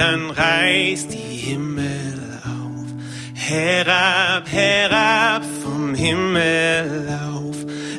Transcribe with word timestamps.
dann 0.00 0.30
reißt 0.30 1.12
die 1.12 1.36
Himmel 1.36 2.18
auf. 2.42 2.86
Herab, 3.34 4.50
herab 4.50 5.42
vom 5.62 5.94
Himmel 5.94 7.06
auf. 7.22 7.56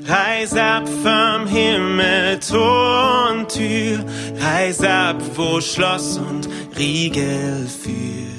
Reiß 0.08 0.56
ab 0.56 0.89
vom 1.04 1.46
Himmel, 1.46 2.39
Tor 2.39 3.29
und 3.29 3.50
Tür. 3.50 4.04
Reiß 4.39 4.82
ab, 4.84 5.18
wo 5.36 5.61
Schloss 5.61 6.18
und 6.18 6.50
Riegel 6.75 7.68
führt. 7.68 8.32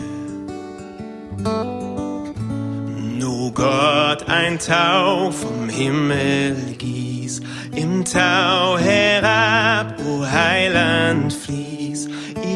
Nur 3.21 3.55
Gott 3.55 4.29
ein 4.29 4.59
Tau 4.59 5.31
vom 5.31 5.69
Himmel 5.69 6.57
gieß, 6.79 7.41
im 7.77 8.05
Tau 8.05 8.77
herab, 8.77 9.95
o 10.05 10.27
Heiland 10.27 11.33
fließ. 11.33 11.62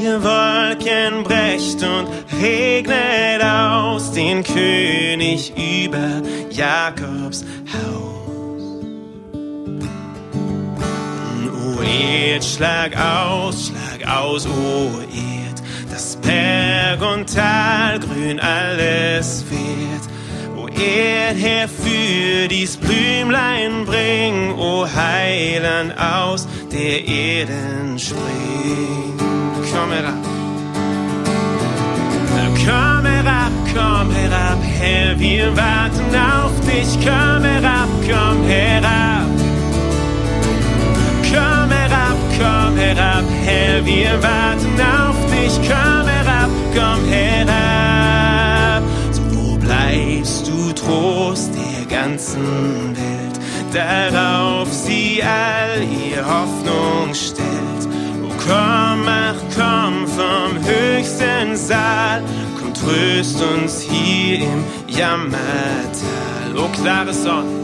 Wolken 0.07 1.25
brecht 1.25 1.83
und 1.83 2.07
regnet 2.41 3.43
aus 3.43 4.13
den 4.13 4.45
König 4.45 5.53
über 5.57 6.23
Jakobs 6.51 7.45
Haus. 7.73 8.63
O 11.53 11.83
Erd, 11.83 12.45
schlag 12.45 12.97
aus, 12.97 13.69
schlag 13.69 14.17
aus, 14.17 14.47
o 14.47 14.91
Erd, 15.01 15.63
das 15.91 16.17
Berg 16.17 17.03
und 17.03 17.35
Tal 17.35 17.99
grün 17.99 18.39
alles 18.39 19.45
wird. 19.51 20.57
O 20.57 20.69
Erd, 20.69 21.37
herfür 21.37 22.49
dies 22.49 22.77
Blümlein 22.77 23.85
bring, 23.85 24.55
o 24.57 24.87
Heiland 24.87 25.99
aus 25.99 26.47
der 26.71 27.07
Erden 27.07 27.99
spring. 27.99 29.16
Komm 29.77 29.93
herab. 29.93 30.15
Komm 32.65 33.05
herab, 33.05 33.53
komm 33.75 34.11
herab, 34.11 34.59
Herr, 34.63 35.19
wir 35.19 35.55
warten 35.55 36.15
auf 36.17 36.53
dich. 36.61 36.95
Komm 37.05 37.45
herab, 37.45 37.89
komm 38.09 38.45
herab. 38.49 39.29
Komm 41.31 41.71
herab, 41.71 42.19
komm 42.39 42.77
herab, 42.79 43.25
Herr, 43.45 43.85
wir 43.85 44.23
warten 44.23 44.81
auf 44.81 45.19
dich. 45.31 45.55
Komm 45.69 46.09
herab, 46.09 46.51
komm 46.75 47.05
herab. 47.11 48.83
So, 49.13 49.21
wo 49.31 49.57
bleibst 49.59 50.49
du, 50.49 50.73
Trost 50.73 51.51
der 51.55 51.85
ganzen 51.85 52.97
Welt, 52.97 53.39
darauf 53.75 54.73
sie 54.73 55.23
all 55.23 55.83
ihr 55.83 56.25
Hoffnung 56.25 57.15
stellt? 57.15 57.56
Oh, 58.47 58.53
komm, 58.53 59.09
ach, 59.09 59.35
komm 59.57 60.07
vom 60.07 60.65
höchsten 60.65 61.57
Saal, 61.57 62.23
komm, 62.59 62.73
tröst 62.75 63.43
uns 63.43 63.81
hier 63.81 64.39
im 64.39 64.65
Jammertal. 64.87 66.57
O 66.57 66.69
klare 66.69 67.13
Sonne, 67.13 67.63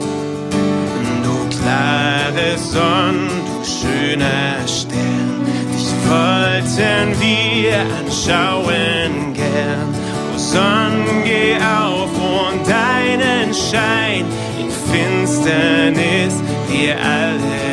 du 1.22 1.56
klare 1.56 2.58
Sonne, 2.58 3.28
du 3.46 3.64
schöner 3.64 4.66
Stern, 4.66 5.44
dich 5.72 5.92
wollten 6.08 7.20
wir 7.20 7.80
anschauen 7.98 9.34
gern. 9.34 9.94
O 10.34 10.38
Sonn, 10.38 11.24
geh 11.24 11.56
auf 11.56 12.10
und 12.10 12.66
deinen 12.66 13.54
Schein 13.54 14.24
in 14.58 14.70
Finsternis 14.90 16.34
wir 16.68 16.96
alle 16.96 17.71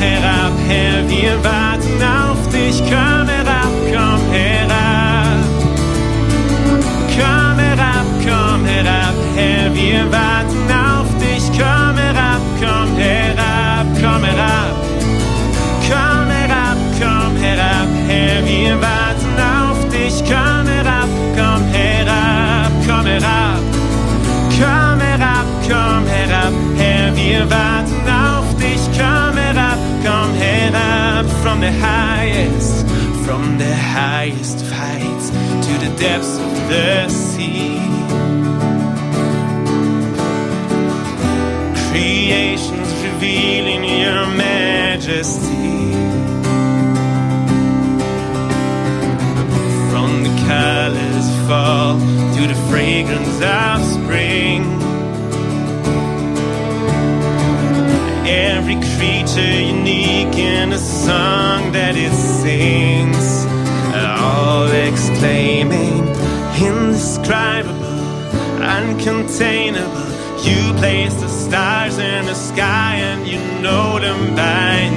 herab, 0.00 0.52
Herr, 0.68 1.08
wir 1.08 1.42
warten 1.44 2.02
auf 2.02 2.48
dich. 2.52 2.78
Komm 2.90 3.28
herab, 3.28 3.72
komm 3.92 4.20
herab. 4.32 4.76
Komm 7.16 7.58
herab, 7.58 8.06
komm 8.24 8.64
herab, 8.64 9.14
Herr, 9.34 9.74
wir 9.74 10.10
warten 10.12 10.68
auf 10.70 11.08
dich. 11.18 11.44
Komm 11.58 11.96
herab, 11.96 12.42
komm 12.60 12.96
herab, 12.96 13.86
komm 14.00 14.24
herab. 14.24 14.74
Komm 15.88 16.30
herab, 16.30 16.78
komm 17.00 17.36
herab, 17.36 17.88
Herr, 18.08 18.44
wir 18.44 18.80
warten 18.80 19.36
auf 19.60 19.88
dich. 19.88 20.18
Komm 20.30 20.66
herab, 20.66 21.08
komm 21.36 21.62
herab, 21.72 22.72
komm 22.86 23.06
herab. 23.06 23.60
Komm 24.58 25.00
herab, 25.00 25.46
komm 25.68 26.06
herab, 26.06 26.52
Herr, 26.78 27.14
wir 27.14 27.50
warten 27.50 28.05
from 31.56 31.62
the 31.62 31.72
highest, 31.72 32.86
from 33.24 33.56
the 33.56 33.74
highest 33.74 34.60
of 34.60 34.70
heights 34.70 35.30
to 35.30 35.72
the 35.84 35.96
depths 35.98 36.38
of 36.38 36.52
the 36.68 37.08
sea. 37.08 37.80
Creations 41.88 42.92
revealing 43.04 43.84
your 43.84 44.26
majesty. 44.36 45.92
From 49.90 50.24
the 50.24 50.34
colors 50.46 51.28
fall 51.48 51.98
to 52.34 52.46
the 52.46 52.66
fragrance 52.68 53.40
of 53.40 53.82
spring. 53.82 54.75
Every 58.28 58.74
creature 58.74 59.60
unique 59.62 60.36
in 60.36 60.72
a 60.72 60.78
song 60.78 61.70
that 61.72 61.94
it 61.96 62.12
sings, 62.12 63.46
all 63.94 64.66
exclaiming, 64.66 66.08
indescribable, 66.58 67.72
uncontainable. 68.58 70.06
You 70.44 70.74
place 70.74 71.14
the 71.14 71.28
stars 71.28 71.98
in 71.98 72.26
the 72.26 72.34
sky 72.34 72.96
and 72.96 73.28
you 73.28 73.38
know 73.62 74.00
them 74.00 74.34
by 74.34 74.95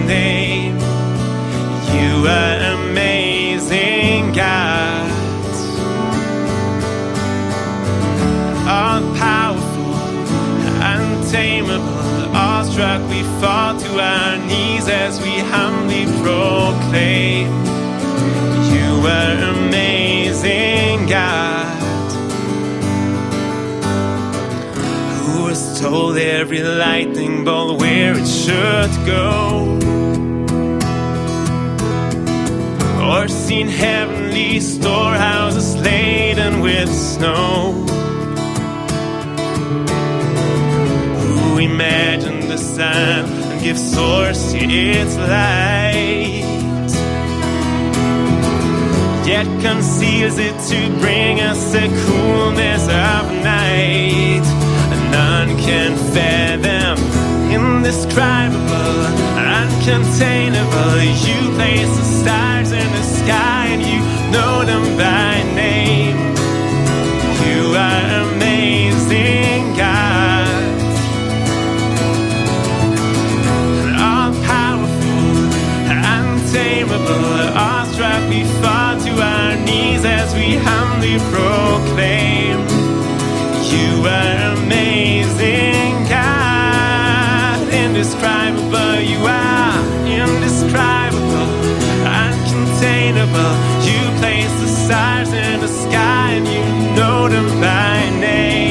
our 13.99 14.37
knees 14.37 14.87
as 14.87 15.19
we 15.21 15.39
humbly 15.39 16.05
proclaim. 16.23 17.47
You 18.73 19.07
are 19.07 19.37
amazing, 19.55 21.07
God. 21.07 21.67
Who 25.17 25.47
has 25.47 25.79
told 25.79 26.17
every 26.17 26.63
lightning 26.63 27.43
bolt 27.43 27.79
where 27.79 28.13
it 28.17 28.27
should 28.27 28.93
go? 29.05 29.77
Or 33.03 33.27
seen 33.27 33.67
heavenly 33.67 34.59
storehouses 34.59 35.75
laden 35.75 36.61
with 36.61 36.91
snow? 36.93 37.73
Who 41.19 41.57
imagined 41.57 42.43
the 42.43 42.57
sun 42.57 43.38
gives 43.61 43.93
source 43.93 44.51
to 44.51 44.57
its 44.57 45.15
light? 45.17 46.45
Yet 49.25 49.45
conceals 49.61 50.37
it 50.39 50.57
to 50.69 50.99
bring 50.99 51.39
us 51.41 51.71
the 51.71 51.87
coolness 52.05 52.83
of 52.83 53.31
night. 53.43 54.43
None 55.11 55.57
can 55.59 55.95
fathom, 56.13 56.97
indescribable, 57.51 59.05
uncontainable. 59.59 60.95
You 61.25 61.53
place 61.55 61.93
the 61.97 62.05
stars 62.21 62.71
in 62.71 62.91
the 62.91 63.03
sky 63.03 63.67
and 63.73 63.81
you 63.81 63.99
know 64.31 64.65
them 64.65 64.97
by 64.97 65.43
name. 65.55 66.28
Untamable, 77.09 77.57
awestruck, 77.57 78.29
we 78.29 78.43
fall 78.61 78.99
to 78.99 79.21
our 79.21 79.55
knees 79.65 80.05
as 80.05 80.33
we 80.33 80.55
humbly 80.55 81.17
proclaim. 81.31 82.59
You 83.69 84.05
are 84.05 84.53
amazing, 84.57 86.07
God, 86.07 87.73
indescribable. 87.73 89.01
You 89.01 89.25
are 89.25 89.79
indescribable, 90.05 91.49
uncontainable. 92.05 93.53
You 93.85 93.99
place 94.19 94.53
the 94.61 94.67
stars 94.67 95.33
in 95.33 95.61
the 95.61 95.67
sky 95.67 96.33
and 96.33 96.47
you 96.47 96.63
know 96.95 97.27
them 97.27 97.47
by 97.59 98.09
name. 98.19 98.68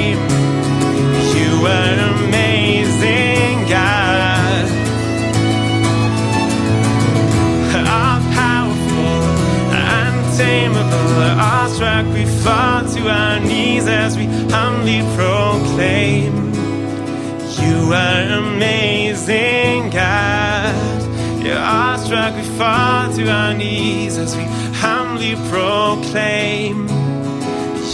Amazing, 18.39 19.91
God. 19.91 21.45
You're 21.45 21.59
awestruck, 21.59 22.35
we 22.37 22.43
fall 22.59 23.13
to 23.15 23.29
our 23.31 23.55
knees 23.55 24.17
as 24.19 24.37
we 24.37 24.45
humbly 24.75 25.35
proclaim. 25.51 26.89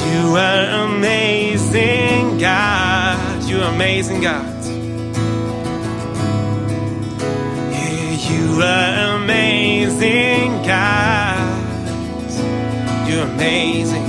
You 0.05 0.37
are 0.37 0.87
amazing, 0.87 2.38
God. 2.38 3.44
You're 3.49 3.62
amazing, 3.62 4.20
God. 4.20 4.44
Yeah, 7.73 8.11
you 8.29 8.62
are 8.62 9.17
amazing, 9.17 10.62
God. 10.62 11.55
You're 13.08 13.26
amazing. 13.26 14.06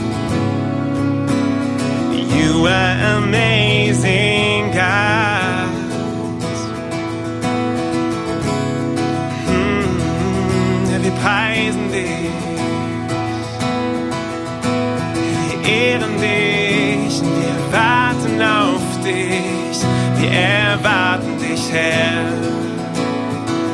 You 2.36 2.68
are 2.68 2.96
amazing, 3.20 4.35
ehren 15.68 16.20
dich 16.20 16.56
wir 17.22 17.56
warten 17.72 18.42
auf 18.42 19.04
dich. 19.04 19.78
Wir 20.20 20.32
erwarten 20.32 21.38
dich, 21.40 21.72
Herr. 21.72 22.24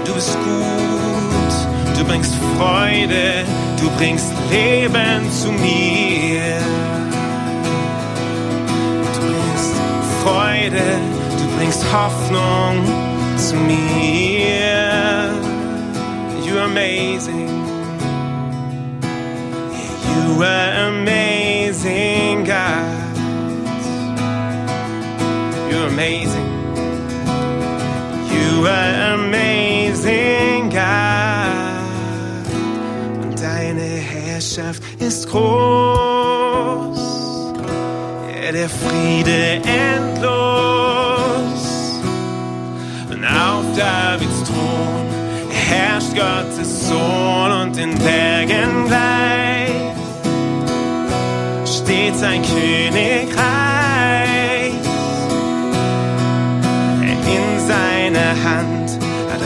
Du 0.06 0.14
bist 0.14 0.34
gut, 0.34 1.98
du 1.98 2.06
bringst 2.06 2.34
Freude, 2.58 3.46
du 3.80 3.90
bringst 3.98 4.32
Leben 4.50 5.30
zu 5.32 5.52
mir. 5.52 6.60
Du 9.14 9.20
bringst 9.28 9.76
Freude, 10.24 10.88
du 11.38 11.58
bringst 11.58 11.84
Hoffnung 11.94 12.86
zu 13.38 13.56
mir. 13.56 15.30
You're 16.46 16.66
amazing. 16.66 17.50
You 20.14 20.44
are 20.44 20.88
amazing, 20.90 21.31
amazing. 25.92 26.50
You 28.34 28.66
are 28.66 29.14
amazing, 29.16 30.70
God. 30.70 32.46
Und 33.24 33.42
deine 33.42 33.82
Herrschaft 33.82 34.82
ist 35.00 35.30
groß. 35.30 37.00
Ja, 38.44 38.52
der 38.52 38.70
Friede 38.70 39.62
endlos. 39.66 40.32
Und 43.10 43.26
auf 43.26 43.66
Davids 43.78 44.44
Thron 44.48 45.06
herrscht 45.50 46.16
Gottes 46.16 46.88
Sohn 46.88 47.52
und 47.62 47.78
in 47.78 47.98
Bergen 47.98 48.88
gleich 48.88 49.42
steht 51.66 52.16
sein 52.16 52.42
Königreich. 52.42 53.71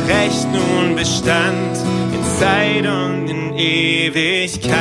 Recht 0.08 0.48
nun 0.52 0.96
Bestand 0.96 1.78
in 2.14 2.24
Zeit 2.40 2.86
und 2.86 3.28
in 3.28 3.58
Ewigkeit. 3.58 4.76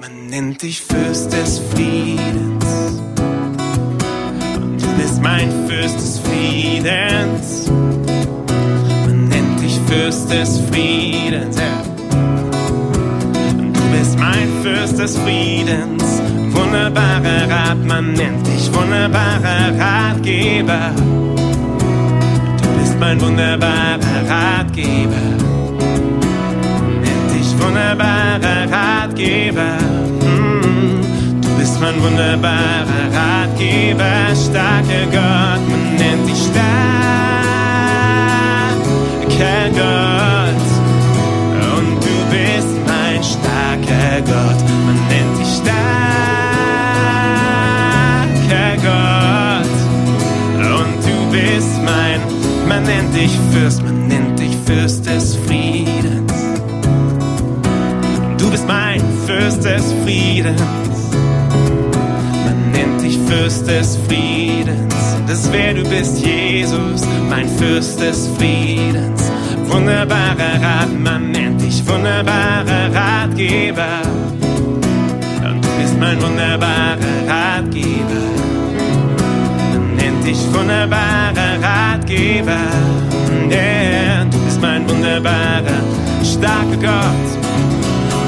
Man 0.00 0.26
nennt 0.30 0.62
dich 0.62 0.80
Fürst 0.80 1.32
des 1.32 1.60
Friedens. 1.72 2.64
Und 4.56 4.82
du 4.82 4.88
bist 4.96 5.22
mein 5.22 5.50
Fürst 5.68 5.96
des 5.96 6.18
Friedens. 6.18 7.70
Man 9.06 9.28
nennt 9.28 9.60
dich 9.60 9.78
Fürst 9.86 10.30
des 10.30 10.58
Friedens. 10.70 11.56
Ja. 11.56 11.82
Du 13.72 13.80
bist 13.96 14.18
mein 14.18 14.48
Fürst 14.62 14.98
des 14.98 15.16
Friedens, 15.18 16.20
wunderbarer 16.50 17.48
Rat, 17.48 17.84
man 17.86 18.12
nennt 18.12 18.46
dich 18.46 18.72
wunderbarer 18.72 19.78
Ratgeber. 19.78 20.92
Bist 22.94 23.00
mein 23.00 23.20
wunderbarer 23.20 24.22
Ratgeber, 24.28 25.26
nennt 27.02 27.30
dich 27.34 27.50
wunderbarer 27.58 28.70
Ratgeber. 28.70 29.78
Mm, 30.20 31.00
Du 31.42 31.48
bist 31.58 31.80
mein 31.80 32.00
wunderbarer 32.00 33.06
Ratgeber, 33.12 34.32
starker 34.36 35.06
Gott, 35.10 35.62
man 35.68 35.96
nennt 35.96 36.28
dich 36.28 36.38
starker 36.38 36.84
Gott. 39.74 40.64
Und 41.76 41.96
du 42.00 42.16
bist 42.30 42.74
mein 42.86 43.20
starker 43.24 44.20
Gott, 44.24 44.60
man 44.86 44.98
nennt 45.08 45.33
man 52.68 52.82
nennt 52.84 53.14
dich 53.14 53.38
Fürst, 53.52 53.82
man 53.82 54.06
nennt 54.06 54.38
dich 54.38 54.56
Fürst 54.66 55.06
des 55.06 55.36
Friedens. 55.46 56.32
Du 58.38 58.50
bist 58.50 58.66
mein 58.66 59.00
Fürst 59.26 59.64
des 59.64 59.92
Friedens. 60.04 60.60
Man 62.44 62.70
nennt 62.72 63.02
dich 63.02 63.18
Fürst 63.26 63.66
des 63.66 63.98
Friedens. 64.08 64.94
Das 65.26 65.50
wer 65.52 65.74
du 65.74 65.82
bist, 65.88 66.24
Jesus, 66.24 67.02
mein 67.28 67.48
Fürst 67.48 68.00
des 68.00 68.28
Friedens. 68.38 69.30
Wunderbarer 69.68 70.60
Rat, 70.62 70.98
man 71.02 71.30
nennt 71.30 71.60
dich 71.60 71.82
wunderbarer 71.86 72.94
Ratgeber. 72.94 74.02
Und 75.44 75.64
du 75.64 75.68
bist 75.80 75.98
mein 75.98 76.20
wunderbarer 76.22 76.98
Ratgeber. 77.26 78.53
Dich 80.24 80.42
wunderbarer 80.54 81.60
Ratgeber. 81.62 82.56
Du 84.30 84.38
bist 84.38 84.60
mein 84.60 84.88
wunderbarer, 84.88 85.82
starker 86.22 86.76
Gott. 86.80 87.28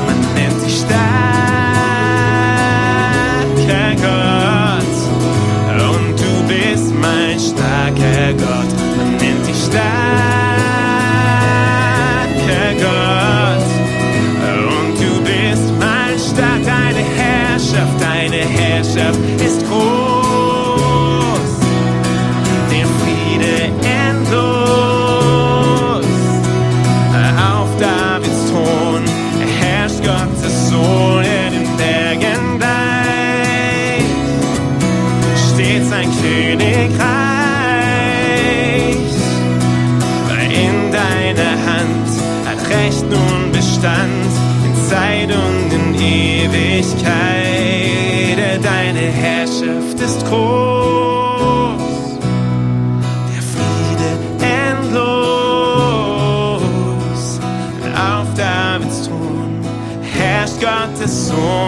Man 0.06 0.18
nennt 0.34 0.62
dich 0.64 0.76
starker 0.76 1.16
Gott. 3.96 4.96
Und 5.88 6.20
du 6.20 6.32
bist 6.46 6.92
mein 7.00 7.38
starker 7.40 8.34
Gott. 8.34 8.72
Man 8.98 9.10
nennt 9.16 9.46
dich 9.46 9.60
starker 9.64 9.96
Gott. 12.78 13.66
Und 14.68 14.94
du 15.00 15.10
bist 15.22 15.68
mein 15.80 16.18
stark. 16.18 16.62
Deine 16.66 17.04
Herrschaft, 17.16 17.96
deine 18.00 18.42
Herrschaft 18.44 19.18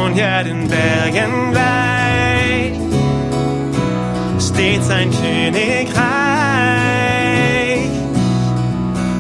Sohn, 0.09 0.17
ja 0.17 0.43
den 0.43 0.69
Bergen 0.69 1.51
gleich. 1.51 2.73
Steht 4.41 4.83
sein 4.85 5.11
Königreich. 5.11 5.91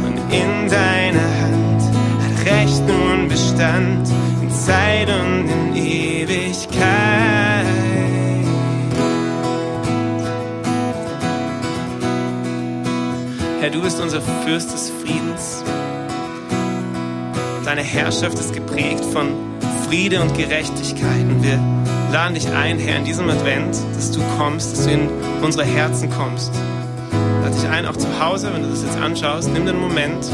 Und 0.04 0.18
in 0.32 0.68
deiner 0.68 1.30
Hand 1.40 1.82
hat 2.22 2.46
Recht 2.46 2.82
nun 2.86 3.28
Bestand 3.28 4.08
in 4.42 4.50
Zeit 4.50 5.08
und 5.08 5.48
in 5.48 5.76
Ewigkeit. 5.76 6.78
Herr, 13.60 13.70
du 13.70 13.82
bist 13.82 14.00
unser 14.00 14.20
Fürst 14.20 14.72
des 14.72 14.90
Friedens. 14.90 15.64
Deine 17.64 17.82
Herrschaft 17.82 18.38
ist 18.38 18.54
geprägt 18.54 19.04
von 19.04 19.57
Friede 19.88 20.20
und 20.20 20.36
Gerechtigkeit. 20.36 21.22
Und 21.22 21.42
wir 21.42 21.58
laden 22.12 22.34
dich 22.34 22.46
ein, 22.50 22.78
Herr, 22.78 22.98
in 22.98 23.06
diesem 23.06 23.30
Advent, 23.30 23.74
dass 23.94 24.10
du 24.10 24.20
kommst, 24.36 24.72
dass 24.72 24.84
du 24.84 24.90
in 24.92 25.08
unsere 25.40 25.64
Herzen 25.64 26.10
kommst. 26.10 26.52
Lade 27.42 27.54
dich 27.54 27.66
ein, 27.70 27.86
auch 27.86 27.96
zu 27.96 28.06
Hause, 28.20 28.50
wenn 28.52 28.64
du 28.64 28.68
das 28.68 28.82
jetzt 28.82 28.98
anschaust, 28.98 29.50
nimm 29.50 29.64
den 29.64 29.80
Moment 29.80 30.30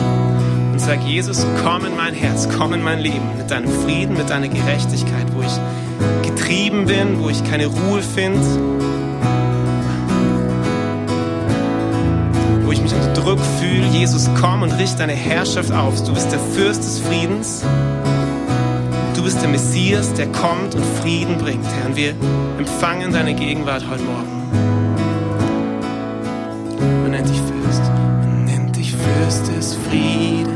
und 0.73 0.81
sag, 0.81 1.05
Jesus, 1.05 1.47
komm 1.63 1.87
in 1.87 1.97
mein 1.97 2.15
Herz, 2.15 2.49
komm 2.59 2.73
in 2.73 2.83
mein 2.83 2.99
Leben 2.99 3.37
mit 3.39 3.49
deinem 3.49 3.71
Frieden, 3.85 4.17
mit 4.17 4.29
deiner 4.29 4.49
Gerechtigkeit, 4.49 5.27
wo 5.33 5.43
ich 5.43 6.29
getrieben 6.29 6.87
bin, 6.87 7.23
wo 7.23 7.29
ich 7.29 7.45
keine 7.45 7.67
Ruhe 7.67 8.03
finde, 8.03 8.41
wo 12.65 12.73
ich 12.73 12.83
mich 12.83 12.93
unter 12.93 13.13
Druck 13.13 13.39
fühle. 13.61 13.87
Jesus, 13.93 14.29
komm 14.41 14.63
und 14.63 14.73
richte 14.73 14.99
deine 14.99 15.13
Herrschaft 15.13 15.71
auf. 15.71 16.03
Du 16.03 16.13
bist 16.13 16.33
der 16.33 16.41
Fürst 16.41 16.83
des 16.83 16.99
Friedens. 16.99 17.63
Du 19.15 19.23
bist 19.23 19.41
der 19.41 19.49
Messias, 19.49 20.13
der 20.15 20.27
kommt 20.33 20.75
und 20.75 20.85
Frieden 21.01 21.39
bringt, 21.39 21.65
Herr. 21.65 21.87
Und 21.87 21.97
wir 21.97 22.15
empfangen 22.59 23.13
deine 23.13 23.35
Gegenwart 23.35 23.85
heute 23.89 24.03
Morgen. 24.03 24.31
Man 27.03 27.11
nennt 27.11 27.29
dich 27.29 27.41
Fürst. 27.41 27.83
Man 27.83 28.45
nennt 28.45 28.77
dich 28.77 28.93
Fürst 28.93 29.49
des 29.49 29.75
Friedens 29.89 30.55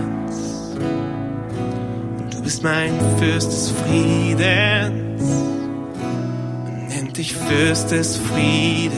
bist 2.49 2.62
mein 2.62 2.99
Fürst 3.19 3.53
des 3.53 3.71
Friedens. 3.71 5.23
Man 6.65 6.87
nennt 6.88 7.19
dich 7.19 7.35
Fürst 7.35 7.91
des 7.91 8.17
Friedens. 8.17 8.97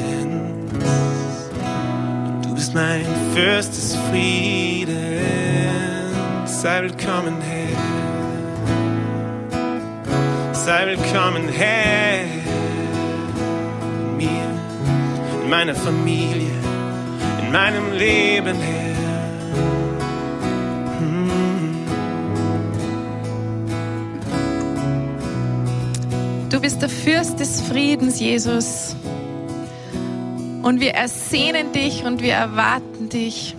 Du 2.42 2.54
bist 2.54 2.72
mein 2.72 3.04
Fürst 3.34 3.76
des 3.76 3.96
Friedens. 4.08 5.00
Sei 6.46 6.82
willkommen, 6.82 7.40
Herr. 7.42 7.59
Sei 10.64 10.86
willkommen, 10.86 11.48
Herr. 11.48 12.24
In 14.10 14.16
mir, 14.18 14.28
in 15.42 15.48
meiner 15.48 15.74
Familie, 15.74 16.50
in 17.40 17.50
meinem 17.50 17.92
Leben, 17.92 18.56
Herr. 18.60 18.90
Du 26.50 26.60
bist 26.60 26.82
der 26.82 26.90
Fürst 26.90 27.40
des 27.40 27.62
Friedens, 27.62 28.20
Jesus. 28.20 28.94
Und 30.62 30.80
wir 30.80 30.92
ersehnen 30.92 31.72
dich 31.72 32.04
und 32.04 32.20
wir 32.20 32.34
erwarten 32.34 33.08
dich. 33.08 33.56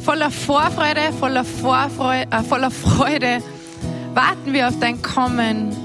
Voller 0.00 0.30
Vorfreude, 0.30 1.00
voller, 1.18 1.46
Vorfreude, 1.46 2.26
äh, 2.30 2.42
voller 2.42 2.70
Freude 2.70 3.42
warten 4.14 4.52
wir 4.52 4.68
auf 4.68 4.78
dein 4.78 5.02
Kommen 5.02 5.76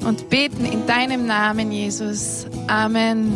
und 0.00 0.28
beten 0.28 0.64
in 0.64 0.86
deinem 0.86 1.26
Namen, 1.26 1.70
Jesus. 1.70 2.46
Amen. 2.66 3.32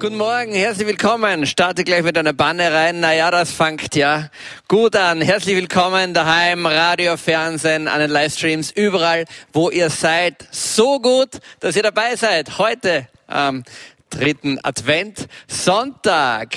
Guten 0.00 0.16
Morgen, 0.16 0.52
herzlich 0.52 0.88
willkommen. 0.88 1.46
Starte 1.46 1.84
gleich 1.84 2.02
mit 2.02 2.18
einer 2.18 2.32
Banne 2.32 2.72
rein. 2.72 3.00
Naja, 3.00 3.30
das 3.30 3.52
fängt 3.52 3.94
ja 3.94 4.30
gut 4.66 4.96
an. 4.96 5.20
Herzlich 5.20 5.54
willkommen 5.54 6.14
daheim, 6.14 6.66
Radio, 6.66 7.16
Fernsehen, 7.16 7.86
an 7.86 8.00
den 8.00 8.10
Livestreams, 8.10 8.72
überall, 8.72 9.24
wo 9.52 9.70
ihr 9.70 9.90
seid. 9.90 10.48
So 10.50 10.98
gut, 11.00 11.38
dass 11.60 11.76
ihr 11.76 11.82
dabei 11.82 12.16
seid. 12.16 12.58
Heute 12.58 13.06
ähm, 13.30 13.62
dritten 14.10 14.58
Advent, 14.62 15.28
Sonntag. 15.48 16.56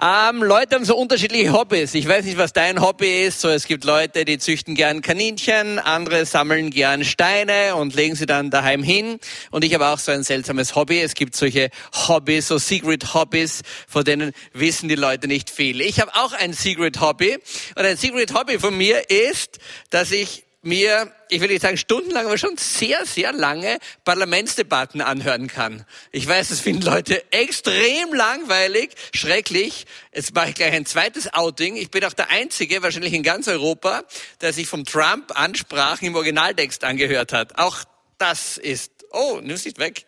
Ähm, 0.00 0.42
Leute 0.42 0.76
haben 0.76 0.84
so 0.84 0.96
unterschiedliche 0.96 1.52
Hobbys. 1.52 1.94
Ich 1.94 2.08
weiß 2.08 2.24
nicht, 2.24 2.38
was 2.38 2.52
dein 2.52 2.80
Hobby 2.80 3.24
ist. 3.24 3.40
So, 3.40 3.48
es 3.48 3.66
gibt 3.66 3.84
Leute, 3.84 4.24
die 4.24 4.38
züchten 4.38 4.74
gern 4.74 5.02
Kaninchen, 5.02 5.78
andere 5.78 6.24
sammeln 6.24 6.70
gern 6.70 7.04
Steine 7.04 7.74
und 7.76 7.94
legen 7.94 8.14
sie 8.14 8.26
dann 8.26 8.50
daheim 8.50 8.82
hin. 8.82 9.18
Und 9.50 9.64
ich 9.64 9.74
habe 9.74 9.88
auch 9.88 9.98
so 9.98 10.12
ein 10.12 10.22
seltsames 10.22 10.74
Hobby. 10.74 11.00
Es 11.00 11.14
gibt 11.14 11.36
solche 11.36 11.70
Hobbys, 11.92 12.48
so 12.48 12.58
Secret 12.58 13.12
Hobbys, 13.12 13.62
von 13.88 14.04
denen 14.04 14.32
wissen 14.52 14.88
die 14.88 14.94
Leute 14.94 15.28
nicht 15.28 15.50
viel. 15.50 15.80
Ich 15.80 16.00
habe 16.00 16.14
auch 16.14 16.32
ein 16.32 16.52
Secret 16.52 17.00
Hobby. 17.00 17.38
Und 17.74 17.84
ein 17.84 17.96
Secret 17.96 18.32
Hobby 18.32 18.58
von 18.58 18.76
mir 18.76 19.10
ist, 19.10 19.58
dass 19.90 20.12
ich 20.12 20.43
mir, 20.66 21.12
ich 21.28 21.40
will 21.40 21.48
nicht 21.48 21.62
sagen 21.62 21.76
stundenlang, 21.76 22.26
aber 22.26 22.38
schon 22.38 22.56
sehr, 22.56 23.04
sehr 23.06 23.32
lange 23.32 23.78
Parlamentsdebatten 24.04 25.00
anhören 25.00 25.46
kann. 25.46 25.84
Ich 26.12 26.26
weiß, 26.26 26.48
das 26.48 26.60
finden 26.60 26.82
Leute 26.82 27.32
extrem 27.32 28.12
langweilig, 28.12 28.90
schrecklich. 29.14 29.86
Jetzt 30.12 30.34
mache 30.34 30.50
ich 30.50 30.54
gleich 30.54 30.72
ein 30.72 30.86
zweites 30.86 31.32
Outing. 31.32 31.76
Ich 31.76 31.90
bin 31.90 32.04
auch 32.04 32.12
der 32.12 32.30
Einzige, 32.30 32.82
wahrscheinlich 32.82 33.12
in 33.12 33.22
ganz 33.22 33.48
Europa, 33.48 34.04
der 34.40 34.52
sich 34.52 34.66
vom 34.66 34.84
Trump 34.84 35.38
Ansprachen 35.38 36.06
im 36.06 36.14
Originaltext 36.14 36.84
angehört 36.84 37.32
hat. 37.32 37.58
Auch 37.58 37.84
das 38.18 38.58
ist, 38.58 38.92
oh, 39.10 39.40
nimm's 39.42 39.64
nicht 39.64 39.78
weg. 39.78 40.06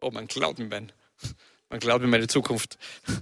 Oh, 0.00 0.10
man 0.10 0.26
glaubt 0.26 0.58
mir 0.58 0.66
mein, 0.66 0.92
man 1.68 1.80
glaubt 1.80 2.02
mir 2.02 2.08
meine 2.08 2.26
Zukunft. 2.26 2.78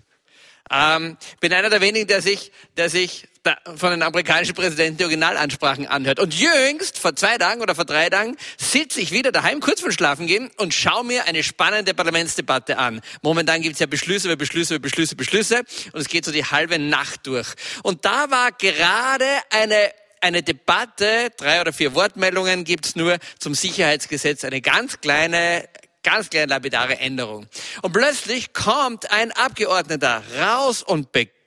Ähm, 0.70 1.16
bin 1.40 1.52
einer 1.52 1.70
der 1.70 1.80
wenigen, 1.80 2.06
der 2.06 2.20
sich, 2.20 2.52
der 2.76 2.90
sich 2.90 3.27
von 3.76 3.90
den 3.90 4.02
amerikanischen 4.02 4.54
Präsidenten 4.54 4.98
die 4.98 5.04
Originalansprachen 5.04 5.86
anhört. 5.86 6.18
Und 6.18 6.34
jüngst, 6.34 6.98
vor 6.98 7.14
zwei 7.16 7.38
Tagen 7.38 7.60
oder 7.60 7.74
vor 7.74 7.84
drei 7.84 8.10
Tagen, 8.10 8.36
sitze 8.56 9.00
ich 9.00 9.12
wieder 9.12 9.32
daheim, 9.32 9.60
kurz 9.60 9.80
vor 9.80 9.92
Schlafen 9.92 10.26
gehen 10.26 10.50
und 10.56 10.74
schaue 10.74 11.04
mir 11.04 11.26
eine 11.26 11.42
spannende 11.42 11.94
Parlamentsdebatte 11.94 12.78
an. 12.78 13.00
Momentan 13.22 13.62
gibt's 13.62 13.80
ja 13.80 13.86
Beschlüsse 13.86 14.28
über 14.28 14.36
Beschlüsse 14.36 14.74
über 14.74 14.82
Beschlüsse, 14.82 15.16
Beschlüsse 15.16 15.62
und 15.92 16.00
es 16.00 16.08
geht 16.08 16.24
so 16.24 16.32
die 16.32 16.44
halbe 16.44 16.78
Nacht 16.78 17.26
durch. 17.26 17.48
Und 17.82 18.04
da 18.04 18.30
war 18.30 18.52
gerade 18.52 19.26
eine 19.50 19.92
eine 20.20 20.42
Debatte, 20.42 21.30
drei 21.36 21.60
oder 21.60 21.72
vier 21.72 21.94
Wortmeldungen 21.94 22.64
gibt's 22.64 22.96
nur 22.96 23.18
zum 23.38 23.54
Sicherheitsgesetz, 23.54 24.42
eine 24.42 24.60
ganz 24.60 25.00
kleine 25.00 25.68
ganz 26.02 26.30
kleine 26.30 26.46
lapidare 26.46 26.98
Änderung. 26.98 27.46
Und 27.82 27.92
plötzlich 27.92 28.52
kommt 28.52 29.10
ein 29.12 29.30
Abgeordneter 29.30 30.22
raus 30.40 30.82
und 30.82 31.12
beginnt 31.12 31.37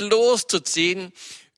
loszuziehen 0.00 1.12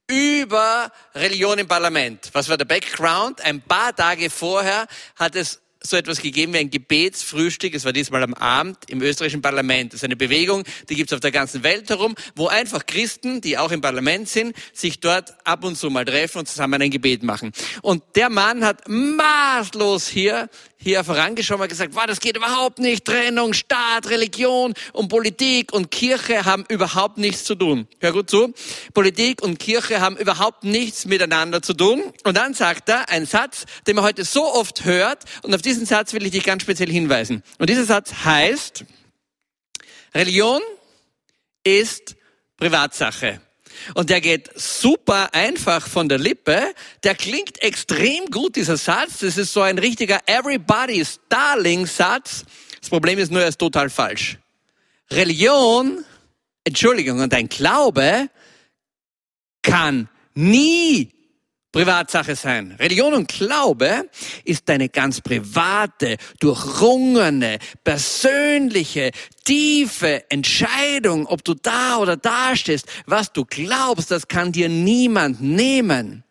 über 0.06 0.92
Religion 1.14 1.58
im 1.58 1.68
Parlament. 1.68 2.30
Was 2.32 2.48
war 2.48 2.56
der 2.56 2.66
Background? 2.66 3.40
Ein 3.40 3.62
paar 3.62 3.94
Tage 3.94 4.28
vorher 4.30 4.86
hat 5.16 5.34
es 5.34 5.60
so 5.86 5.96
etwas 5.96 6.20
gegeben 6.20 6.54
wie 6.54 6.58
ein 6.58 6.70
Gebetsfrühstück. 6.70 7.74
Es 7.74 7.84
war 7.84 7.92
diesmal 7.92 8.22
am 8.22 8.34
Abend 8.34 8.78
im 8.88 9.02
österreichischen 9.02 9.42
Parlament. 9.42 9.92
Das 9.92 9.98
ist 9.98 10.04
eine 10.04 10.16
Bewegung, 10.16 10.64
die 10.88 10.94
gibt 10.94 11.10
es 11.10 11.14
auf 11.14 11.20
der 11.20 11.30
ganzen 11.30 11.62
Welt 11.62 11.90
herum, 11.90 12.14
wo 12.34 12.48
einfach 12.48 12.86
Christen, 12.86 13.42
die 13.42 13.58
auch 13.58 13.70
im 13.70 13.82
Parlament 13.82 14.28
sind, 14.28 14.56
sich 14.72 15.00
dort 15.00 15.34
ab 15.46 15.62
und 15.62 15.76
zu 15.76 15.90
mal 15.90 16.06
treffen 16.06 16.38
und 16.38 16.48
zusammen 16.48 16.80
ein 16.80 16.90
Gebet 16.90 17.22
machen. 17.22 17.52
Und 17.82 18.02
der 18.16 18.30
Mann 18.30 18.64
hat 18.64 18.88
maßlos 18.88 20.08
hier 20.08 20.48
hier 20.84 21.02
vorangeschoben 21.02 21.62
und 21.62 21.68
gesagt, 21.68 21.94
wow, 21.94 22.04
das 22.06 22.20
geht 22.20 22.36
überhaupt 22.36 22.78
nicht. 22.78 23.04
Trennung, 23.04 23.54
Staat, 23.54 24.08
Religion 24.10 24.74
und 24.92 25.08
Politik 25.08 25.72
und 25.72 25.90
Kirche 25.90 26.44
haben 26.44 26.64
überhaupt 26.68 27.18
nichts 27.18 27.44
zu 27.44 27.54
tun. 27.54 27.88
Hör 28.00 28.12
gut 28.12 28.30
zu. 28.30 28.54
Politik 28.92 29.42
und 29.42 29.58
Kirche 29.58 30.00
haben 30.00 30.16
überhaupt 30.16 30.62
nichts 30.62 31.06
miteinander 31.06 31.62
zu 31.62 31.74
tun. 31.74 32.02
Und 32.22 32.36
dann 32.36 32.54
sagt 32.54 32.88
er 32.88 33.08
einen 33.08 33.26
Satz, 33.26 33.64
den 33.86 33.96
man 33.96 34.04
heute 34.04 34.24
so 34.24 34.44
oft 34.44 34.84
hört. 34.84 35.24
Und 35.42 35.54
auf 35.54 35.62
diesen 35.62 35.86
Satz 35.86 36.12
will 36.12 36.24
ich 36.24 36.32
dich 36.32 36.44
ganz 36.44 36.62
speziell 36.62 36.90
hinweisen. 36.90 37.42
Und 37.58 37.70
dieser 37.70 37.84
Satz 37.84 38.12
heißt, 38.24 38.84
Religion 40.14 40.60
ist 41.64 42.14
Privatsache. 42.56 43.40
Und 43.94 44.10
der 44.10 44.20
geht 44.20 44.50
super 44.54 45.34
einfach 45.34 45.86
von 45.86 46.08
der 46.08 46.18
Lippe. 46.18 46.74
Der 47.02 47.14
klingt 47.14 47.62
extrem 47.62 48.26
gut, 48.30 48.56
dieser 48.56 48.76
Satz. 48.76 49.18
Das 49.18 49.36
ist 49.36 49.52
so 49.52 49.60
ein 49.60 49.78
richtiger 49.78 50.20
Everybody's 50.26 51.20
Darling 51.28 51.86
Satz. 51.86 52.44
Das 52.80 52.88
Problem 52.88 53.18
ist 53.18 53.30
nur, 53.30 53.42
er 53.42 53.48
ist 53.48 53.58
total 53.58 53.90
falsch. 53.90 54.38
Religion, 55.10 56.04
Entschuldigung, 56.64 57.20
und 57.20 57.32
dein 57.32 57.48
Glaube 57.48 58.28
kann 59.62 60.08
nie 60.34 61.13
Privatsache 61.74 62.36
sein. 62.36 62.76
Religion 62.78 63.14
und 63.14 63.26
Glaube 63.26 64.08
ist 64.44 64.68
deine 64.68 64.88
ganz 64.88 65.20
private, 65.20 66.18
durchrungene, 66.38 67.58
persönliche, 67.82 69.10
tiefe 69.44 70.30
Entscheidung, 70.30 71.26
ob 71.26 71.42
du 71.42 71.54
da 71.54 71.98
oder 71.98 72.16
da 72.16 72.54
stehst. 72.54 72.86
Was 73.06 73.32
du 73.32 73.44
glaubst, 73.44 74.12
das 74.12 74.28
kann 74.28 74.52
dir 74.52 74.68
niemand 74.68 75.40
nehmen. 75.40 76.22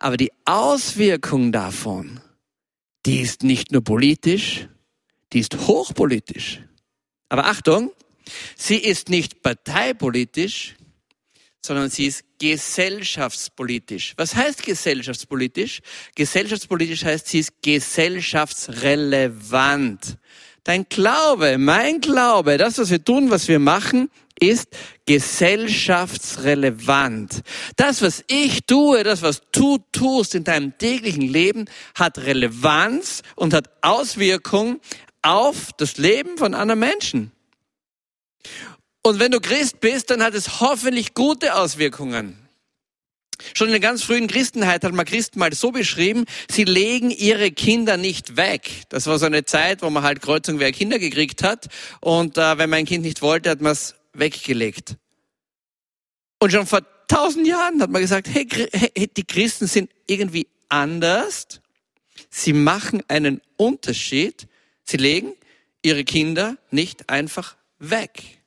Aber 0.00 0.16
die 0.16 0.32
Auswirkung 0.44 1.52
davon, 1.52 2.18
die 3.06 3.20
ist 3.20 3.44
nicht 3.44 3.70
nur 3.70 3.84
politisch, 3.84 4.66
die 5.32 5.38
ist 5.38 5.68
hochpolitisch. 5.68 6.64
Aber 7.28 7.46
Achtung, 7.46 7.92
sie 8.56 8.78
ist 8.78 9.08
nicht 9.08 9.40
parteipolitisch, 9.40 10.74
sondern 11.68 11.90
sie 11.90 12.06
ist 12.06 12.24
gesellschaftspolitisch. 12.40 14.14
Was 14.16 14.34
heißt 14.34 14.64
gesellschaftspolitisch? 14.64 15.82
Gesellschaftspolitisch 16.14 17.04
heißt, 17.04 17.28
sie 17.28 17.40
ist 17.40 17.60
gesellschaftsrelevant. 17.62 20.16
Dein 20.64 20.86
Glaube, 20.88 21.58
mein 21.58 22.00
Glaube, 22.00 22.56
das, 22.56 22.78
was 22.78 22.90
wir 22.90 23.04
tun, 23.04 23.30
was 23.30 23.48
wir 23.48 23.58
machen, 23.58 24.08
ist 24.40 24.68
gesellschaftsrelevant. 25.06 27.42
Das, 27.76 28.00
was 28.02 28.24
ich 28.28 28.66
tue, 28.66 29.04
das, 29.04 29.22
was 29.22 29.42
du 29.52 29.78
tust 29.92 30.34
in 30.34 30.44
deinem 30.44 30.78
täglichen 30.78 31.28
Leben, 31.28 31.66
hat 31.94 32.16
Relevanz 32.18 33.22
und 33.36 33.52
hat 33.52 33.68
Auswirkung 33.82 34.80
auf 35.20 35.74
das 35.76 35.98
Leben 35.98 36.38
von 36.38 36.54
anderen 36.54 36.80
Menschen. 36.80 37.32
Und 39.02 39.18
wenn 39.20 39.30
du 39.30 39.40
Christ 39.40 39.80
bist, 39.80 40.10
dann 40.10 40.22
hat 40.22 40.34
es 40.34 40.60
hoffentlich 40.60 41.14
gute 41.14 41.54
Auswirkungen. 41.54 42.48
Schon 43.54 43.68
in 43.68 43.72
der 43.72 43.80
ganz 43.80 44.02
frühen 44.02 44.26
Christenheit 44.26 44.82
hat 44.82 44.92
man 44.92 45.06
Christen 45.06 45.38
mal 45.38 45.52
so 45.52 45.70
beschrieben, 45.70 46.24
sie 46.50 46.64
legen 46.64 47.10
ihre 47.10 47.52
Kinder 47.52 47.96
nicht 47.96 48.36
weg. 48.36 48.82
Das 48.88 49.06
war 49.06 49.18
so 49.18 49.26
eine 49.26 49.44
Zeit, 49.44 49.82
wo 49.82 49.90
man 49.90 50.02
halt 50.02 50.20
Kreuzung 50.20 50.58
wer 50.58 50.72
Kinder 50.72 50.98
gekriegt 50.98 51.42
hat. 51.44 51.68
Und 52.00 52.36
äh, 52.36 52.58
wenn 52.58 52.68
man 52.68 52.80
ein 52.80 52.86
Kind 52.86 53.04
nicht 53.04 53.22
wollte, 53.22 53.50
hat 53.50 53.60
man 53.60 53.72
es 53.72 53.94
weggelegt. 54.12 54.96
Und 56.40 56.50
schon 56.50 56.66
vor 56.66 56.80
tausend 57.06 57.46
Jahren 57.46 57.80
hat 57.80 57.90
man 57.90 58.02
gesagt, 58.02 58.28
hey, 58.28 58.46
hey, 58.72 59.08
die 59.16 59.24
Christen 59.24 59.68
sind 59.68 59.90
irgendwie 60.06 60.48
anders. 60.68 61.60
Sie 62.30 62.52
machen 62.52 63.02
einen 63.08 63.40
Unterschied. 63.56 64.48
Sie 64.84 64.96
legen 64.96 65.32
ihre 65.82 66.04
Kinder 66.04 66.56
nicht 66.70 67.08
einfach 67.08 67.56
weg. 67.78 68.37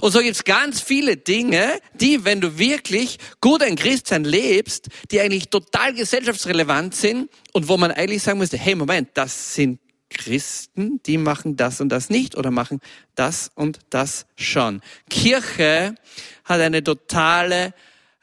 Und 0.00 0.12
so 0.12 0.20
gibt's 0.20 0.44
ganz 0.44 0.80
viele 0.80 1.16
Dinge, 1.16 1.80
die, 1.94 2.24
wenn 2.24 2.40
du 2.40 2.58
wirklich 2.58 3.18
gut 3.40 3.62
ein 3.62 3.76
Christsein 3.76 4.24
lebst, 4.24 4.88
die 5.10 5.20
eigentlich 5.20 5.48
total 5.48 5.94
gesellschaftsrelevant 5.94 6.94
sind 6.94 7.30
und 7.52 7.68
wo 7.68 7.76
man 7.76 7.90
eigentlich 7.90 8.22
sagen 8.22 8.38
müsste, 8.38 8.58
hey 8.58 8.74
Moment, 8.74 9.10
das 9.14 9.54
sind 9.54 9.80
Christen, 10.08 11.00
die 11.04 11.18
machen 11.18 11.56
das 11.56 11.80
und 11.80 11.88
das 11.88 12.10
nicht 12.10 12.36
oder 12.36 12.50
machen 12.50 12.80
das 13.14 13.50
und 13.54 13.80
das 13.90 14.26
schon. 14.36 14.80
Kirche 15.10 15.94
hat 16.44 16.60
eine 16.60 16.82
totale 16.82 17.74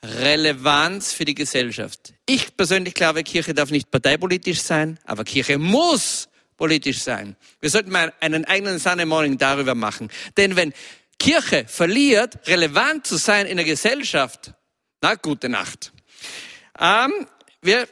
Relevanz 0.03 1.13
für 1.13 1.25
die 1.25 1.35
Gesellschaft. 1.35 2.13
Ich 2.25 2.55
persönlich 2.55 2.93
glaube, 2.93 3.23
Kirche 3.23 3.53
darf 3.53 3.71
nicht 3.71 3.89
parteipolitisch 3.91 4.61
sein, 4.61 4.99
aber 5.05 5.23
Kirche 5.23 5.57
muss 5.57 6.27
politisch 6.57 7.01
sein. 7.01 7.35
Wir 7.61 7.69
sollten 7.69 7.91
mal 7.91 8.13
einen 8.19 8.45
eigenen 8.45 8.79
Sunday 8.79 9.05
Morning 9.05 9.37
darüber 9.37 9.75
machen. 9.75 10.09
Denn 10.37 10.55
wenn 10.55 10.73
Kirche 11.19 11.65
verliert, 11.67 12.47
relevant 12.47 13.07
zu 13.07 13.17
sein 13.17 13.45
in 13.45 13.57
der 13.57 13.65
Gesellschaft, 13.65 14.53
na, 15.01 15.15
gute 15.15 15.49
Nacht. 15.49 15.91
Ähm, 16.79 17.27
wir 17.61 17.87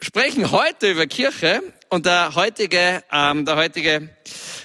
sprechen 0.00 0.50
heute 0.50 0.90
über 0.90 1.06
Kirche 1.06 1.62
und 1.88 2.06
der 2.06 2.34
heutige, 2.34 3.02
ähm, 3.10 3.44
der 3.44 3.56
heutige, 3.56 4.10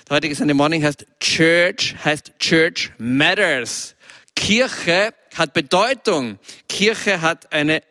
der 0.10 0.16
heutige 0.16 0.36
Sunday 0.36 0.54
Morning 0.54 0.84
heißt 0.84 1.06
Church, 1.20 1.96
heißt 2.04 2.40
Church 2.40 2.92
Matters. 2.98 3.96
Kirche 4.36 5.14
hat 5.36 5.54
Bedeutung. 5.54 6.40
Kirche 6.68 7.22
hat 7.22 7.52
eine, 7.52 7.82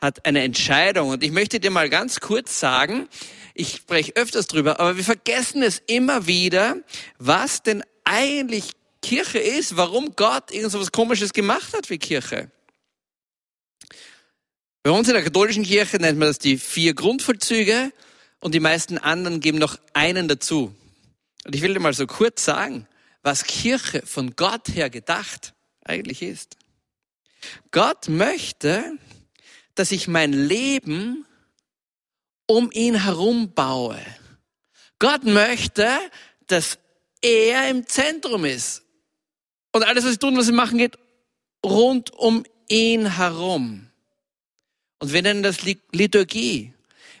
hat 0.00 0.26
eine 0.26 0.42
Entscheidung. 0.42 1.10
Und 1.10 1.22
ich 1.22 1.30
möchte 1.30 1.60
dir 1.60 1.70
mal 1.70 1.88
ganz 1.88 2.20
kurz 2.20 2.60
sagen, 2.60 3.08
ich 3.54 3.76
spreche 3.76 4.14
öfters 4.16 4.46
drüber, 4.46 4.78
aber 4.80 4.96
wir 4.96 5.04
vergessen 5.04 5.62
es 5.62 5.80
immer 5.86 6.26
wieder, 6.26 6.76
was 7.18 7.62
denn 7.62 7.82
eigentlich 8.04 8.72
Kirche 9.06 9.38
ist, 9.38 9.76
warum 9.76 10.16
Gott 10.16 10.50
irgend 10.50 10.72
so 10.72 10.80
was 10.80 10.90
Komisches 10.90 11.32
gemacht 11.32 11.74
hat 11.74 11.90
wie 11.90 11.98
Kirche. 11.98 12.50
Bei 14.82 14.90
uns 14.90 15.06
in 15.06 15.14
der 15.14 15.22
katholischen 15.22 15.62
Kirche 15.62 15.98
nennt 15.98 16.18
man 16.18 16.26
das 16.26 16.40
die 16.40 16.58
vier 16.58 16.92
Grundvollzüge 16.92 17.92
und 18.40 18.52
die 18.52 18.58
meisten 18.58 18.98
anderen 18.98 19.38
geben 19.38 19.58
noch 19.58 19.78
einen 19.92 20.26
dazu. 20.26 20.74
Und 21.44 21.54
ich 21.54 21.62
will 21.62 21.72
dir 21.72 21.78
mal 21.78 21.92
so 21.92 22.08
kurz 22.08 22.44
sagen, 22.44 22.88
was 23.22 23.44
Kirche 23.44 24.02
von 24.04 24.34
Gott 24.34 24.70
her 24.74 24.90
gedacht 24.90 25.54
eigentlich 25.84 26.22
ist. 26.22 26.56
Gott 27.70 28.08
möchte, 28.08 28.98
dass 29.76 29.92
ich 29.92 30.08
mein 30.08 30.32
Leben 30.32 31.24
um 32.46 32.72
ihn 32.72 33.04
herum 33.04 33.54
baue. 33.54 34.04
Gott 34.98 35.22
möchte, 35.22 35.96
dass 36.48 36.80
er 37.22 37.70
im 37.70 37.86
Zentrum 37.86 38.44
ist. 38.44 38.82
Und 39.76 39.82
alles, 39.82 40.04
was 40.06 40.12
sie 40.12 40.18
tun, 40.18 40.38
was 40.38 40.46
sie 40.46 40.52
machen, 40.52 40.78
geht 40.78 40.96
rund 41.62 42.10
um 42.14 42.44
ihn 42.66 43.16
herum. 43.16 43.90
Und 45.00 45.12
wir 45.12 45.20
nennen 45.20 45.42
das 45.42 45.58
Liturgie. 45.92 46.72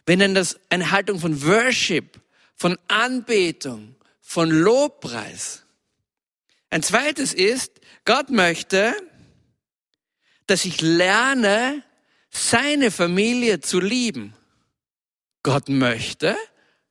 Wir 0.06 0.16
nennen 0.16 0.34
das 0.34 0.58
eine 0.70 0.90
Haltung 0.90 1.20
von 1.20 1.42
Worship, 1.42 2.18
von 2.54 2.78
Anbetung, 2.88 3.94
von 4.22 4.48
Lobpreis. 4.48 5.64
Ein 6.70 6.82
zweites 6.82 7.34
ist, 7.34 7.72
Gott 8.06 8.30
möchte, 8.30 8.94
dass 10.46 10.64
ich 10.64 10.80
lerne, 10.80 11.82
seine 12.30 12.90
Familie 12.90 13.60
zu 13.60 13.80
lieben. 13.80 14.32
Gott 15.42 15.68
möchte, 15.68 16.34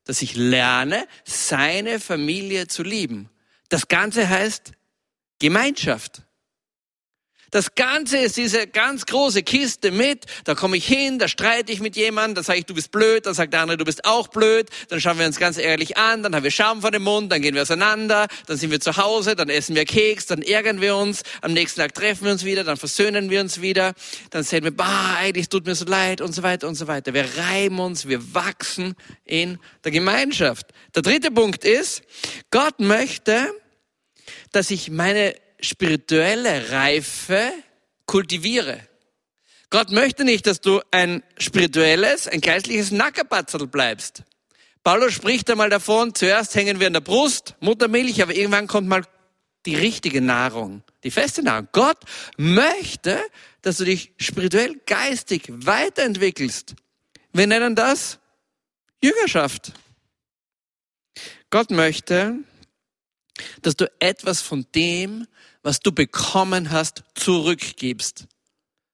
dass 0.04 0.22
ich 0.22 0.36
lerne, 0.36 1.08
seine 1.24 2.00
Familie 2.00 2.68
zu 2.68 2.84
lieben. 2.84 3.32
Das 3.70 3.88
Ganze 3.88 4.30
heißt 4.30 4.74
Gemeinschaft. 5.40 6.26
Das 7.56 7.74
Ganze 7.74 8.18
ist 8.18 8.36
diese 8.36 8.68
ganz 8.68 9.06
große 9.06 9.42
Kiste 9.42 9.92
mit. 9.92 10.26
Da 10.44 10.56
komme 10.56 10.76
ich 10.76 10.86
hin, 10.86 11.20
da 11.20 11.30
streite 11.30 11.72
ich 11.72 11.80
mit 11.80 11.96
jemandem, 11.96 12.36
da 12.36 12.44
sage 12.44 12.60
ich, 12.60 12.66
du 12.66 12.74
bist 12.74 12.92
blöd, 12.92 13.26
dann 13.26 13.34
sagt 13.34 13.54
der 13.54 13.62
andere, 13.62 13.78
du 13.78 13.86
bist 13.86 14.04
auch 14.04 14.28
blöd. 14.28 14.70
Dann 14.90 15.00
schauen 15.00 15.18
wir 15.20 15.26
uns 15.26 15.40
ganz 15.40 15.58
ehrlich 15.58 15.96
an, 15.96 16.22
dann 16.22 16.36
haben 16.36 16.44
wir 16.44 16.52
Schaum 16.52 16.82
vor 16.82 16.92
dem 16.92 17.04
Mund, 17.04 17.32
dann 17.32 17.42
gehen 17.42 17.56
wir 17.56 17.62
auseinander, 17.62 18.28
dann 18.48 18.58
sind 18.58 18.72
wir 18.72 18.82
zu 18.82 18.98
Hause, 18.98 19.38
dann 19.38 19.48
essen 19.48 19.74
wir 19.74 19.86
Keks, 19.86 20.26
dann 20.26 20.42
ärgern 20.42 20.82
wir 20.82 20.98
uns, 20.98 21.24
am 21.42 21.54
nächsten 21.54 21.80
Tag 21.80 21.94
treffen 21.94 22.26
wir 22.26 22.34
uns 22.34 22.44
wieder, 22.44 22.66
dann 22.66 22.76
versöhnen 22.76 23.30
wir 23.30 23.40
uns 23.40 23.62
wieder, 23.62 23.94
dann 24.32 24.44
sehen 24.44 24.66
wir, 24.66 24.76
bah, 24.76 25.16
eigentlich 25.18 25.48
tut 25.48 25.66
mir 25.66 25.76
so 25.76 25.86
leid 25.86 26.20
und 26.20 26.34
so 26.34 26.44
weiter 26.44 26.68
und 26.68 26.76
so 26.76 26.88
weiter. 26.88 27.14
Wir 27.14 27.26
reiben 27.38 27.80
uns, 27.80 28.06
wir 28.06 28.34
wachsen 28.34 28.96
in 29.24 29.60
der 29.86 29.94
Gemeinschaft. 29.94 30.68
Der 30.94 31.04
dritte 31.04 31.32
Punkt 31.32 31.64
ist, 31.64 32.02
Gott 32.52 32.82
möchte, 32.82 33.54
dass 34.56 34.72
ich 34.72 34.90
meine 34.90 35.36
spirituelle 35.60 36.72
Reife 36.72 37.52
kultiviere. 38.06 38.80
Gott 39.70 39.92
möchte 39.92 40.24
nicht, 40.24 40.48
dass 40.48 40.62
du 40.62 40.82
ein 40.92 41.24
spirituelles, 41.38 42.28
ein 42.28 42.40
geistliches 42.40 42.92
Nackerpatzel 42.92 43.68
bleibst. 43.68 44.24
Paulus 44.84 45.14
spricht 45.14 45.50
einmal 45.50 45.70
davon, 45.70 46.14
zuerst 46.14 46.56
hängen 46.56 46.80
wir 46.80 46.88
an 46.88 46.94
der 46.94 47.02
Brust, 47.02 47.56
Muttermilch, 47.60 48.22
aber 48.22 48.36
irgendwann 48.36 48.68
kommt 48.68 48.88
mal 48.88 49.04
die 49.66 49.76
richtige 49.76 50.22
Nahrung, 50.22 50.84
die 51.04 51.12
feste 51.12 51.42
Nahrung. 51.42 51.68
Gott 51.72 51.98
möchte, 52.38 53.20
dass 53.64 53.78
du 53.78 53.86
dich 53.86 54.14
spirituell, 54.20 54.80
geistig 54.86 55.44
weiterentwickelst. 55.50 56.76
Wir 57.34 57.48
nennen 57.48 57.76
das 57.76 58.20
Jüngerschaft. 59.04 59.74
Gott 61.50 61.72
möchte, 61.72 62.38
dass 63.62 63.76
du 63.76 63.92
etwas 64.00 64.42
von 64.42 64.66
dem, 64.76 65.28
was 65.64 65.80
du 65.80 65.92
bekommen 65.92 66.72
hast, 66.72 67.04
zurückgibst. 67.16 68.26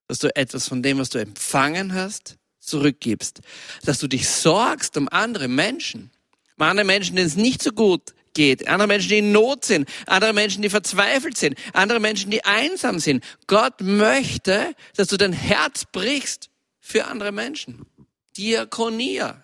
Dass 0.08 0.20
du 0.20 0.36
etwas 0.36 0.68
von 0.68 0.84
dem, 0.84 0.98
was 0.98 1.10
du 1.10 1.20
empfangen 1.20 1.94
hast, 1.94 2.38
zurückgibst. 2.60 3.42
Dass 3.84 4.00
du 4.00 4.08
dich 4.08 4.30
sorgst 4.30 4.98
um 4.98 5.10
andere 5.10 5.48
Menschen. 5.48 6.12
Um 6.58 6.66
andere 6.66 6.86
Menschen, 6.86 7.16
denen 7.16 7.28
es 7.28 7.36
nicht 7.36 7.62
so 7.62 7.72
gut 7.72 8.14
geht. 8.34 8.68
Andere 8.68 8.88
Menschen, 8.88 9.10
die 9.10 9.18
in 9.18 9.32
Not 9.32 9.66
sind. 9.66 9.90
Andere 10.06 10.34
Menschen, 10.34 10.62
die 10.62 10.70
verzweifelt 10.70 11.38
sind. 11.38 11.58
Andere 11.74 12.00
Menschen, 12.00 12.32
die 12.32 12.46
einsam 12.46 13.00
sind. 13.00 13.24
Gott 13.48 13.82
möchte, 13.82 14.76
dass 14.96 15.08
du 15.08 15.18
dein 15.18 15.34
Herz 15.34 15.86
brichst 15.92 16.50
für 16.80 17.06
andere 17.06 17.32
Menschen. 17.32 17.86
Diakonia. 18.38 19.44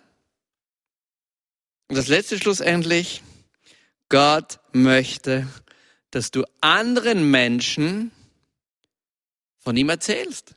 Und 1.89 1.97
das 1.97 2.07
letzte 2.07 2.38
schlussendlich, 2.38 3.21
Gott 4.10 4.60
möchte, 4.72 5.48
dass 6.12 6.32
du 6.32 6.43
anderen 6.62 7.30
Menschen 7.30 8.12
von 9.60 9.76
ihm 9.76 9.89
erzählst. 9.89 10.56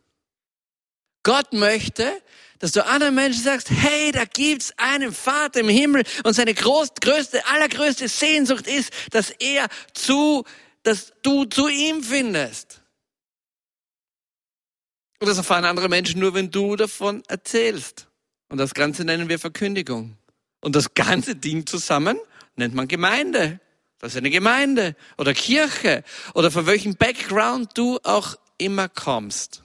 Gott 1.23 1.53
möchte, 1.53 2.11
dass 2.61 2.73
du 2.73 2.85
anderen 2.85 3.15
Menschen 3.15 3.43
sagst, 3.43 3.71
hey, 3.71 4.13
da 4.13 4.25
gibt's 4.25 4.73
einen 4.77 5.13
Vater 5.13 5.61
im 5.61 5.69
Himmel 5.69 6.05
und 6.25 6.35
seine 6.35 6.55
groß, 6.55 6.91
größte, 7.01 7.47
allergrößte 7.47 8.09
Sehnsucht 8.09 8.67
ist, 8.67 8.93
dass 9.11 9.31
er 9.31 9.67
zu, 9.95 10.45
dass 10.83 11.13
du 11.23 11.45
zu 11.45 11.69
ihm 11.69 12.03
findest. 12.03 12.83
Und 15.19 15.29
das 15.29 15.39
erfahren 15.39 15.65
andere 15.65 15.89
Menschen 15.89 16.21
nur, 16.21 16.35
wenn 16.35 16.51
du 16.51 16.77
davon 16.77 17.23
erzählst. 17.29 18.07
Und 18.49 18.59
das 18.59 18.75
Ganze 18.75 19.05
nennen 19.05 19.29
wir 19.29 19.39
Verkündigung. 19.39 20.17
Und 20.61 20.77
das 20.77 20.95
ganze 20.95 21.37
Ding 21.37 21.67
zusammen 21.67 22.19
nennt 22.61 22.75
man 22.75 22.88
Gemeinde. 22.88 23.61
Das 23.99 24.12
ist 24.12 24.18
eine 24.18 24.31
Gemeinde 24.31 24.96
oder 25.18 25.35
Kirche 25.35 26.05
oder 26.35 26.51
von 26.51 26.66
welchem 26.66 26.94
Background 26.94 27.77
du 27.77 27.99
auch 28.03 28.37
immer 28.57 28.88
kommst. 28.88 29.64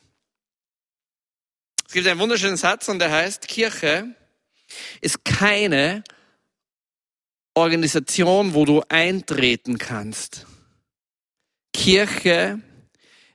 Es 1.88 1.94
gibt 1.94 2.08
einen 2.08 2.20
wunderschönen 2.20 2.58
Satz 2.58 2.90
und 2.90 3.00
der 3.00 3.12
heißt, 3.12 3.48
Kirche 3.48 4.16
ist 5.00 5.24
keine 5.24 6.04
Organisation, 7.54 8.54
wo 8.54 8.66
du 8.66 8.82
eintreten 8.90 9.78
kannst. 9.78 10.46
Kirche 11.72 12.60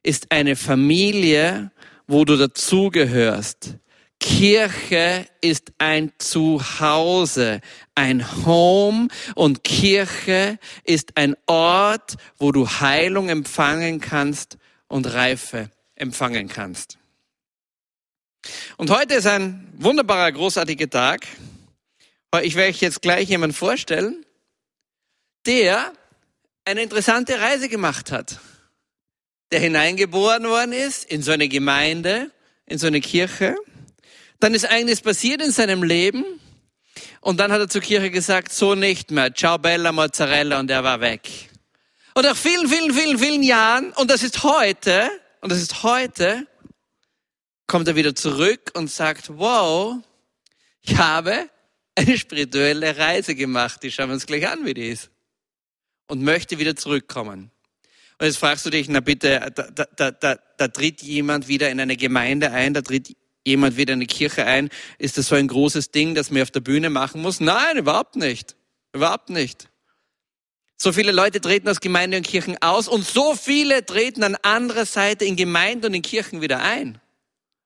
ist 0.02 0.30
eine 0.30 0.56
Familie, 0.56 1.70
wo 2.06 2.24
du 2.24 2.36
dazugehörst. 2.36 3.76
Kirche 4.20 5.26
ist 5.40 5.72
ein 5.78 6.12
Zuhause, 6.18 7.60
ein 7.94 8.44
Home 8.46 9.08
und 9.34 9.64
Kirche 9.64 10.58
ist 10.84 11.16
ein 11.16 11.36
Ort, 11.46 12.16
wo 12.38 12.52
du 12.52 12.68
Heilung 12.68 13.30
empfangen 13.30 14.00
kannst 14.00 14.58
und 14.88 15.12
Reife 15.12 15.70
empfangen 15.96 16.48
kannst. 16.48 16.98
Und 18.76 18.90
heute 18.90 19.14
ist 19.14 19.26
ein 19.26 19.66
wunderbarer, 19.78 20.32
großartiger 20.32 20.88
Tag. 20.88 21.26
Ich 22.42 22.54
werde 22.54 22.70
euch 22.70 22.80
jetzt 22.80 23.02
gleich 23.02 23.28
jemanden 23.28 23.56
vorstellen, 23.56 24.24
der 25.46 25.92
eine 26.64 26.82
interessante 26.82 27.40
Reise 27.40 27.68
gemacht 27.68 28.12
hat, 28.12 28.38
der 29.50 29.60
hineingeboren 29.60 30.44
worden 30.44 30.72
ist 30.72 31.04
in 31.04 31.22
so 31.22 31.32
eine 31.32 31.48
Gemeinde, 31.48 32.30
in 32.66 32.78
so 32.78 32.86
eine 32.86 33.00
Kirche. 33.00 33.56
Dann 34.40 34.54
ist 34.54 34.64
einiges 34.64 35.02
passiert 35.02 35.42
in 35.42 35.50
seinem 35.50 35.82
Leben 35.82 36.24
und 37.20 37.38
dann 37.38 37.52
hat 37.52 37.60
er 37.60 37.68
zur 37.68 37.82
Kirche 37.82 38.10
gesagt, 38.10 38.52
so 38.52 38.74
nicht 38.74 39.10
mehr, 39.10 39.34
ciao 39.34 39.58
bella 39.58 39.92
mozzarella 39.92 40.58
und 40.58 40.70
er 40.70 40.82
war 40.82 41.00
weg. 41.00 41.50
Und 42.14 42.24
nach 42.24 42.36
vielen, 42.36 42.66
vielen, 42.66 42.92
vielen, 42.92 43.18
vielen 43.18 43.42
Jahren, 43.42 43.92
und 43.92 44.10
das 44.10 44.22
ist 44.22 44.42
heute, 44.42 45.10
und 45.42 45.52
das 45.52 45.60
ist 45.60 45.82
heute, 45.82 46.46
kommt 47.66 47.86
er 47.86 47.96
wieder 47.96 48.14
zurück 48.14 48.72
und 48.74 48.90
sagt, 48.90 49.38
wow, 49.38 49.96
ich 50.80 50.96
habe 50.96 51.48
eine 51.94 52.18
spirituelle 52.18 52.96
Reise 52.96 53.34
gemacht, 53.34 53.82
die 53.82 53.92
schauen 53.92 54.08
wir 54.08 54.14
uns 54.14 54.26
gleich 54.26 54.48
an, 54.48 54.64
wie 54.64 54.74
die 54.74 54.88
ist. 54.88 55.10
Und 56.08 56.22
möchte 56.22 56.58
wieder 56.58 56.74
zurückkommen. 56.74 57.52
Und 58.18 58.26
jetzt 58.26 58.38
fragst 58.38 58.66
du 58.66 58.70
dich, 58.70 58.88
na 58.88 59.00
bitte, 59.00 59.52
da, 59.54 59.86
da, 59.96 60.10
da, 60.10 60.38
da 60.56 60.68
tritt 60.68 61.02
jemand 61.02 61.46
wieder 61.46 61.70
in 61.70 61.78
eine 61.78 61.96
Gemeinde 61.96 62.50
ein, 62.50 62.74
da 62.74 62.82
tritt 62.82 63.16
jemand 63.46 63.76
wieder 63.76 63.94
in 63.94 63.98
eine 63.98 64.06
Kirche 64.06 64.46
ein. 64.46 64.68
Ist 64.98 65.18
das 65.18 65.28
so 65.28 65.34
ein 65.34 65.48
großes 65.48 65.90
Ding, 65.90 66.14
das 66.14 66.30
man 66.30 66.42
auf 66.42 66.50
der 66.50 66.60
Bühne 66.60 66.90
machen 66.90 67.22
muss? 67.22 67.40
Nein, 67.40 67.78
überhaupt 67.78 68.16
nicht. 68.16 68.56
Überhaupt 68.92 69.30
nicht. 69.30 69.68
So 70.76 70.92
viele 70.92 71.12
Leute 71.12 71.40
treten 71.40 71.68
aus 71.68 71.80
Gemeinde 71.80 72.16
und 72.16 72.26
Kirchen 72.26 72.56
aus 72.62 72.88
und 72.88 73.06
so 73.06 73.34
viele 73.34 73.84
treten 73.84 74.22
an 74.22 74.36
anderer 74.36 74.86
Seite 74.86 75.26
in 75.26 75.36
Gemeinde 75.36 75.88
und 75.88 75.94
in 75.94 76.02
Kirchen 76.02 76.40
wieder 76.40 76.62
ein. 76.62 77.00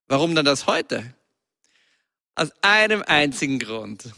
Warum 0.08 0.34
dann 0.34 0.44
das 0.44 0.66
heute? 0.66 1.14
Aus 2.34 2.50
einem 2.60 3.02
einzigen 3.06 3.60
Grund. 3.60 4.12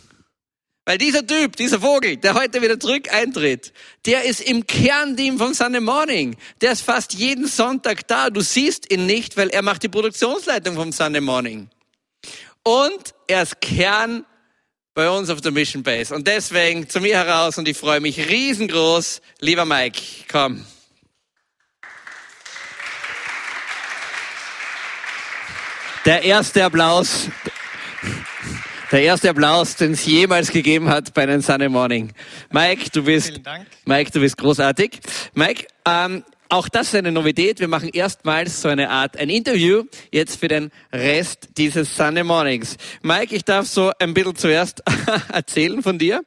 Weil 0.88 0.98
dieser 0.98 1.26
Typ, 1.26 1.56
dieser 1.56 1.80
Vogel, 1.80 2.16
der 2.16 2.34
heute 2.34 2.62
wieder 2.62 2.78
zurück 2.78 3.12
eintritt, 3.12 3.72
der 4.06 4.24
ist 4.24 4.40
im 4.40 4.68
Kernteam 4.68 5.36
von 5.36 5.52
Sunday 5.52 5.80
Morning. 5.80 6.36
Der 6.60 6.70
ist 6.70 6.82
fast 6.82 7.12
jeden 7.14 7.48
Sonntag 7.48 8.06
da. 8.06 8.30
Du 8.30 8.40
siehst 8.40 8.92
ihn 8.92 9.04
nicht, 9.04 9.36
weil 9.36 9.48
er 9.48 9.62
macht 9.62 9.82
die 9.82 9.88
Produktionsleitung 9.88 10.76
vom 10.76 10.92
Sunday 10.92 11.20
Morning. 11.20 11.68
Und 12.62 13.14
er 13.26 13.42
ist 13.42 13.60
Kern 13.60 14.24
bei 14.94 15.10
uns 15.10 15.28
auf 15.28 15.40
der 15.40 15.50
Mission 15.50 15.82
Base. 15.82 16.14
Und 16.14 16.28
deswegen 16.28 16.88
zu 16.88 17.00
mir 17.00 17.16
heraus 17.16 17.58
und 17.58 17.66
ich 17.66 17.76
freue 17.76 17.98
mich 17.98 18.30
riesengroß. 18.30 19.22
Lieber 19.40 19.64
Mike, 19.64 20.00
komm. 20.30 20.64
Der 26.04 26.22
erste 26.22 26.64
Applaus 26.64 27.28
der 28.92 29.02
erste 29.02 29.30
Applaus, 29.30 29.76
den 29.76 29.92
es 29.92 30.06
jemals 30.06 30.50
gegeben 30.50 30.88
hat 30.88 31.12
bei 31.14 31.22
einem 31.22 31.40
Sunday 31.40 31.68
Morning. 31.68 32.12
Mike, 32.50 32.90
du 32.92 33.02
bist, 33.02 33.40
Mike, 33.84 34.10
du 34.12 34.20
bist 34.20 34.36
großartig. 34.36 35.00
Mike, 35.34 35.66
ähm, 35.86 36.24
auch 36.48 36.68
das 36.68 36.88
ist 36.88 36.94
eine 36.94 37.10
Novität. 37.10 37.58
Wir 37.58 37.66
machen 37.66 37.88
erstmals 37.88 38.62
so 38.62 38.68
eine 38.68 38.88
Art 38.90 39.16
ein 39.16 39.28
Interview 39.28 39.82
jetzt 40.12 40.38
für 40.38 40.46
den 40.46 40.70
Rest 40.92 41.48
dieses 41.56 41.96
Sunday 41.96 42.22
Mornings. 42.22 42.76
Mike, 43.02 43.34
ich 43.34 43.44
darf 43.44 43.66
so 43.66 43.90
ein 43.98 44.14
bisschen 44.14 44.36
zuerst 44.36 44.82
erzählen 45.32 45.82
von 45.82 45.98
dir 45.98 46.22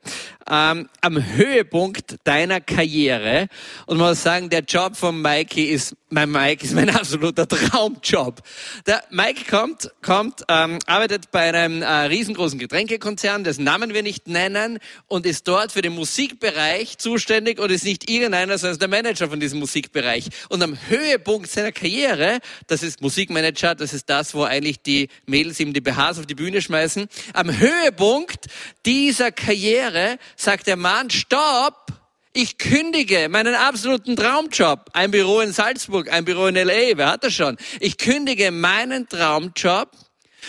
ähm, 0.50 0.90
am 1.02 1.36
Höhepunkt 1.36 2.18
deiner 2.24 2.62
Karriere. 2.62 3.48
Und 3.86 3.98
man 3.98 4.10
muss 4.10 4.24
sagen, 4.24 4.50
der 4.50 4.62
Job 4.62 4.96
von 4.96 5.22
Mikey 5.22 5.66
ist, 5.66 5.96
mein 6.10 6.32
Mike 6.32 6.66
ist 6.66 6.74
mein 6.74 6.90
absoluter 6.96 7.48
Traumjob. 7.48 8.42
Der 8.88 9.04
Mike 9.12 9.50
kommt, 9.50 9.92
kommt, 10.02 10.44
ähm, 10.50 10.80
arbeitet 10.86 11.32
bei 11.32 11.50
einem 11.50 11.82
äh, 11.82 11.88
riesengroßen 11.88 12.60
Getränkekonzern, 12.60 13.44
dessen 13.44 13.64
Namen 13.64 13.94
wir 13.94 14.04
nicht 14.04 14.28
nennen, 14.28 14.80
und 15.08 15.26
ist 15.26 15.48
dort 15.48 15.72
für 15.72 15.82
den 15.82 15.94
Musikbereich 15.94 16.98
zuständig 16.98 17.60
und 17.60 17.72
ist 17.72 17.84
nicht 17.84 18.10
irgendeiner, 18.10 18.58
sondern 18.58 18.80
der 18.80 18.88
Manager 18.88 19.30
von 19.30 19.40
diesem 19.40 19.60
Musikbereich. 19.60 20.30
Und 20.50 20.64
am 20.64 20.78
Höhepunkt 20.88 21.50
seiner 21.50 21.72
Karriere, 21.72 22.40
das 22.68 22.84
ist 22.84 23.02
Musikmanager, 23.02 23.76
das 23.76 23.94
ist 23.94 24.10
das, 24.10 24.34
wo 24.34 24.44
eigentlich 24.44 24.82
die 24.82 25.10
Mädels 25.26 25.60
ihm 25.60 25.74
die 25.74 25.82
BHs 25.82 26.20
auf 26.20 26.26
die 26.26 26.36
Bühne 26.36 26.62
schmeißen, 26.62 27.08
am 27.34 27.58
Höhepunkt 27.58 28.48
dieser 28.86 29.32
Karriere 29.32 30.18
sagt 30.40 30.68
der 30.68 30.78
Mann, 30.78 31.10
stopp, 31.10 31.88
ich 32.32 32.58
kündige 32.58 33.28
meinen 33.30 33.56
absoluten 33.56 34.16
Traumjob. 34.16 34.90
Ein 34.94 35.12
Büro 35.12 35.42
in 35.42 35.52
Salzburg, 35.52 36.12
ein 36.12 36.24
Büro 36.24 36.48
in 36.48 36.56
LA, 36.56 36.96
wer 36.96 37.08
hat 37.12 37.24
das 37.24 37.34
schon? 37.34 37.58
Ich 37.80 37.98
kündige 37.98 38.52
meinen 38.52 39.10
Traumjob 39.10 39.92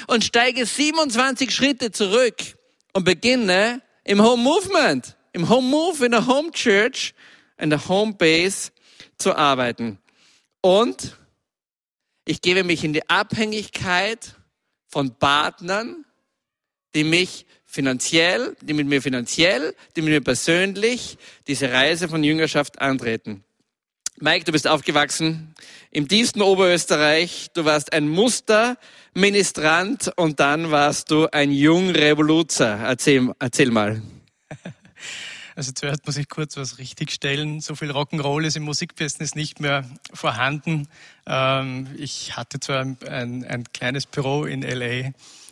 und 0.06 0.24
steige 0.24 0.64
27 0.64 1.52
Schritte 1.52 1.90
zurück 1.90 2.36
und 2.92 3.04
beginne 3.04 3.82
im 4.04 4.22
Home 4.22 4.42
Movement, 4.42 5.16
im 5.32 5.48
Home 5.48 5.68
Move, 5.68 6.06
in 6.06 6.12
der 6.12 6.26
Home 6.26 6.52
Church, 6.52 7.14
in 7.58 7.70
der 7.70 7.88
Home 7.88 8.14
Base 8.14 8.70
zu 9.18 9.34
arbeiten. 9.34 9.98
Und 10.60 11.16
ich 12.24 12.40
gebe 12.42 12.62
mich 12.62 12.84
in 12.84 12.92
die 12.92 13.08
Abhängigkeit 13.08 14.36
von 14.86 15.18
Partnern, 15.18 16.04
die 16.94 17.04
mich 17.04 17.46
finanziell, 17.70 18.56
die 18.62 18.74
mit 18.74 18.88
mir 18.88 19.00
finanziell, 19.00 19.76
die 19.94 20.02
mit 20.02 20.10
mir 20.10 20.20
persönlich 20.20 21.16
diese 21.46 21.72
Reise 21.72 22.08
von 22.08 22.24
Jüngerschaft 22.24 22.80
antreten. 22.80 23.44
Mike, 24.18 24.44
du 24.44 24.50
bist 24.52 24.66
aufgewachsen 24.66 25.54
im 25.92 26.08
tiefsten 26.08 26.42
Oberösterreich. 26.42 27.50
Du 27.54 27.64
warst 27.64 27.92
ein 27.92 28.08
Musterministrant 28.08 30.10
und 30.16 30.40
dann 30.40 30.72
warst 30.72 31.12
du 31.12 31.28
ein 31.28 31.52
Jungrevoluzer. 31.52 32.80
Erzähl, 32.80 33.30
erzähl 33.38 33.70
mal. 33.70 34.02
Also 35.56 35.72
zuerst 35.72 36.06
muss 36.06 36.16
ich 36.16 36.28
kurz 36.30 36.56
was 36.56 36.78
richtigstellen. 36.78 37.60
So 37.60 37.74
viel 37.74 37.90
Rock'n'Roll 37.90 38.46
ist 38.46 38.56
im 38.56 38.62
Musikbusiness 38.62 39.34
nicht 39.34 39.60
mehr 39.60 39.84
vorhanden. 40.10 40.88
Ähm, 41.26 41.88
ich 41.98 42.34
hatte 42.34 42.60
zwar 42.60 42.80
ein, 42.80 42.96
ein, 43.06 43.44
ein 43.44 43.64
kleines 43.74 44.06
Büro 44.06 44.44
in 44.44 44.62
LA, 44.62 45.10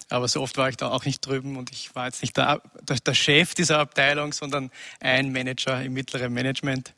aber 0.08 0.28
so 0.28 0.40
oft 0.42 0.56
war 0.56 0.68
ich 0.68 0.76
da 0.76 0.90
auch 0.90 1.04
nicht 1.04 1.20
drüben 1.20 1.56
und 1.56 1.70
ich 1.70 1.94
war 1.94 2.06
jetzt 2.06 2.22
nicht 2.22 2.36
der, 2.36 2.62
der, 2.82 3.14
Chef 3.14 3.54
dieser 3.54 3.78
Abteilung, 3.78 4.32
sondern 4.32 4.70
ein 5.00 5.32
Manager 5.32 5.82
im 5.82 5.92
mittleren 5.92 6.32
Management. 6.32 6.94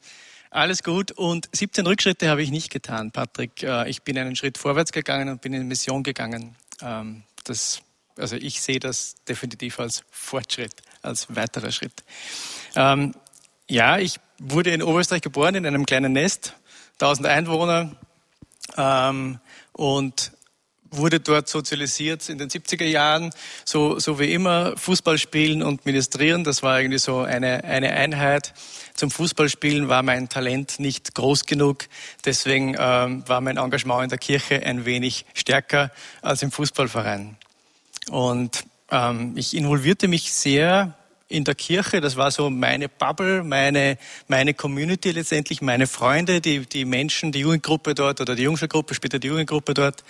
Alles 0.51 0.83
gut 0.83 1.13
und 1.13 1.49
17 1.53 1.87
Rückschritte 1.87 2.29
habe 2.29 2.43
ich 2.43 2.51
nicht 2.51 2.71
getan, 2.71 3.13
Patrick. 3.13 3.63
Äh, 3.63 3.89
ich 3.89 4.03
bin 4.03 4.19
einen 4.19 4.37
Schritt 4.37 4.59
vorwärts 4.59 4.93
gegangen 4.93 5.29
und 5.29 5.41
bin 5.41 5.53
in 5.53 5.67
Mission 5.69 6.03
gegangen. 6.03 6.57
Ähm, 6.83 7.23
das, 7.45 7.83
also 8.17 8.37
ich 8.37 8.61
sehe 8.61 8.81
das 8.81 9.15
definitiv 9.29 9.79
als 9.79 10.05
Fortschritt, 10.11 10.75
als 11.03 11.35
weiterer 11.35 11.71
Schritt. 11.71 12.03
Ähm, 12.75 13.15
ja, 13.69 13.99
ich 13.99 14.17
wurde 14.39 14.71
in 14.71 14.83
Oberösterreich 14.83 15.23
geboren, 15.23 15.55
in 15.55 15.67
einem 15.67 15.87
kleinen 15.87 16.13
Nest, 16.13 16.55
1000 16.95 17.29
Einwohner 17.29 17.97
ähm, 18.77 19.39
und 19.73 20.33
wurde 20.91 21.21
dort 21.21 21.49
sozialisiert 21.49 22.29
in 22.29 22.39
den 22.39 22.49
70er 22.49 22.85
Jahren, 22.85 23.31
so, 23.65 23.99
so 23.99 24.19
wie 24.19 24.33
immer, 24.33 24.77
Fußball 24.77 25.19
spielen 25.19 25.63
und 25.63 25.87
ministrieren. 25.87 26.45
Das 26.45 26.63
war 26.63 26.81
irgendwie 26.81 26.99
so 26.99 27.21
eine, 27.21 27.65
eine 27.65 27.93
Einheit. 27.93 28.53
Zum 28.95 29.11
Fußballspielen 29.11 29.89
war 29.89 30.03
mein 30.03 30.29
Talent 30.29 30.81
nicht 30.81 31.15
groß 31.15 31.47
genug. 31.47 31.87
Deswegen 32.25 32.77
ähm, 32.79 33.23
war 33.27 33.41
mein 33.41 33.57
Engagement 33.57 34.05
in 34.05 34.09
der 34.11 34.19
Kirche 34.19 34.63
ein 34.63 34.85
wenig 34.85 35.25
stärker 35.35 35.91
als 36.23 36.43
im 36.43 36.51
Fußballverein. 36.51 37.37
Und 38.11 38.65
ähm, 38.91 39.33
ich 39.37 39.57
involvierte 39.57 40.09
mich 40.09 40.33
sehr 40.33 40.95
in 41.31 41.45
der 41.45 41.55
Kirche. 41.55 42.01
Das 42.01 42.17
war 42.17 42.31
so 42.31 42.51
meine 42.51 42.89
Bubble, 42.89 43.45
meine, 43.45 43.97
meine 44.29 44.53
Community 44.53 45.13
letztendlich, 45.13 45.63
meine 45.63 45.87
Freunde, 45.87 46.41
die, 46.41 46.67
die 46.67 46.85
Menschen, 46.85 47.33
die 47.33 47.41
Jugendgruppe 47.41 47.95
dort 47.95 48.21
oder 48.21 48.35
die 48.35 48.43
Jungschulgruppe, 48.43 48.95
später 48.95 49.19
die 49.19 49.29
Jugendgruppe 49.29 49.73
dort. 49.73 50.05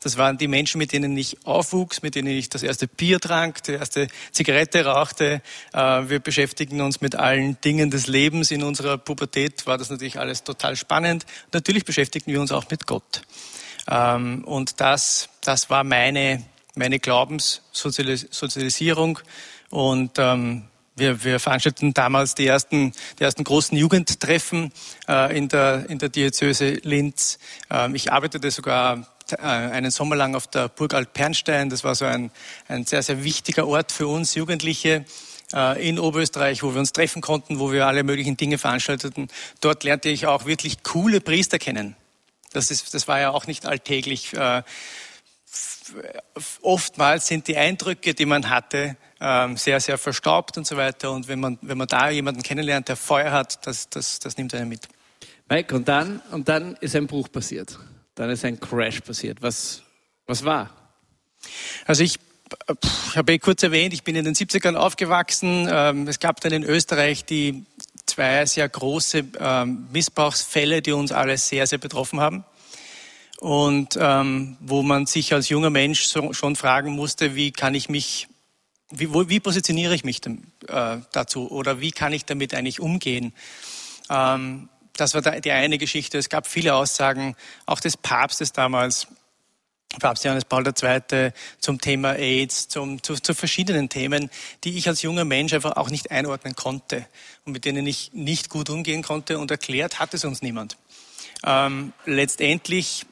Das 0.00 0.16
waren 0.16 0.38
die 0.38 0.48
Menschen, 0.48 0.78
mit 0.78 0.92
denen 0.92 1.16
ich 1.16 1.46
aufwuchs, 1.46 2.02
mit 2.02 2.14
denen 2.14 2.28
ich 2.28 2.48
das 2.48 2.62
erste 2.62 2.86
Bier 2.86 3.20
trank, 3.20 3.62
die 3.64 3.72
erste 3.72 4.08
Zigarette 4.32 4.84
rauchte. 4.84 5.42
Äh, 5.72 6.08
wir 6.08 6.20
beschäftigten 6.20 6.80
uns 6.80 7.00
mit 7.00 7.16
allen 7.16 7.60
Dingen 7.62 7.90
des 7.90 8.06
Lebens. 8.06 8.50
In 8.50 8.62
unserer 8.62 8.98
Pubertät 8.98 9.66
war 9.66 9.78
das 9.78 9.90
natürlich 9.90 10.18
alles 10.18 10.44
total 10.44 10.76
spannend. 10.76 11.26
Natürlich 11.52 11.84
beschäftigten 11.84 12.32
wir 12.32 12.40
uns 12.40 12.52
auch 12.52 12.70
mit 12.70 12.86
Gott. 12.86 13.22
Ähm, 13.88 14.44
und 14.44 14.80
das, 14.80 15.28
das 15.40 15.70
war 15.70 15.84
meine, 15.84 16.44
meine 16.74 17.00
Glaubenssozialisierung. 17.00 19.18
Und 19.70 20.18
ähm, 20.18 20.64
wir, 20.98 21.24
wir 21.24 21.40
veranstalteten 21.40 21.94
damals 21.94 22.34
die 22.34 22.46
ersten, 22.46 22.92
die 23.18 23.24
ersten 23.24 23.44
großen 23.44 23.76
Jugendtreffen 23.76 24.72
äh, 25.08 25.36
in, 25.36 25.48
der, 25.48 25.88
in 25.88 25.98
der 25.98 26.08
Diözese 26.08 26.80
Linz. 26.82 27.38
Ähm, 27.70 27.94
ich 27.94 28.12
arbeitete 28.12 28.50
sogar 28.50 29.06
äh, 29.32 29.36
einen 29.42 29.90
Sommer 29.90 30.16
lang 30.16 30.34
auf 30.34 30.46
der 30.46 30.68
Burg 30.68 30.94
Alt-Pernstein. 30.94 31.70
Das 31.70 31.84
war 31.84 31.94
so 31.94 32.04
ein, 32.04 32.30
ein 32.68 32.84
sehr, 32.84 33.02
sehr 33.02 33.24
wichtiger 33.24 33.66
Ort 33.66 33.92
für 33.92 34.06
uns 34.06 34.34
Jugendliche 34.34 35.04
äh, 35.52 35.88
in 35.88 35.98
Oberösterreich, 35.98 36.62
wo 36.62 36.72
wir 36.74 36.80
uns 36.80 36.92
treffen 36.92 37.22
konnten, 37.22 37.58
wo 37.58 37.72
wir 37.72 37.86
alle 37.86 38.02
möglichen 38.02 38.36
Dinge 38.36 38.58
veranstalteten. 38.58 39.28
Dort 39.60 39.84
lernte 39.84 40.08
ich 40.08 40.26
auch 40.26 40.46
wirklich 40.46 40.82
coole 40.82 41.20
Priester 41.20 41.58
kennen. 41.58 41.96
Das, 42.52 42.70
ist, 42.70 42.94
das 42.94 43.08
war 43.08 43.20
ja 43.20 43.30
auch 43.30 43.46
nicht 43.46 43.66
alltäglich. 43.66 44.32
Äh, 44.34 44.62
oftmals 46.62 47.26
sind 47.26 47.48
die 47.48 47.56
Eindrücke, 47.56 48.14
die 48.14 48.26
man 48.26 48.50
hatte, 48.50 48.96
ähm, 49.20 49.56
sehr, 49.56 49.80
sehr 49.80 49.98
verstaubt 49.98 50.56
und 50.58 50.66
so 50.66 50.76
weiter. 50.76 51.10
Und 51.10 51.28
wenn 51.28 51.40
man, 51.40 51.58
wenn 51.62 51.78
man 51.78 51.88
da 51.88 52.10
jemanden 52.10 52.42
kennenlernt, 52.42 52.88
der 52.88 52.96
Feuer 52.96 53.32
hat, 53.32 53.66
das, 53.66 53.88
das, 53.88 54.18
das 54.18 54.36
nimmt 54.36 54.54
einen 54.54 54.68
mit. 54.68 54.88
Mike, 55.48 55.74
und 55.74 55.88
dann, 55.88 56.20
und 56.30 56.48
dann 56.48 56.76
ist 56.76 56.94
ein 56.94 57.06
Bruch 57.06 57.32
passiert. 57.32 57.78
Dann 58.18 58.30
ist 58.30 58.44
ein 58.44 58.58
Crash 58.58 59.00
passiert. 59.00 59.42
Was, 59.42 59.82
was 60.26 60.44
war? 60.44 60.70
Also 61.86 62.02
ich, 62.02 62.18
ich 62.82 63.16
habe 63.16 63.32
eh 63.32 63.38
kurz 63.38 63.62
erwähnt, 63.62 63.94
ich 63.94 64.02
bin 64.02 64.16
in 64.16 64.24
den 64.24 64.34
70ern 64.34 64.74
aufgewachsen. 64.74 65.68
Ähm, 65.70 66.08
es 66.08 66.18
gab 66.18 66.40
dann 66.40 66.52
in 66.52 66.64
Österreich 66.64 67.24
die 67.24 67.64
zwei 68.06 68.44
sehr 68.46 68.68
große 68.68 69.22
ähm, 69.38 69.86
Missbrauchsfälle, 69.92 70.82
die 70.82 70.90
uns 70.90 71.12
alle 71.12 71.38
sehr, 71.38 71.68
sehr 71.68 71.78
betroffen 71.78 72.18
haben 72.18 72.44
und 73.38 73.96
ähm, 74.00 74.56
wo 74.58 74.82
man 74.82 75.06
sich 75.06 75.32
als 75.32 75.48
junger 75.48 75.70
Mensch 75.70 76.10
schon 76.32 76.56
fragen 76.56 76.96
musste, 76.96 77.36
wie 77.36 77.52
kann 77.52 77.76
ich 77.76 77.88
mich, 77.88 78.26
wie, 78.90 79.12
wie 79.12 79.38
positioniere 79.38 79.94
ich 79.94 80.02
mich 80.02 80.26
äh, 80.26 80.96
dazu 81.12 81.48
oder 81.52 81.80
wie 81.80 81.92
kann 81.92 82.12
ich 82.12 82.24
damit 82.24 82.52
eigentlich 82.52 82.80
umgehen? 82.80 83.32
Das 84.98 85.14
war 85.14 85.22
die 85.22 85.52
eine 85.52 85.78
Geschichte. 85.78 86.18
Es 86.18 86.28
gab 86.28 86.46
viele 86.46 86.74
Aussagen, 86.74 87.36
auch 87.66 87.78
des 87.78 87.96
Papstes 87.96 88.52
damals, 88.52 89.06
Papst 90.00 90.24
Johannes 90.24 90.44
Paul 90.44 90.66
II. 90.66 91.30
zum 91.60 91.80
Thema 91.80 92.14
AIDS, 92.14 92.68
zum, 92.68 93.02
zu, 93.02 93.14
zu 93.14 93.32
verschiedenen 93.32 93.88
Themen, 93.88 94.28
die 94.64 94.76
ich 94.76 94.88
als 94.88 95.02
junger 95.02 95.24
Mensch 95.24 95.52
einfach 95.54 95.76
auch 95.76 95.88
nicht 95.88 96.10
einordnen 96.10 96.54
konnte 96.56 97.06
und 97.44 97.52
mit 97.52 97.64
denen 97.64 97.86
ich 97.86 98.12
nicht 98.12 98.50
gut 98.50 98.70
umgehen 98.70 99.02
konnte 99.02 99.38
und 99.38 99.50
erklärt 99.50 99.98
hat 100.00 100.14
es 100.14 100.24
uns 100.24 100.42
niemand. 100.42 100.76
Ähm, 101.44 101.92
letztendlich 102.04 103.06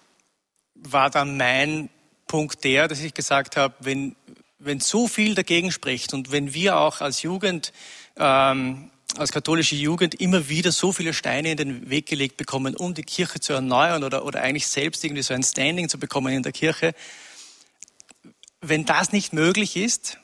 war 0.74 1.08
dann 1.08 1.36
mein 1.36 1.88
Punkt 2.26 2.64
der, 2.64 2.88
dass 2.88 3.00
ich 3.00 3.14
gesagt 3.14 3.56
habe, 3.56 3.74
wenn, 3.78 4.16
wenn 4.58 4.80
so 4.80 5.06
viel 5.06 5.36
dagegen 5.36 5.70
spricht 5.70 6.12
und 6.12 6.32
wenn 6.32 6.52
wir 6.52 6.78
auch 6.78 7.00
als 7.00 7.22
Jugend, 7.22 7.72
ähm, 8.18 8.90
als 9.18 9.32
katholische 9.32 9.76
Jugend 9.76 10.14
immer 10.14 10.48
wieder 10.48 10.72
so 10.72 10.92
viele 10.92 11.12
Steine 11.12 11.52
in 11.52 11.56
den 11.56 11.90
Weg 11.90 12.06
gelegt 12.06 12.36
bekommen, 12.36 12.76
um 12.76 12.94
die 12.94 13.02
Kirche 13.02 13.40
zu 13.40 13.52
erneuern 13.52 14.04
oder, 14.04 14.24
oder 14.24 14.42
eigentlich 14.42 14.66
selbst 14.66 15.04
irgendwie 15.04 15.22
so 15.22 15.34
ein 15.34 15.42
Standing 15.42 15.88
zu 15.88 15.98
bekommen 15.98 16.32
in 16.32 16.42
der 16.42 16.52
Kirche, 16.52 16.94
wenn 18.60 18.84
das 18.84 19.12
nicht 19.12 19.32
möglich 19.32 19.76
ist, 19.76 20.18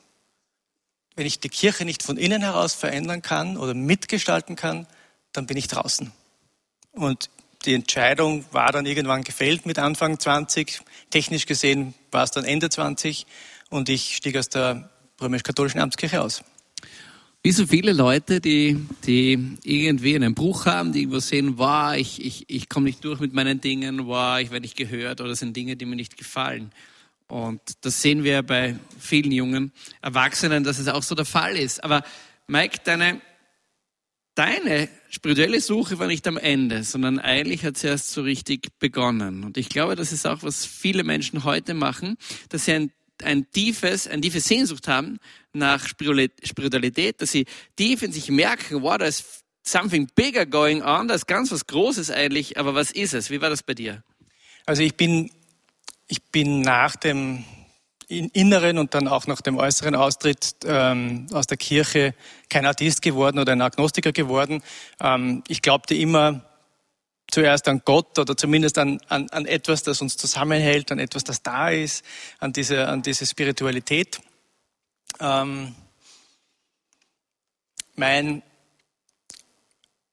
wenn 1.15 1.25
ich 1.25 1.39
die 1.39 1.49
Kirche 1.49 1.85
nicht 1.85 2.03
von 2.03 2.17
innen 2.17 2.41
heraus 2.41 2.73
verändern 2.73 3.21
kann 3.21 3.57
oder 3.57 3.73
mitgestalten 3.73 4.55
kann, 4.55 4.87
dann 5.31 5.45
bin 5.45 5.57
ich 5.57 5.67
draußen. 5.67 6.11
Und 6.91 7.29
die 7.65 7.73
Entscheidung 7.73 8.45
war 8.51 8.71
dann 8.71 8.85
irgendwann 8.85 9.23
gefällt 9.23 9.65
mit 9.65 9.79
Anfang 9.79 10.19
20. 10.19 10.81
Technisch 11.11 11.45
gesehen 11.45 11.93
war 12.11 12.23
es 12.23 12.31
dann 12.31 12.43
Ende 12.43 12.69
20 12.69 13.25
und 13.69 13.89
ich 13.89 14.15
stieg 14.15 14.35
aus 14.37 14.49
der 14.49 14.89
römisch-katholischen 15.21 15.79
Amtskirche 15.79 16.21
aus. 16.21 16.43
Wie 17.45 17.51
so 17.51 17.67
viele 17.67 17.91
Leute, 17.91 18.39
die, 18.39 18.77
die 19.05 19.57
irgendwie 19.63 20.15
einen 20.15 20.33
Bruch 20.33 20.65
haben, 20.65 20.93
die 20.93 20.99
irgendwo 20.99 21.19
sehen, 21.19 21.57
wow, 21.57 21.93
ich, 21.93 22.23
ich, 22.23 22.45
ich 22.47 22.69
komme 22.69 22.85
nicht 22.85 23.03
durch 23.03 23.19
mit 23.19 23.33
meinen 23.33 23.59
Dingen, 23.59 24.07
wow, 24.07 24.39
ich 24.39 24.49
werde 24.49 24.61
nicht 24.61 24.77
gehört 24.77 25.19
oder 25.19 25.35
sind 25.35 25.53
Dinge, 25.57 25.75
die 25.75 25.85
mir 25.85 25.97
nicht 25.97 26.15
gefallen. 26.15 26.71
Und 27.27 27.59
das 27.81 28.01
sehen 28.01 28.23
wir 28.23 28.43
bei 28.43 28.77
vielen 28.97 29.33
jungen 29.33 29.73
Erwachsenen, 30.01 30.63
dass 30.63 30.79
es 30.79 30.87
auch 30.87 31.03
so 31.03 31.15
der 31.15 31.25
Fall 31.25 31.57
ist. 31.57 31.83
Aber 31.83 32.03
Mike, 32.47 32.79
deine, 32.85 33.19
deine 34.35 34.87
spirituelle 35.09 35.59
Suche 35.59 35.99
war 35.99 36.07
nicht 36.07 36.25
am 36.29 36.37
Ende, 36.37 36.85
sondern 36.85 37.19
eigentlich 37.19 37.65
hat 37.65 37.75
sie 37.77 37.87
erst 37.87 38.13
so 38.13 38.21
richtig 38.21 38.69
begonnen. 38.79 39.43
Und 39.43 39.57
ich 39.57 39.67
glaube, 39.67 39.97
das 39.97 40.13
ist 40.13 40.25
auch, 40.25 40.43
was 40.43 40.65
viele 40.65 41.03
Menschen 41.03 41.43
heute 41.43 41.73
machen, 41.73 42.15
dass 42.47 42.63
sie 42.63 42.71
ein, 42.71 42.91
ein 43.23 43.49
tiefes, 43.51 44.07
eine 44.07 44.21
tiefe 44.21 44.39
Sehnsucht 44.39 44.87
haben 44.87 45.19
nach 45.53 45.87
Spiritualität, 45.87 47.21
dass 47.21 47.31
sie 47.31 47.45
tief 47.75 48.01
in 48.01 48.11
sich 48.11 48.29
merken, 48.29 48.81
wow, 48.81 48.97
da 48.97 49.05
ist 49.05 49.43
something 49.63 50.07
bigger 50.15 50.45
going 50.45 50.81
on, 50.81 51.07
da 51.07 51.15
ist 51.15 51.27
ganz 51.27 51.51
was 51.51 51.67
Großes 51.67 52.11
eigentlich, 52.11 52.57
aber 52.57 52.75
was 52.75 52.91
ist 52.91 53.13
es? 53.13 53.29
Wie 53.29 53.41
war 53.41 53.49
das 53.49 53.63
bei 53.63 53.73
dir? 53.73 54.03
Also 54.65 54.83
ich 54.83 54.95
bin, 54.95 55.31
ich 56.07 56.21
bin 56.23 56.61
nach 56.61 56.95
dem 56.95 57.45
inneren 58.07 58.77
und 58.77 58.93
dann 58.93 59.07
auch 59.07 59.27
nach 59.27 59.41
dem 59.41 59.57
äußeren 59.57 59.95
Austritt 59.95 60.55
ähm, 60.65 61.27
aus 61.31 61.47
der 61.47 61.57
Kirche 61.57 62.13
kein 62.49 62.65
Atheist 62.65 63.01
geworden 63.01 63.39
oder 63.39 63.53
ein 63.53 63.61
Agnostiker 63.61 64.11
geworden. 64.11 64.61
Ähm, 64.99 65.43
ich 65.47 65.61
glaubte 65.61 65.95
immer 65.95 66.43
zuerst 67.33 67.67
an 67.67 67.81
Gott 67.83 68.19
oder 68.19 68.37
zumindest 68.37 68.77
an, 68.77 68.99
an, 69.09 69.27
an 69.29 69.45
etwas, 69.45 69.81
das 69.81 70.01
uns 70.01 70.17
zusammenhält, 70.17 70.91
an 70.91 70.99
etwas, 70.99 71.23
das 71.23 71.41
da 71.41 71.69
ist, 71.69 72.05
an 72.39 72.53
diese, 72.53 72.87
an 72.87 73.01
diese 73.01 73.25
Spiritualität. 73.25 74.21
Ähm, 75.19 75.73
mein, 77.95 78.43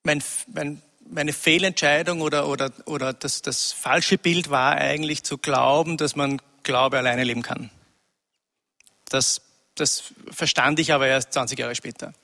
mein, 0.03 0.23
mein, 0.53 0.83
meine 1.11 1.33
Fehlentscheidung 1.35 2.23
oder, 2.23 2.49
oder, 2.49 2.73
oder 2.87 3.13
das, 3.13 3.43
das 3.43 3.73
falsche 3.73 4.17
Bild 4.17 4.49
war 4.49 4.77
eigentlich 4.77 5.23
zu 5.23 5.37
glauben, 5.37 5.99
dass 5.99 6.17
man 6.17 6.41
Glaube 6.63 6.99
alleine 6.99 7.25
leben 7.25 7.43
kann. 7.43 7.71
Das, 9.11 9.43
das 9.75 10.05
verstand 10.31 10.79
ich 10.79 10.93
aber 10.93 11.07
erst 11.07 11.35
20 11.35 11.59
Jahre 11.59 11.75
später. 11.75 12.15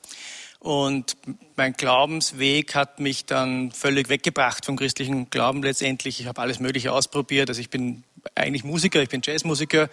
Und 0.58 1.16
mein 1.56 1.74
Glaubensweg 1.74 2.74
hat 2.74 2.98
mich 2.98 3.24
dann 3.26 3.70
völlig 3.72 4.08
weggebracht 4.08 4.64
vom 4.64 4.76
christlichen 4.76 5.30
Glauben 5.30 5.62
letztendlich. 5.62 6.20
Ich 6.20 6.26
habe 6.26 6.40
alles 6.40 6.60
Mögliche 6.60 6.92
ausprobiert. 6.92 7.48
Also 7.48 7.60
ich 7.60 7.70
bin 7.70 8.02
eigentlich 8.34 8.64
Musiker, 8.64 9.00
ich 9.02 9.08
bin 9.08 9.20
Jazzmusiker 9.24 9.88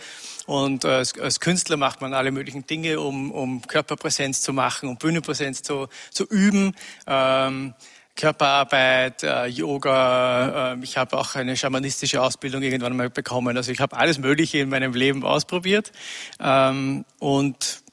und 0.48 0.86
als, 0.86 1.20
als 1.20 1.40
Künstler 1.40 1.78
macht 1.78 2.02
man 2.02 2.14
alle 2.14 2.32
möglichen 2.32 2.66
Dinge, 2.66 3.00
um, 3.00 3.32
um 3.32 3.62
Körperpräsenz 3.62 4.42
zu 4.42 4.54
machen, 4.54 4.90
um 4.90 4.98
Bühnenpräsenz 4.98 5.62
zu, 5.62 5.88
zu 6.12 6.26
üben. 6.26 6.76
Ähm, 7.06 7.74
Körperarbeit, 8.16 9.24
äh, 9.24 9.48
Yoga. 9.48 10.74
Äh, 10.74 10.84
ich 10.84 10.98
habe 10.98 11.18
auch 11.18 11.36
eine 11.36 11.58
schamanistische 11.58 12.22
Ausbildung 12.22 12.62
irgendwann 12.62 12.96
mal 12.96 13.10
bekommen. 13.10 13.58
Also 13.58 13.72
ich 13.72 13.80
habe 13.80 13.98
alles 13.98 14.20
Mögliche 14.20 14.60
in 14.60 14.70
meinem 14.70 14.94
Leben 14.94 15.24
ausprobiert. 15.24 15.92
Ähm, 16.40 17.06
und 17.20 17.84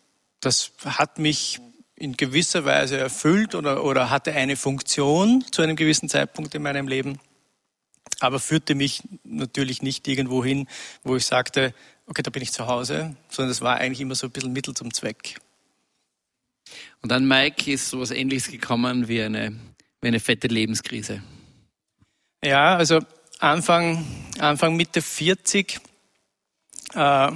das 0.40 0.72
hat 0.84 1.18
mich 1.18 1.60
in 2.00 2.16
gewisser 2.16 2.64
Weise 2.64 2.98
erfüllt 2.98 3.54
oder, 3.54 3.84
oder 3.84 4.10
hatte 4.10 4.32
eine 4.32 4.56
Funktion 4.56 5.44
zu 5.52 5.62
einem 5.62 5.76
gewissen 5.76 6.08
Zeitpunkt 6.08 6.54
in 6.54 6.62
meinem 6.62 6.88
Leben, 6.88 7.20
aber 8.18 8.40
führte 8.40 8.74
mich 8.74 9.02
natürlich 9.22 9.82
nicht 9.82 10.08
irgendwo 10.08 10.44
hin, 10.44 10.66
wo 11.04 11.14
ich 11.14 11.26
sagte, 11.26 11.74
okay, 12.06 12.22
da 12.22 12.30
bin 12.30 12.42
ich 12.42 12.52
zu 12.52 12.66
Hause, 12.66 13.14
sondern 13.28 13.52
es 13.52 13.60
war 13.60 13.76
eigentlich 13.76 14.00
immer 14.00 14.14
so 14.16 14.26
ein 14.26 14.32
bisschen 14.32 14.52
Mittel 14.52 14.74
zum 14.74 14.92
Zweck. 14.92 15.38
Und 17.02 17.12
dann, 17.12 17.28
Mike, 17.28 17.70
ist 17.70 17.90
sowas 17.90 18.10
Ähnliches 18.10 18.50
gekommen 18.50 19.06
wie 19.08 19.22
eine 19.22 19.56
wie 20.00 20.08
eine 20.08 20.20
fette 20.20 20.48
Lebenskrise? 20.48 21.22
Ja, 22.42 22.76
also 22.76 23.00
Anfang, 23.38 24.06
Anfang 24.38 24.76
Mitte 24.76 25.02
40 25.02 25.80
äh, 26.94 27.30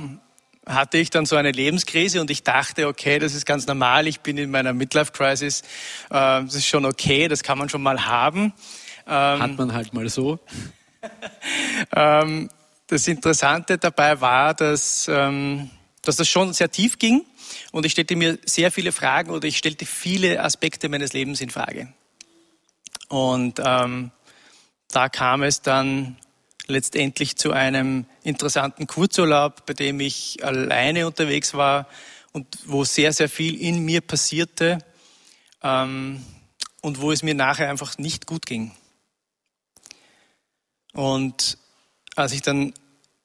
hatte 0.67 0.99
ich 0.99 1.11
dann 1.11 1.27
so 1.27 1.37
eine 1.37 1.53
Lebenskrise 1.53 2.21
und 2.21 2.31
ich 2.31 2.43
dachte, 2.43 2.89
okay, 2.89 3.19
das 3.19 3.35
ist 3.35 3.47
ganz 3.47 3.67
normal, 3.67 4.07
ich 4.07 4.21
bin 4.21 4.39
in 4.39 4.51
meiner 4.51 4.73
Midlife-Crisis, 4.73 5.61
äh, 5.61 5.65
das 6.11 6.55
ist 6.55 6.67
schon 6.67 6.85
okay, 6.85 7.29
das 7.29 7.43
kann 7.43 7.59
man 7.59 7.69
schon 7.69 7.83
mal 7.83 8.07
haben. 8.07 8.53
Ähm, 9.07 9.43
Hat 9.43 9.59
man 9.59 9.73
halt 9.73 9.93
mal 9.93 10.09
so. 10.09 10.39
ähm, 11.95 12.49
das 12.87 13.09
Interessante 13.09 13.79
dabei 13.79 14.21
war, 14.21 14.55
dass, 14.55 15.09
ähm, 15.09 15.71
dass 16.03 16.17
das 16.17 16.29
schon 16.29 16.53
sehr 16.53 16.71
tief 16.71 16.99
ging 16.99 17.25
und 17.73 17.85
ich 17.85 17.93
stellte 17.93 18.17
mir 18.17 18.39
sehr 18.45 18.71
viele 18.71 18.93
Fragen 18.93 19.31
oder 19.31 19.47
ich 19.47 19.59
stellte 19.59 19.87
viele 19.87 20.43
Aspekte 20.43 20.89
meines 20.89 21.13
Lebens 21.13 21.41
in 21.41 21.51
Frage. 21.51 21.93
Und 23.09 23.61
ähm, 23.65 24.11
da 24.91 25.09
kam 25.09 25.43
es 25.43 25.61
dann 25.61 26.17
letztendlich 26.67 27.37
zu 27.37 27.53
einem 27.53 28.07
interessanten 28.23 28.87
Kurzurlaub, 28.87 29.67
bei 29.67 29.75
dem 29.75 30.01
ich 30.01 30.45
alleine 30.45 31.07
unterwegs 31.07 31.55
war 31.55 31.89
und 32.33 32.47
wo 32.67 32.85
sehr, 32.85 33.13
sehr 33.13 33.29
viel 33.29 33.61
in 33.61 33.85
mir 33.85 34.01
passierte 34.01 34.79
ähm, 35.63 36.25
und 36.81 37.01
wo 37.01 37.13
es 37.13 37.23
mir 37.23 37.35
nachher 37.35 37.71
einfach 37.71 37.99
nicht 37.99 38.27
gut 38.27 38.47
ging. 38.47 38.73
Und 40.93 41.59
als 42.17 42.33
ich 42.33 42.43
dann 42.43 42.73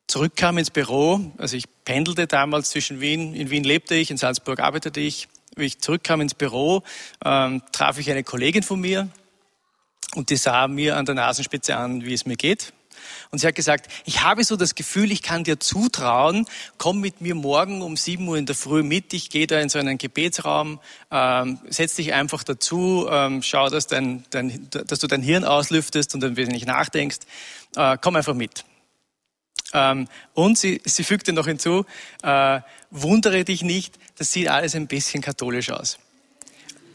zurückkam 0.08 0.58
ins 0.58 0.71
Büro, 0.71 1.32
also 1.38 1.56
ich 1.56 1.65
pendelte 1.86 2.28
damals 2.28 2.71
zwischen 2.71 2.99
Wien, 2.99 3.34
in 3.36 3.52
Wien 3.52 3.63
lebte 3.63 3.95
ich, 3.95 4.12
in 4.12 4.17
Salzburg 4.17 4.60
arbeitete 4.60 4.99
ich, 4.99 5.28
wie 5.56 5.65
ich 5.65 5.80
zurückkam 5.80 6.21
ins 6.21 6.34
Büro, 6.34 6.84
ähm, 7.23 7.62
traf 7.71 7.99
ich 7.99 8.10
eine 8.10 8.23
Kollegin 8.23 8.63
von 8.63 8.80
mir 8.80 9.10
und 10.15 10.30
die 10.30 10.36
sah 10.36 10.67
mir 10.67 10.97
an 10.97 11.06
der 11.06 11.15
Nasenspitze 11.15 11.78
an, 11.78 12.04
wie 12.04 12.13
es 12.13 12.25
mir 12.25 12.38
geht. 12.38 12.73
Und 13.32 13.39
sie 13.39 13.48
hat 13.48 13.54
gesagt, 13.54 13.92
ich 14.06 14.24
habe 14.24 14.44
so 14.44 14.56
das 14.56 14.74
Gefühl, 14.74 15.12
ich 15.12 15.22
kann 15.22 15.44
dir 15.44 15.60
zutrauen, 15.60 16.48
komm 16.80 17.00
mit 17.00 17.22
mir 17.22 17.36
morgen 17.36 17.84
um 17.84 17.96
7 17.96 18.28
Uhr 18.28 18.38
in 18.38 18.48
der 18.48 18.56
Früh 18.56 18.82
mit, 18.82 19.13
ich 19.13 19.30
gehe 19.30 19.46
da 19.46 19.60
in 19.60 19.70
so 19.70 19.78
einen 19.78 20.00
Gebetsraum, 20.00 20.80
ähm, 21.12 21.60
setz 21.70 21.96
dich 21.96 22.13
einfach 22.13 22.44
dazu, 22.44 23.08
ähm, 23.10 23.44
schau, 23.44 23.70
dass, 23.70 23.86
dein, 23.86 24.24
dein, 24.32 24.68
dass 24.72 24.98
du 24.98 25.06
dein 25.06 25.22
Hirn 25.22 25.44
auslüftest 25.44 26.15
und 26.15 26.24
ein 26.24 26.38
wenig 26.38 26.65
nachdenkst, 26.65 27.20
äh, 27.76 27.98
komm 28.02 28.15
einfach 28.15 28.34
mit. 28.34 28.65
Ähm, 29.74 30.08
und 30.34 30.58
sie, 30.58 30.82
sie 30.84 31.04
fügte 31.04 31.32
noch 31.32 31.46
hinzu, 31.46 31.86
äh, 32.24 32.62
wundere 32.89 33.46
dich 33.46 33.62
nicht, 33.62 34.00
das 34.18 34.34
sieht 34.34 34.48
alles 34.48 34.74
ein 34.74 34.88
bisschen 34.88 35.22
katholisch 35.22 35.70
aus. 35.70 36.00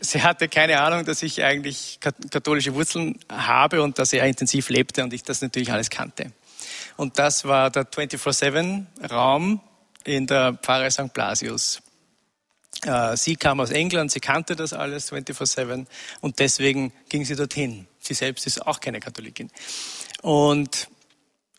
Sie 0.11 0.23
hatte 0.23 0.49
keine 0.49 0.81
Ahnung, 0.81 1.05
dass 1.05 1.23
ich 1.23 1.43
eigentlich 1.43 1.99
katholische 2.01 2.75
Wurzeln 2.75 3.19
habe 3.31 3.83
und 3.83 3.99
dass 3.99 4.13
er 4.13 4.27
intensiv 4.27 4.69
lebte 4.69 5.03
und 5.03 5.13
ich 5.15 5.23
das 5.23 5.41
natürlich 5.41 5.73
alles 5.73 5.89
kannte. 5.89 6.33
Und 6.97 7.19
das 7.19 7.45
war 7.47 7.71
der 7.71 7.91
24-7-Raum 7.91 9.61
in 10.05 10.27
der 10.27 10.55
Pfarre 10.55 10.91
St. 10.91 11.13
Blasius. 11.15 11.81
Äh, 12.85 13.17
sie 13.17 13.37
kam 13.37 13.61
aus 13.61 13.71
England, 13.71 14.13
sie 14.13 14.21
kannte 14.21 14.57
das 14.57 14.75
alles 14.75 15.11
24-7 15.11 15.87
und 16.21 16.39
deswegen 16.39 16.93
ging 17.09 17.25
sie 17.25 17.35
dorthin. 17.35 17.87
Sie 17.99 18.15
selbst 18.15 18.47
ist 18.47 18.67
auch 18.67 18.81
keine 18.81 19.01
Katholikin. 19.01 19.51
Und 20.21 20.89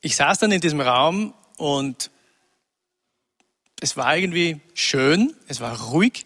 ich 0.02 0.16
saß 0.16 0.38
dann 0.38 0.52
in 0.52 0.62
diesem 0.62 0.82
Raum 0.82 1.34
und 1.58 2.12
es 3.82 3.98
war 3.98 4.16
irgendwie 4.16 4.62
schön, 4.76 5.34
es 5.48 5.62
war 5.62 5.80
ruhig. 5.90 6.24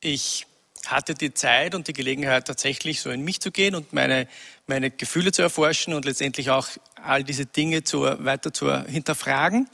Ich 0.00 0.46
hatte 0.90 1.14
die 1.14 1.34
Zeit 1.34 1.74
und 1.74 1.88
die 1.88 1.92
Gelegenheit, 1.92 2.46
tatsächlich 2.46 3.00
so 3.00 3.10
in 3.10 3.22
mich 3.22 3.40
zu 3.40 3.50
gehen 3.50 3.74
und 3.74 3.92
meine, 3.92 4.28
meine 4.66 4.90
Gefühle 4.90 5.32
zu 5.32 5.42
erforschen 5.42 5.94
und 5.94 6.04
letztendlich 6.04 6.50
auch 6.50 6.68
all 7.02 7.24
diese 7.24 7.46
Dinge 7.46 7.84
zu, 7.84 8.02
weiter 8.02 8.52
zu 8.52 8.84
hinterfragen. 8.86 9.68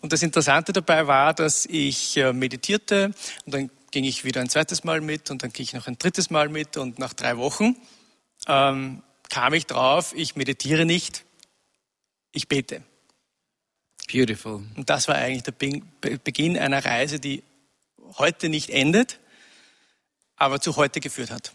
Und 0.00 0.12
das 0.12 0.22
Interessante 0.22 0.72
dabei 0.72 1.06
war, 1.06 1.34
dass 1.34 1.66
ich 1.66 2.16
äh, 2.16 2.32
meditierte 2.32 3.12
und 3.46 3.54
dann 3.54 3.70
ging 3.90 4.04
ich 4.04 4.24
wieder 4.24 4.40
ein 4.40 4.48
zweites 4.48 4.84
Mal 4.84 5.00
mit 5.00 5.30
und 5.30 5.42
dann 5.42 5.52
ging 5.52 5.64
ich 5.64 5.72
noch 5.72 5.86
ein 5.86 5.98
drittes 5.98 6.30
Mal 6.30 6.48
mit 6.48 6.76
und 6.76 6.98
nach 6.98 7.14
drei 7.14 7.36
Wochen 7.36 7.76
ähm, 8.46 9.02
kam 9.30 9.54
ich 9.54 9.66
drauf, 9.66 10.12
ich 10.14 10.36
meditiere 10.36 10.84
nicht, 10.84 11.24
ich 12.32 12.48
bete. 12.48 12.82
Beautiful. 14.10 14.62
Und 14.76 14.88
das 14.88 15.08
war 15.08 15.16
eigentlich 15.16 15.42
der 15.42 15.52
Beginn 16.18 16.58
einer 16.58 16.84
Reise, 16.84 17.20
die 17.20 17.42
heute 18.16 18.48
nicht 18.48 18.70
endet, 18.70 19.18
aber 20.38 20.60
zu 20.60 20.76
heute 20.76 21.00
geführt 21.00 21.30
hat. 21.30 21.52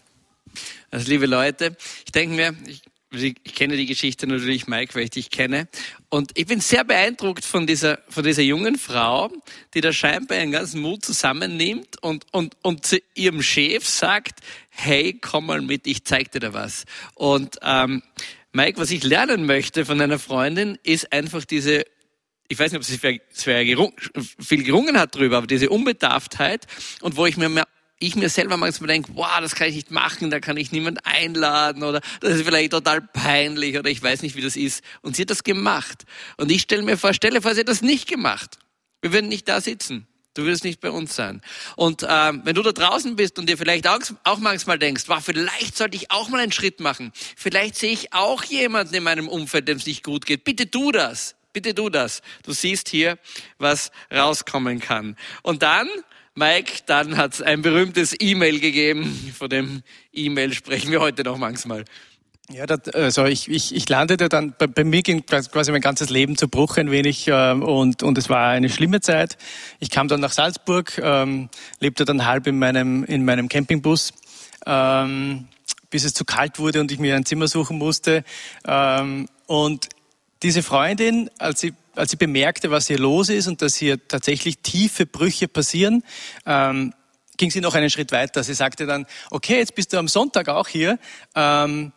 Also 0.90 1.08
liebe 1.08 1.26
Leute, 1.26 1.76
ich 2.04 2.12
denke 2.12 2.36
mir, 2.36 2.54
ich, 2.66 2.82
ich, 3.42 3.54
kenne 3.54 3.76
die 3.76 3.86
Geschichte 3.86 4.26
natürlich, 4.26 4.66
Mike, 4.66 4.94
weil 4.94 5.04
ich 5.04 5.10
dich 5.10 5.30
kenne. 5.30 5.68
Und 6.08 6.32
ich 6.34 6.46
bin 6.46 6.60
sehr 6.60 6.84
beeindruckt 6.84 7.44
von 7.44 7.66
dieser, 7.66 8.00
von 8.08 8.24
dieser 8.24 8.42
jungen 8.42 8.76
Frau, 8.76 9.30
die 9.72 9.80
da 9.80 9.92
scheinbar 9.92 10.38
ihren 10.38 10.52
ganzen 10.52 10.80
Mut 10.80 11.04
zusammennimmt 11.04 12.02
und, 12.02 12.26
und, 12.32 12.56
und 12.62 12.86
zu 12.86 12.98
ihrem 13.14 13.42
Chef 13.42 13.86
sagt, 13.88 14.40
hey, 14.68 15.18
komm 15.20 15.46
mal 15.46 15.60
mit, 15.60 15.86
ich 15.86 16.04
zeig 16.04 16.32
dir 16.32 16.40
da 16.40 16.52
was. 16.52 16.84
Und 17.14 17.58
ähm, 17.62 18.02
Mike, 18.52 18.80
was 18.80 18.90
ich 18.90 19.02
lernen 19.02 19.46
möchte 19.46 19.84
von 19.84 20.00
einer 20.00 20.18
Freundin, 20.18 20.78
ist 20.82 21.12
einfach 21.12 21.44
diese, 21.44 21.84
ich 22.48 22.58
weiß 22.58 22.72
nicht, 22.72 22.78
ob 22.78 22.84
sie 22.84 22.98
viel 22.98 24.62
gerungen 24.64 24.98
hat 24.98 25.14
drüber, 25.14 25.38
aber 25.38 25.46
diese 25.46 25.70
Unbedarftheit 25.70 26.66
und 27.00 27.16
wo 27.16 27.26
ich 27.26 27.36
mir 27.36 27.64
ich 27.98 28.16
mir 28.16 28.28
selber 28.28 28.56
manchmal 28.56 28.88
denke, 28.88 29.12
wow, 29.14 29.40
das 29.40 29.54
kann 29.54 29.68
ich 29.68 29.74
nicht 29.76 29.90
machen, 29.90 30.30
da 30.30 30.40
kann 30.40 30.56
ich 30.56 30.72
niemand 30.72 31.06
einladen 31.06 31.82
oder 31.82 32.00
das 32.20 32.34
ist 32.34 32.44
vielleicht 32.44 32.72
total 32.72 33.00
peinlich 33.00 33.78
oder 33.78 33.90
ich 33.90 34.02
weiß 34.02 34.22
nicht, 34.22 34.36
wie 34.36 34.42
das 34.42 34.56
ist. 34.56 34.84
Und 35.02 35.16
sie 35.16 35.22
hat 35.22 35.30
das 35.30 35.44
gemacht. 35.44 36.04
Und 36.36 36.50
ich 36.50 36.62
stelle 36.62 36.82
mir 36.82 36.98
vor, 36.98 37.14
stelle 37.14 37.40
vor, 37.40 37.54
sie 37.54 37.60
hat 37.60 37.68
das 37.68 37.82
nicht 37.82 38.08
gemacht. 38.08 38.58
Wir 39.00 39.12
würden 39.12 39.28
nicht 39.28 39.48
da 39.48 39.60
sitzen. 39.60 40.06
Du 40.34 40.42
würdest 40.42 40.64
nicht 40.64 40.80
bei 40.80 40.90
uns 40.90 41.14
sein. 41.14 41.40
Und 41.76 42.04
ähm, 42.08 42.42
wenn 42.44 42.56
du 42.56 42.62
da 42.62 42.72
draußen 42.72 43.14
bist 43.14 43.38
und 43.38 43.48
dir 43.48 43.56
vielleicht 43.56 43.86
auch, 43.86 44.00
auch 44.24 44.38
manchmal 44.38 44.80
denkst, 44.80 45.04
wow, 45.06 45.24
vielleicht 45.24 45.76
sollte 45.76 45.96
ich 45.96 46.10
auch 46.10 46.28
mal 46.28 46.40
einen 46.40 46.50
Schritt 46.50 46.80
machen. 46.80 47.12
Vielleicht 47.36 47.76
sehe 47.76 47.92
ich 47.92 48.12
auch 48.12 48.42
jemanden 48.42 48.94
in 48.94 49.04
meinem 49.04 49.28
Umfeld, 49.28 49.68
dem 49.68 49.76
es 49.76 49.86
nicht 49.86 50.02
gut 50.02 50.26
geht. 50.26 50.42
Bitte 50.42 50.68
tu 50.68 50.90
das. 50.90 51.36
Bitte 51.52 51.72
tu 51.72 51.88
das. 51.88 52.20
Du 52.42 52.52
siehst 52.52 52.88
hier, 52.88 53.16
was 53.58 53.92
rauskommen 54.12 54.80
kann. 54.80 55.16
Und 55.42 55.62
dann, 55.62 55.88
Mike, 56.36 56.82
dann 56.86 57.16
hat 57.16 57.34
es 57.34 57.42
ein 57.42 57.62
berühmtes 57.62 58.14
E-Mail 58.18 58.58
gegeben. 58.58 59.32
Von 59.38 59.48
dem 59.48 59.82
E-Mail 60.12 60.52
sprechen 60.52 60.90
wir 60.90 61.00
heute 61.00 61.22
noch 61.22 61.38
manchmal. 61.38 61.84
Ja, 62.50 62.66
das, 62.66 62.88
also 62.92 63.24
ich, 63.24 63.48
ich, 63.48 63.74
ich 63.74 63.88
landete 63.88 64.28
dann, 64.28 64.52
bei, 64.58 64.66
bei, 64.66 64.84
mir 64.84 65.02
ging 65.02 65.24
quasi 65.24 65.70
mein 65.72 65.80
ganzes 65.80 66.10
Leben 66.10 66.36
zu 66.36 66.48
Bruch 66.48 66.76
ein 66.76 66.90
wenig 66.90 67.28
äh, 67.28 67.52
und, 67.52 68.02
und 68.02 68.18
es 68.18 68.28
war 68.28 68.48
eine 68.48 68.68
schlimme 68.68 69.00
Zeit. 69.00 69.38
Ich 69.78 69.90
kam 69.90 70.08
dann 70.08 70.20
nach 70.20 70.32
Salzburg, 70.32 71.00
ähm, 71.02 71.48
lebte 71.78 72.04
dann 72.04 72.26
halb 72.26 72.46
in 72.46 72.58
meinem, 72.58 73.04
in 73.04 73.24
meinem 73.24 73.48
Campingbus, 73.48 74.12
ähm, 74.66 75.46
bis 75.88 76.04
es 76.04 76.12
zu 76.12 76.24
kalt 76.26 76.58
wurde 76.58 76.80
und 76.80 76.92
ich 76.92 76.98
mir 76.98 77.16
ein 77.16 77.24
Zimmer 77.24 77.48
suchen 77.48 77.78
musste. 77.78 78.24
Ähm, 78.66 79.26
und 79.46 79.88
diese 80.44 80.62
Freundin, 80.62 81.30
als 81.38 81.60
sie, 81.60 81.72
als 81.96 82.10
sie 82.10 82.16
bemerkte, 82.16 82.70
was 82.70 82.86
hier 82.86 82.98
los 82.98 83.30
ist 83.30 83.48
und 83.48 83.62
dass 83.62 83.74
hier 83.74 84.06
tatsächlich 84.06 84.58
tiefe 84.58 85.06
Brüche 85.06 85.48
passieren, 85.48 86.04
ähm, 86.44 86.92
ging 87.38 87.50
sie 87.50 87.62
noch 87.62 87.74
einen 87.74 87.90
Schritt 87.90 88.12
weiter. 88.12 88.44
Sie 88.44 88.54
sagte 88.54 88.86
dann, 88.86 89.06
okay, 89.30 89.56
jetzt 89.56 89.74
bist 89.74 89.92
du 89.92 89.98
am 89.98 90.06
Sonntag 90.06 90.48
auch 90.48 90.68
hier. 90.68 90.98
Ähm, 91.34 91.92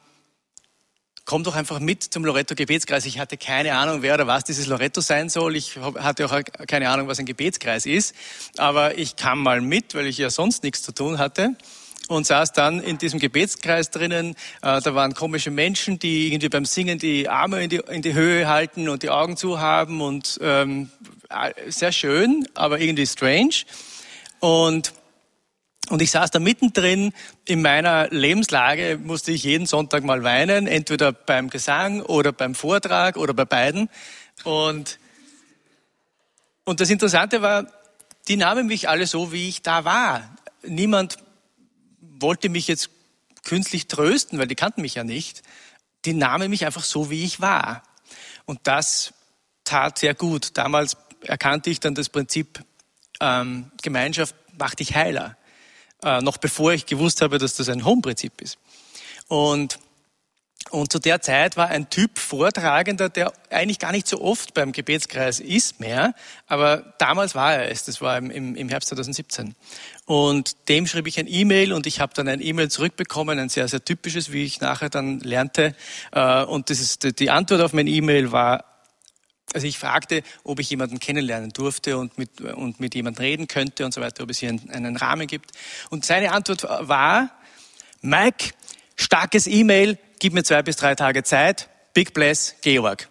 komm 1.26 1.44
doch 1.44 1.56
einfach 1.56 1.80
mit 1.80 2.04
zum 2.04 2.24
Loretto 2.24 2.56
Gebetskreis. 2.56 3.06
Ich 3.06 3.20
hatte 3.20 3.36
keine 3.36 3.78
Ahnung, 3.78 4.02
wer 4.02 4.14
oder 4.14 4.28
was 4.28 4.46
dieses 4.46 4.66
Loretto 4.68 5.02
sein 5.02 5.28
soll. 5.28 5.58
Ich 5.58 5.76
hatte 5.76 6.26
auch 6.26 6.42
keine 6.68 6.90
Ahnung, 6.90 7.10
was 7.10 7.20
ein 7.20 7.26
Gebetskreis 7.26 7.86
ist. 7.86 8.16
Aber 8.56 8.98
ich 8.98 9.18
kam 9.18 9.44
mal 9.44 9.60
mit, 9.60 9.94
weil 9.94 10.08
ich 10.08 10.18
ja 10.18 10.30
sonst 10.30 10.64
nichts 10.64 10.84
zu 10.84 10.94
tun 10.94 11.18
hatte 11.20 11.56
und 12.08 12.26
saß 12.26 12.54
dann 12.54 12.80
in 12.80 12.98
diesem 12.98 13.20
Gebetskreis 13.20 13.90
drinnen. 13.90 14.36
Äh, 14.62 14.82
da 14.82 14.96
waren 14.96 15.14
komische 15.14 15.52
Menschen, 15.52 16.00
die 16.00 16.28
irgendwie 16.28 16.50
beim 16.50 16.66
Singen 16.66 17.00
die 17.00 17.30
Arme 17.30 17.64
in 17.64 17.70
die, 17.70 17.82
in 17.90 18.02
die 18.02 18.14
Höhe 18.14 18.48
halten 18.48 18.90
und 18.90 19.04
die 19.04 19.10
Augen 19.10 19.38
zu 19.38 19.60
haben 19.60 20.02
und 20.02 20.40
ähm, 20.42 20.90
sehr 21.68 21.92
schön, 21.92 22.48
aber 22.54 22.80
irgendwie 22.80 23.06
strange. 23.06 23.64
Und 24.40 24.94
und 25.90 26.02
ich 26.02 26.12
saß 26.12 26.32
da 26.32 26.40
mittendrin 26.40 27.14
in 27.46 27.62
meiner 27.62 28.10
Lebenslage, 28.10 29.00
musste 29.02 29.32
ich 29.32 29.44
jeden 29.44 29.66
Sonntag 29.66 30.04
mal 30.04 30.22
weinen, 30.22 30.68
entweder 30.68 31.14
beim 31.14 31.50
Gesang 31.50 32.02
oder 32.02 32.34
beim 32.34 32.56
Vortrag 32.56 33.16
oder 33.16 33.34
bei 33.34 33.46
beiden. 33.46 33.90
Und, 34.44 35.00
und 36.66 36.82
das 36.82 36.90
Interessante 36.90 37.42
war, 37.42 37.68
die 38.28 38.36
nahmen 38.36 38.68
mich 38.68 38.90
alle 38.90 39.08
so, 39.08 39.32
wie 39.32 39.48
ich 39.48 39.62
da 39.62 39.86
war. 39.86 40.36
Niemand 40.64 41.20
wollte 42.20 42.50
mich 42.50 42.68
jetzt 42.68 42.90
künstlich 43.44 43.88
trösten, 43.88 44.40
weil 44.40 44.48
die 44.48 44.56
kannten 44.56 44.82
mich 44.82 44.96
ja 44.96 45.04
nicht. 45.04 45.44
Die 46.06 46.14
nahmen 46.14 46.50
mich 46.50 46.66
einfach 46.66 46.84
so, 46.84 47.10
wie 47.10 47.24
ich 47.24 47.42
war. 47.42 47.84
Und 48.46 48.60
das 48.64 49.14
tat 49.64 50.00
sehr 50.00 50.14
gut. 50.14 50.58
Damals 50.58 50.98
erkannte 51.22 51.70
ich 51.70 51.80
dann 51.80 51.96
das 51.96 52.10
Prinzip, 52.10 52.64
ähm, 53.20 53.72
Gemeinschaft 53.82 54.36
macht 54.58 54.80
dich 54.80 54.96
heiler 54.96 55.38
äh, 56.04 56.22
noch 56.22 56.38
bevor 56.38 56.74
ich 56.74 56.86
gewusst 56.86 57.22
habe, 57.22 57.38
dass 57.38 57.56
das 57.56 57.70
ein 57.70 57.86
Home-Prinzip 57.86 58.42
ist. 58.42 58.58
Und, 59.28 59.80
und 60.72 60.92
zu 60.92 61.00
der 61.00 61.22
Zeit 61.22 61.58
war 61.58 61.70
ein 61.70 61.90
Typ 61.90 62.20
Vortragender, 62.20 63.10
der 63.10 63.34
eigentlich 63.50 63.80
gar 63.80 63.92
nicht 63.92 64.08
so 64.08 64.22
oft 64.22 64.54
beim 64.54 64.72
Gebetskreis 64.72 65.40
ist 65.40 65.80
mehr, 65.80 66.14
aber 66.48 66.94
damals 66.98 67.36
war 67.36 67.54
er 67.54 67.72
es, 67.72 67.86
das 67.86 68.02
war 68.02 68.18
im, 68.18 68.56
im 68.56 68.70
Herbst 68.70 68.90
2017. 68.90 69.56
Und 70.06 70.70
dem 70.70 70.88
schrieb 70.88 71.08
ich 71.08 71.20
ein 71.20 71.28
E-Mail 71.28 71.74
und 71.74 71.88
ich 71.88 72.00
habe 72.00 72.14
dann 72.14 72.28
ein 72.28 72.42
E-Mail 72.42 72.70
zurückbekommen, 72.70 73.40
ein 73.40 73.50
sehr, 73.50 73.68
sehr 73.68 73.84
typisches, 73.84 74.32
wie 74.32 74.44
ich 74.44 74.62
nachher 74.62 74.90
dann 74.90 75.20
lernte. 75.20 75.76
Äh, 76.12 76.44
und 76.44 76.70
das 76.70 76.80
ist, 76.80 77.20
die 77.20 77.30
Antwort 77.30 77.62
auf 77.62 77.74
mein 77.74 77.88
E-Mail 77.88 78.32
war, 78.32 78.66
also 79.54 79.66
ich 79.66 79.78
fragte, 79.80 80.24
ob 80.44 80.60
ich 80.60 80.70
jemanden 80.70 81.00
kennenlernen 81.00 81.52
durfte 81.52 81.98
und 81.98 82.18
mit, 82.18 82.42
und 82.42 82.80
mit 82.80 82.96
jemandem 82.96 83.24
reden 83.24 83.48
könnte 83.48 83.86
und 83.86 83.94
so 83.94 84.02
weiter, 84.02 84.24
ob 84.24 84.30
es 84.30 84.40
hier 84.40 84.50
einen, 84.50 84.70
einen 84.70 84.98
Rahmen 84.98 85.28
gibt. 85.28 85.52
Und 85.90 86.06
seine 86.06 86.32
Antwort 86.32 86.64
war, 86.64 87.32
Mike, 88.02 88.54
starkes 88.96 89.48
E-Mail, 89.48 89.98
gib 90.20 90.34
mir 90.34 90.44
zwei 90.44 90.62
bis 90.62 90.76
drei 90.78 90.96
Tage 90.96 91.24
Zeit, 91.24 91.70
Big 91.94 92.14
Bless, 92.14 92.56
Georg. 92.62 93.08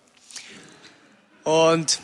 Und 1.44 2.00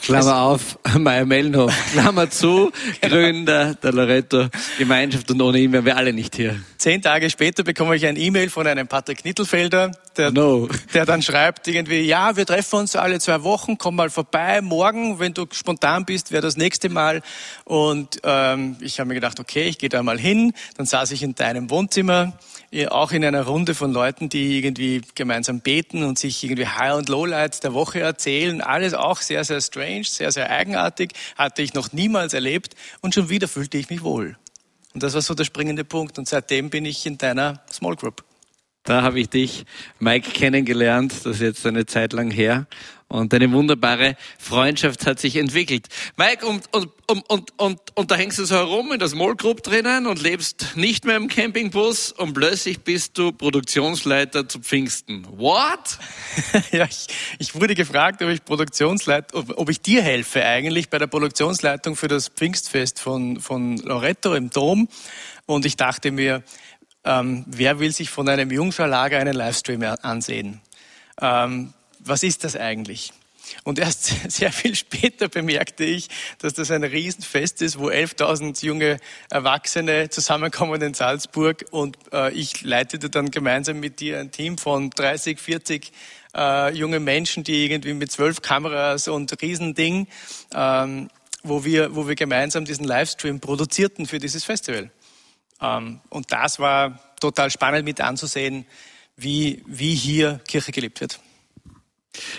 Klammer 0.00 0.42
auf, 0.42 0.78
Meier 0.98 1.24
Mellenhof, 1.24 1.74
Klammer 1.92 2.30
zu, 2.30 2.70
genau. 3.00 3.16
Gründer 3.16 3.74
der 3.74 3.92
Loretto 3.92 4.48
Gemeinschaft 4.78 5.30
und 5.30 5.40
ohne 5.40 5.58
ihn 5.58 5.72
wären 5.72 5.84
wir 5.84 5.96
alle 5.96 6.12
nicht 6.12 6.36
hier. 6.36 6.60
Zehn 6.76 7.02
Tage 7.02 7.30
später 7.30 7.64
bekomme 7.64 7.96
ich 7.96 8.06
ein 8.06 8.16
E-Mail 8.16 8.50
von 8.50 8.66
einem 8.66 8.86
Patrick 8.86 9.24
Nittelfelder, 9.24 9.90
der, 10.16 10.30
No. 10.30 10.68
der 10.94 11.04
dann 11.04 11.22
schreibt 11.22 11.66
irgendwie, 11.68 12.00
ja, 12.02 12.36
wir 12.36 12.46
treffen 12.46 12.76
uns 12.76 12.96
alle 12.96 13.18
zwei 13.18 13.42
Wochen, 13.42 13.78
komm 13.78 13.96
mal 13.96 14.10
vorbei, 14.10 14.60
morgen, 14.60 15.18
wenn 15.18 15.34
du 15.34 15.46
spontan 15.52 16.04
bist, 16.04 16.30
wäre 16.30 16.42
das 16.42 16.56
nächste 16.56 16.88
Mal. 16.88 17.22
Und 17.64 18.20
ähm, 18.22 18.76
ich 18.80 19.00
habe 19.00 19.08
mir 19.08 19.14
gedacht, 19.14 19.40
okay, 19.40 19.64
ich 19.64 19.78
gehe 19.78 19.88
da 19.88 20.02
mal 20.02 20.18
hin. 20.18 20.52
Dann 20.76 20.86
saß 20.86 21.10
ich 21.10 21.22
in 21.22 21.34
deinem 21.34 21.70
Wohnzimmer, 21.70 22.38
auch 22.90 23.12
in 23.12 23.24
einer 23.24 23.46
Runde 23.46 23.74
von 23.74 23.92
Leuten, 23.92 24.28
die 24.28 24.58
irgendwie 24.58 25.00
gemeinsam 25.14 25.60
beten 25.60 26.02
und 26.02 26.18
sich 26.18 26.44
irgendwie 26.44 26.66
High- 26.66 26.96
und 26.96 27.08
Lowlights 27.08 27.60
der 27.60 27.72
Woche 27.74 28.00
erzählen. 28.00 28.60
Alles 28.60 28.94
auch 28.94 29.20
sehr, 29.20 29.44
sehr 29.44 29.60
strange, 29.60 30.04
sehr, 30.04 30.32
sehr 30.32 30.50
eigenartig, 30.50 31.12
hatte 31.36 31.62
ich 31.62 31.74
noch 31.74 31.92
niemals 31.92 32.34
erlebt. 32.34 32.74
Und 33.00 33.14
schon 33.14 33.30
wieder 33.30 33.48
fühlte 33.48 33.78
ich 33.78 33.88
mich 33.88 34.02
wohl. 34.02 34.36
Und 34.92 35.02
das 35.02 35.14
war 35.14 35.22
so 35.22 35.34
der 35.34 35.44
springende 35.44 35.84
Punkt. 35.84 36.18
Und 36.18 36.28
seitdem 36.28 36.70
bin 36.70 36.84
ich 36.84 37.06
in 37.06 37.18
deiner 37.18 37.62
Small 37.72 37.96
Group. 37.96 38.24
Da 38.84 39.02
habe 39.02 39.20
ich 39.20 39.28
dich, 39.28 39.66
Mike, 39.98 40.30
kennengelernt. 40.30 41.12
Das 41.12 41.26
ist 41.36 41.40
jetzt 41.40 41.66
eine 41.66 41.86
Zeit 41.86 42.12
lang 42.12 42.30
her. 42.30 42.66
Und 43.10 43.32
eine 43.32 43.50
wunderbare 43.52 44.16
Freundschaft 44.38 45.06
hat 45.06 45.18
sich 45.18 45.36
entwickelt. 45.36 45.86
Mike, 46.18 46.46
und, 46.46 46.64
und, 46.74 46.90
und, 47.06 47.58
und, 47.58 47.80
und, 47.94 48.10
da 48.10 48.16
hängst 48.16 48.38
du 48.38 48.44
so 48.44 48.54
herum 48.54 48.92
in 48.92 48.98
der 48.98 49.08
Small 49.08 49.34
Group 49.34 49.62
drinnen 49.62 50.06
und 50.06 50.20
lebst 50.20 50.76
nicht 50.76 51.06
mehr 51.06 51.16
im 51.16 51.28
Campingbus 51.28 52.12
und 52.12 52.34
plötzlich 52.34 52.80
bist 52.80 53.16
du 53.16 53.32
Produktionsleiter 53.32 54.46
zu 54.46 54.60
Pfingsten. 54.60 55.26
What? 55.38 55.98
ja, 56.70 56.84
ich, 56.84 57.06
ich 57.38 57.54
wurde 57.54 57.74
gefragt, 57.74 58.22
ob 58.22 58.28
ich 58.28 58.44
Produktionsleit, 58.44 59.32
ob, 59.32 59.56
ob 59.56 59.70
ich 59.70 59.80
dir 59.80 60.02
helfe 60.02 60.44
eigentlich 60.44 60.90
bei 60.90 60.98
der 60.98 61.06
Produktionsleitung 61.06 61.96
für 61.96 62.08
das 62.08 62.28
Pfingstfest 62.28 63.00
von, 63.00 63.40
von 63.40 63.78
Loretto 63.78 64.34
im 64.34 64.50
Dom. 64.50 64.86
Und 65.46 65.64
ich 65.64 65.76
dachte 65.76 66.10
mir, 66.10 66.42
ähm, 67.04 67.46
wer 67.46 67.80
will 67.80 67.90
sich 67.90 68.10
von 68.10 68.28
einem 68.28 68.50
Jungscharlager 68.50 69.18
einen 69.18 69.34
Livestream 69.34 69.82
ansehen? 69.82 70.60
Ähm, 71.22 71.72
was 72.00 72.22
ist 72.22 72.44
das 72.44 72.56
eigentlich? 72.56 73.12
Und 73.64 73.78
erst 73.78 74.04
sehr 74.30 74.52
viel 74.52 74.74
später 74.74 75.28
bemerkte 75.28 75.84
ich, 75.84 76.08
dass 76.38 76.54
das 76.54 76.70
ein 76.70 76.84
Riesenfest 76.84 77.62
ist, 77.62 77.78
wo 77.78 77.88
11.000 77.88 78.64
junge 78.64 78.98
Erwachsene 79.30 80.10
zusammenkommen 80.10 80.80
in 80.82 80.94
Salzburg 80.94 81.64
und 81.70 81.96
äh, 82.12 82.32
ich 82.32 82.62
leitete 82.62 83.10
dann 83.10 83.30
gemeinsam 83.30 83.80
mit 83.80 84.00
dir 84.00 84.18
ein 84.20 84.30
Team 84.30 84.58
von 84.58 84.90
30, 84.90 85.38
40 85.38 85.92
äh, 86.36 86.74
junge 86.74 87.00
Menschen, 87.00 87.44
die 87.44 87.64
irgendwie 87.64 87.94
mit 87.94 88.12
zwölf 88.12 88.42
Kameras 88.42 89.08
und 89.08 89.40
Riesending, 89.40 90.08
ähm, 90.54 91.10
wo 91.42 91.64
wir, 91.64 91.94
wo 91.94 92.08
wir 92.08 92.14
gemeinsam 92.14 92.64
diesen 92.64 92.84
Livestream 92.84 93.40
produzierten 93.40 94.06
für 94.06 94.18
dieses 94.18 94.44
Festival. 94.44 94.90
Ähm, 95.60 96.00
und 96.10 96.32
das 96.32 96.58
war 96.58 97.00
total 97.20 97.50
spannend 97.50 97.84
mit 97.84 98.00
anzusehen, 98.00 98.66
wie, 99.16 99.62
wie 99.66 99.94
hier 99.94 100.40
Kirche 100.46 100.70
gelebt 100.70 101.00
wird. 101.00 101.18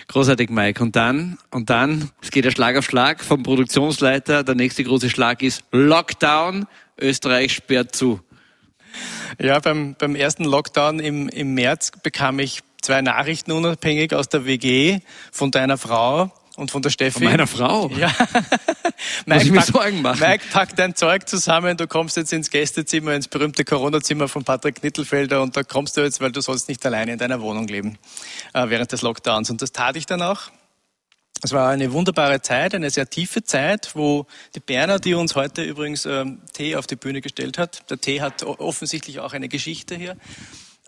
Großartig, 0.07 0.49
Mike. 0.49 0.81
Und 0.81 0.95
dann, 0.95 1.37
und 1.51 1.69
dann, 1.69 2.11
es 2.21 2.31
geht 2.31 2.45
ja 2.45 2.51
Schlag 2.51 2.77
auf 2.77 2.85
Schlag 2.85 3.23
vom 3.23 3.43
Produktionsleiter. 3.43 4.43
Der 4.43 4.55
nächste 4.55 4.83
große 4.83 5.09
Schlag 5.09 5.41
ist 5.41 5.63
Lockdown. 5.71 6.67
Österreich 6.99 7.53
sperrt 7.53 7.95
zu. 7.95 8.19
Ja, 9.39 9.59
beim, 9.59 9.95
beim 9.97 10.15
ersten 10.15 10.43
Lockdown 10.43 10.99
im, 10.99 11.29
im 11.29 11.53
März 11.53 11.91
bekam 12.03 12.39
ich 12.39 12.61
zwei 12.81 13.01
Nachrichten 13.01 13.51
unabhängig 13.51 14.13
aus 14.13 14.29
der 14.29 14.45
WG 14.45 14.99
von 15.31 15.51
deiner 15.51 15.77
Frau 15.77 16.31
und 16.59 16.71
von 16.71 16.81
der 16.81 16.89
Steffi. 16.89 17.19
Von 17.19 17.23
meiner 17.23 17.47
Frau? 17.47 17.89
Ja. 17.89 18.13
Muss 19.25 19.43
ich 19.43 19.51
mir 19.51 19.59
pack, 19.59 19.67
Sorgen 19.67 20.01
machen? 20.01 20.19
Mike, 20.19 20.43
pack 20.51 20.75
dein 20.75 20.95
Zeug 20.95 21.27
zusammen, 21.27 21.77
du 21.77 21.87
kommst 21.87 22.17
jetzt 22.17 22.33
ins 22.33 22.49
Gästezimmer, 22.49 23.13
ins 23.13 23.27
berühmte 23.27 23.63
Corona-Zimmer 23.63 24.27
von 24.27 24.43
Patrick 24.43 24.83
Nittelfelder 24.83 25.41
und 25.41 25.55
da 25.55 25.63
kommst 25.63 25.97
du 25.97 26.01
jetzt, 26.01 26.21
weil 26.21 26.31
du 26.31 26.41
sollst 26.41 26.67
nicht 26.67 26.85
alleine 26.85 27.13
in 27.13 27.17
deiner 27.17 27.41
Wohnung 27.41 27.67
leben 27.67 27.97
äh, 28.53 28.69
während 28.69 28.91
des 28.91 29.01
Lockdowns. 29.01 29.49
Und 29.49 29.61
das 29.61 29.71
tat 29.71 29.95
ich 29.95 30.05
dann 30.05 30.21
auch. 30.21 30.51
Es 31.41 31.53
war 31.53 31.69
eine 31.69 31.93
wunderbare 31.93 32.41
Zeit, 32.41 32.75
eine 32.75 32.89
sehr 32.89 33.09
tiefe 33.09 33.43
Zeit, 33.43 33.91
wo 33.93 34.25
die 34.55 34.59
Berner, 34.59 34.99
die 34.99 35.13
uns 35.13 35.35
heute 35.35 35.63
übrigens 35.63 36.05
ähm, 36.05 36.41
Tee 36.51 36.75
auf 36.75 36.85
die 36.85 36.97
Bühne 36.97 37.21
gestellt 37.21 37.57
hat, 37.57 37.89
der 37.89 38.01
Tee 38.01 38.19
hat 38.19 38.43
offensichtlich 38.43 39.21
auch 39.21 39.31
eine 39.31 39.47
Geschichte 39.47 39.95
hier, 39.95 40.17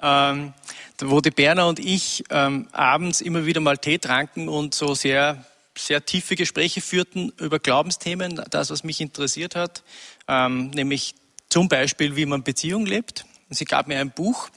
ähm, 0.01 0.51
wo 0.99 1.21
die 1.21 1.31
Berner 1.31 1.67
und 1.67 1.79
ich 1.79 2.25
ähm, 2.29 2.67
abends 2.73 3.21
immer 3.21 3.45
wieder 3.45 3.61
mal 3.61 3.77
Tee 3.77 3.97
tranken 3.97 4.49
und 4.49 4.75
so 4.75 4.93
sehr 4.93 5.45
sehr 5.77 6.05
tiefe 6.05 6.35
Gespräche 6.35 6.81
führten 6.81 7.31
über 7.37 7.59
Glaubensthemen, 7.59 8.43
das, 8.49 8.69
was 8.69 8.83
mich 8.83 9.01
interessiert 9.01 9.55
hat, 9.55 9.83
ähm, 10.27 10.69
nämlich 10.71 11.15
zum 11.49 11.69
Beispiel, 11.69 12.15
wie 12.15 12.25
man 12.25 12.43
Beziehung 12.43 12.85
lebt. 12.85 13.25
Und 13.49 13.55
sie 13.55 13.65
gab 13.65 13.87
mir 13.87 13.99
ein 13.99 14.11
Buch 14.11 14.49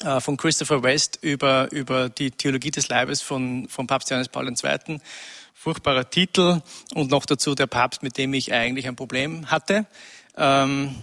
äh, 0.00 0.20
von 0.20 0.36
Christopher 0.36 0.82
West 0.82 1.18
über, 1.22 1.70
über 1.72 2.08
die 2.08 2.30
Theologie 2.30 2.70
des 2.70 2.88
Leibes 2.88 3.20
von, 3.20 3.68
von 3.68 3.86
Papst 3.86 4.10
Johannes 4.10 4.28
Paul 4.28 4.48
II. 4.48 5.00
Furchtbarer 5.54 6.08
Titel 6.08 6.62
und 6.94 7.10
noch 7.10 7.26
dazu 7.26 7.54
der 7.54 7.66
Papst, 7.66 8.02
mit 8.02 8.16
dem 8.16 8.32
ich 8.32 8.52
eigentlich 8.52 8.86
ein 8.86 8.96
Problem 8.96 9.50
hatte. 9.50 9.86
Ähm, 10.36 10.94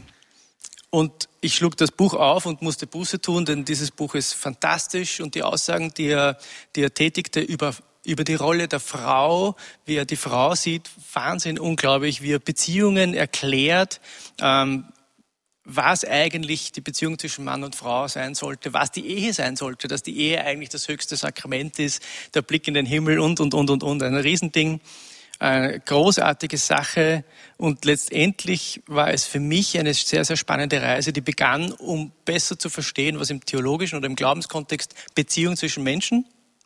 und 0.89 1.27
ich 1.41 1.55
schlug 1.55 1.75
das 1.75 1.91
Buch 1.91 2.13
auf 2.13 2.45
und 2.45 2.61
musste 2.61 2.87
Buße 2.87 3.19
tun, 3.19 3.43
denn 3.43 3.65
dieses 3.65 3.91
Buch 3.91 4.15
ist 4.15 4.33
fantastisch 4.33 5.19
und 5.19 5.35
die 5.35 5.43
Aussagen, 5.43 5.93
die 5.93 6.07
er, 6.07 6.37
die 6.75 6.83
er 6.83 6.93
tätigte 6.93 7.41
über 7.41 7.75
über 8.05 8.23
die 8.23 8.35
Rolle 8.35 8.67
der 8.67 8.79
Frau, 8.79 9.55
wie 9.85 9.95
er 9.95 10.05
die 10.05 10.15
Frau 10.15 10.55
sieht, 10.55 10.89
Wahnsinn, 11.13 11.59
unglaublich, 11.59 12.21
wie 12.21 12.33
er 12.33 12.39
Beziehungen 12.39 13.13
erklärt, 13.13 14.01
ähm, 14.39 14.85
was 15.65 16.05
eigentlich 16.05 16.71
die 16.71 16.81
Beziehung 16.81 17.17
zwischen 17.17 17.43
Mann 17.43 17.63
und 17.63 17.75
Frau 17.75 18.07
sein 18.07 18.35
sollte, 18.35 18.73
was 18.73 18.91
die 18.91 19.07
Ehe 19.07 19.33
sein 19.33 19.55
sollte, 19.55 19.87
dass 19.87 20.03
die 20.03 20.17
Ehe 20.17 20.43
eigentlich 20.43 20.69
das 20.69 20.87
höchste 20.87 21.15
Sakrament 21.15 21.79
ist, 21.79 22.03
der 22.35 22.43
Blick 22.43 22.67
in 22.67 22.75
den 22.75 22.85
Himmel 22.85 23.19
und, 23.19 23.39
und, 23.39 23.53
und, 23.55 23.71
und, 23.71 23.83
und. 23.83 24.03
Ein 24.03 24.15
Riesending, 24.15 24.79
eine 25.39 25.79
großartige 25.79 26.57
Sache. 26.57 27.23
Und 27.57 27.83
letztendlich 27.83 28.83
war 28.85 29.11
es 29.11 29.25
für 29.25 29.39
mich 29.39 29.77
eine 29.79 29.95
sehr, 29.95 30.23
sehr 30.23 30.37
spannende 30.37 30.81
Reise, 30.81 31.11
die 31.11 31.21
begann, 31.21 31.71
um 31.71 32.11
besser 32.25 32.59
zu 32.59 32.69
verstehen, 32.69 33.19
was 33.19 33.31
im 33.31 33.43
theologischen 33.43 33.97
oder 33.97 34.05
im 34.05 34.15
Glaubenskontext 34.15 34.93
Beziehung 35.15 35.57
zwischen 35.57 35.83
Menschen 35.83 36.25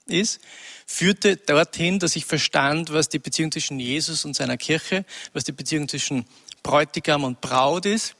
ist, 0.10 0.39
führte 0.86 1.38
dorthin, 1.38 1.99
dass 1.99 2.16
ich 2.16 2.26
verstand, 2.26 2.91
was 2.91 3.10
die 3.10 3.20
Beziehung 3.20 3.51
zwischen 3.51 3.80
Jesus 3.80 4.26
und 4.26 4.36
seiner 4.36 4.57
Kirche, 4.57 5.05
was 5.34 5.43
die 5.43 5.51
Beziehung 5.51 5.88
zwischen 5.88 6.26
Bräutigam 6.64 7.24
und 7.24 7.41
Braut 7.41 7.86
ist 7.86 8.16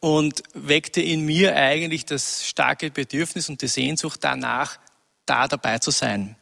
und 0.00 0.42
weckte 0.54 1.00
in 1.00 1.24
mir 1.24 1.56
eigentlich 1.56 2.04
das 2.04 2.46
starke 2.46 2.90
Bedürfnis 2.90 3.48
und 3.48 3.62
die 3.62 3.68
Sehnsucht 3.68 4.20
danach, 4.22 4.78
da 5.26 5.48
dabei 5.48 5.78
zu 5.78 5.90
sein 5.90 6.36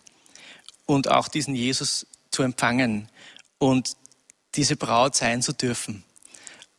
und 0.86 1.08
auch 1.08 1.28
diesen 1.28 1.54
Jesus 1.54 2.06
zu 2.30 2.42
empfangen 2.42 3.08
und 3.58 3.96
diese 4.54 4.76
Braut 4.76 5.14
sein 5.14 5.42
zu 5.42 5.52
dürfen. 5.52 6.04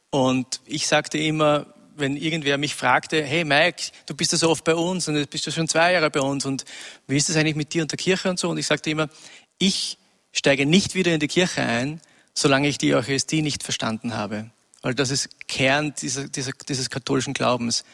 Und 0.09 0.61
ich 0.65 0.87
sagte 0.87 1.17
immer, 1.17 1.73
wenn 1.95 2.17
irgendwer 2.17 2.57
mich 2.57 2.75
fragte, 2.75 3.23
hey 3.23 3.43
Mike, 3.43 3.91
du 4.05 4.15
bist 4.15 4.31
ja 4.31 4.37
so 4.37 4.49
oft 4.49 4.63
bei 4.63 4.75
uns 4.75 5.07
und 5.07 5.15
jetzt 5.15 5.29
bist 5.29 5.45
du 5.47 5.51
schon 5.51 5.67
zwei 5.67 5.93
Jahre 5.93 6.09
bei 6.09 6.21
uns 6.21 6.45
und 6.45 6.65
wie 7.07 7.17
ist 7.17 7.29
das 7.29 7.35
eigentlich 7.35 7.55
mit 7.55 7.73
dir 7.73 7.81
und 7.81 7.91
der 7.91 7.97
Kirche 7.97 8.29
und 8.29 8.39
so? 8.39 8.49
Und 8.49 8.57
ich 8.57 8.67
sagte 8.67 8.89
immer, 8.89 9.09
ich 9.57 9.97
steige 10.31 10.65
nicht 10.65 10.95
wieder 10.95 11.13
in 11.13 11.19
die 11.19 11.27
Kirche 11.27 11.61
ein, 11.61 12.01
solange 12.33 12.67
ich 12.67 12.77
die 12.77 12.95
Eucharistie 12.95 13.41
nicht 13.41 13.63
verstanden 13.63 14.15
habe. 14.15 14.49
Weil 14.81 14.95
das 14.95 15.11
ist 15.11 15.47
Kern 15.47 15.93
dieser, 16.01 16.27
dieser, 16.27 16.51
dieses 16.67 16.89
katholischen 16.89 17.33
Glaubens. 17.33 17.85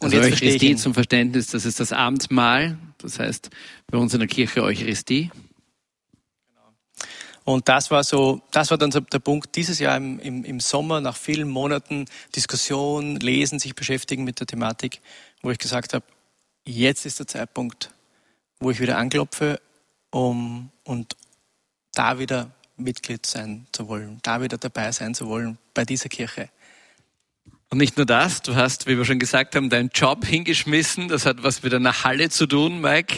Und 0.00 0.12
also 0.12 0.16
jetzt 0.16 0.42
Eucharistie 0.42 0.76
zum 0.76 0.92
Verständnis, 0.92 1.46
das 1.46 1.64
ist 1.64 1.80
das 1.80 1.92
Abendmahl, 1.92 2.76
das 2.98 3.18
heißt 3.18 3.50
bei 3.86 3.98
uns 3.98 4.12
in 4.12 4.20
der 4.20 4.28
Kirche 4.28 4.62
Eucharistie. 4.62 5.30
Und 7.44 7.68
das 7.68 7.90
war 7.90 8.02
so, 8.04 8.40
das 8.50 8.70
war 8.70 8.78
dann 8.78 8.90
so 8.90 9.00
der 9.00 9.18
Punkt 9.18 9.54
dieses 9.54 9.78
Jahr 9.78 9.96
im, 9.96 10.18
im, 10.18 10.44
im 10.44 10.60
Sommer, 10.60 11.00
nach 11.02 11.16
vielen 11.16 11.48
Monaten 11.48 12.06
Diskussion, 12.34 13.16
Lesen, 13.16 13.58
sich 13.58 13.74
beschäftigen 13.74 14.24
mit 14.24 14.40
der 14.40 14.46
Thematik, 14.46 15.00
wo 15.42 15.50
ich 15.50 15.58
gesagt 15.58 15.92
habe, 15.92 16.04
jetzt 16.64 17.04
ist 17.04 17.18
der 17.18 17.26
Zeitpunkt, 17.26 17.90
wo 18.60 18.70
ich 18.70 18.80
wieder 18.80 18.96
anklopfe, 18.96 19.60
um 20.10 20.70
und 20.84 21.16
da 21.92 22.18
wieder 22.18 22.50
Mitglied 22.76 23.26
sein 23.26 23.66
zu 23.72 23.88
wollen, 23.88 24.20
da 24.22 24.40
wieder 24.40 24.56
dabei 24.56 24.90
sein 24.92 25.14
zu 25.14 25.28
wollen 25.28 25.58
bei 25.74 25.84
dieser 25.84 26.08
Kirche. 26.08 26.48
Und 27.68 27.78
nicht 27.78 27.96
nur 27.96 28.06
das, 28.06 28.40
du 28.40 28.54
hast, 28.54 28.86
wie 28.86 28.96
wir 28.96 29.04
schon 29.04 29.18
gesagt 29.18 29.54
haben, 29.56 29.68
deinen 29.68 29.90
Job 29.92 30.24
hingeschmissen. 30.24 31.08
Das 31.08 31.26
hat 31.26 31.42
was 31.42 31.62
mit 31.62 31.74
einer 31.74 32.04
Halle 32.04 32.30
zu 32.30 32.46
tun, 32.46 32.80
Mike. 32.80 33.16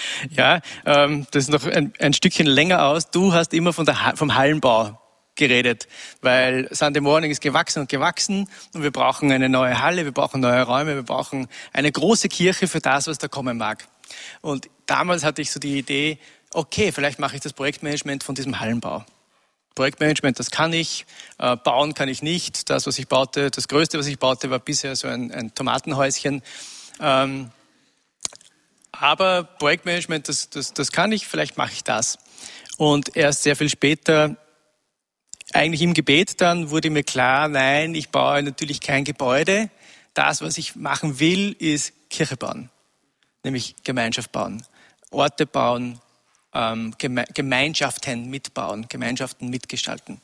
Ja, 0.30 0.60
ähm, 0.84 1.26
das 1.30 1.44
ist 1.44 1.50
noch 1.50 1.66
ein, 1.66 1.92
ein 1.98 2.12
Stückchen 2.12 2.46
länger 2.46 2.86
aus. 2.86 3.10
Du 3.10 3.32
hast 3.32 3.52
immer 3.54 3.72
von 3.72 3.86
der, 3.86 4.14
vom 4.16 4.34
Hallenbau 4.34 4.98
geredet, 5.34 5.88
weil 6.20 6.68
Sunday 6.72 7.00
Morning 7.00 7.30
ist 7.30 7.40
gewachsen 7.40 7.80
und 7.80 7.88
gewachsen 7.88 8.48
und 8.74 8.82
wir 8.82 8.90
brauchen 8.90 9.32
eine 9.32 9.48
neue 9.48 9.80
Halle, 9.80 10.04
wir 10.04 10.12
brauchen 10.12 10.40
neue 10.40 10.62
Räume, 10.62 10.94
wir 10.94 11.02
brauchen 11.02 11.48
eine 11.72 11.90
große 11.90 12.28
Kirche 12.28 12.68
für 12.68 12.80
das, 12.80 13.06
was 13.06 13.18
da 13.18 13.28
kommen 13.28 13.56
mag. 13.56 13.86
Und 14.42 14.68
damals 14.86 15.24
hatte 15.24 15.40
ich 15.40 15.50
so 15.50 15.58
die 15.58 15.78
Idee, 15.78 16.18
okay, 16.52 16.92
vielleicht 16.92 17.18
mache 17.18 17.36
ich 17.36 17.40
das 17.40 17.54
Projektmanagement 17.54 18.24
von 18.24 18.34
diesem 18.34 18.60
Hallenbau. 18.60 19.04
Projektmanagement, 19.74 20.38
das 20.38 20.50
kann 20.50 20.72
ich, 20.74 21.06
äh, 21.38 21.56
bauen 21.56 21.94
kann 21.94 22.08
ich 22.10 22.22
nicht. 22.22 22.68
Das, 22.68 22.86
was 22.86 22.98
ich 22.98 23.08
baute, 23.08 23.50
das 23.50 23.68
Größte, 23.68 23.98
was 23.98 24.06
ich 24.06 24.18
baute, 24.18 24.50
war 24.50 24.58
bisher 24.58 24.94
so 24.96 25.08
ein, 25.08 25.32
ein 25.32 25.54
Tomatenhäuschen. 25.54 26.42
Ähm, 27.00 27.50
aber 28.92 29.44
Projektmanagement, 29.44 30.28
das, 30.28 30.50
das, 30.50 30.72
das 30.72 30.92
kann 30.92 31.12
ich, 31.12 31.26
vielleicht 31.26 31.56
mache 31.56 31.72
ich 31.72 31.84
das. 31.84 32.18
Und 32.76 33.16
erst 33.16 33.42
sehr 33.42 33.56
viel 33.56 33.68
später, 33.68 34.36
eigentlich 35.52 35.82
im 35.82 35.94
Gebet 35.94 36.40
dann, 36.40 36.70
wurde 36.70 36.90
mir 36.90 37.02
klar, 37.02 37.48
nein, 37.48 37.94
ich 37.94 38.10
baue 38.10 38.42
natürlich 38.42 38.80
kein 38.80 39.04
Gebäude. 39.04 39.70
Das, 40.14 40.42
was 40.42 40.58
ich 40.58 40.76
machen 40.76 41.18
will, 41.18 41.56
ist 41.58 41.92
Kirche 42.10 42.36
bauen, 42.36 42.70
nämlich 43.42 43.76
Gemeinschaft 43.82 44.32
bauen, 44.32 44.64
Orte 45.10 45.46
bauen, 45.46 46.00
ähm, 46.54 46.94
Gemeinschaften 46.98 48.28
mitbauen, 48.28 48.86
Gemeinschaften 48.88 49.48
mitgestalten. 49.48 50.20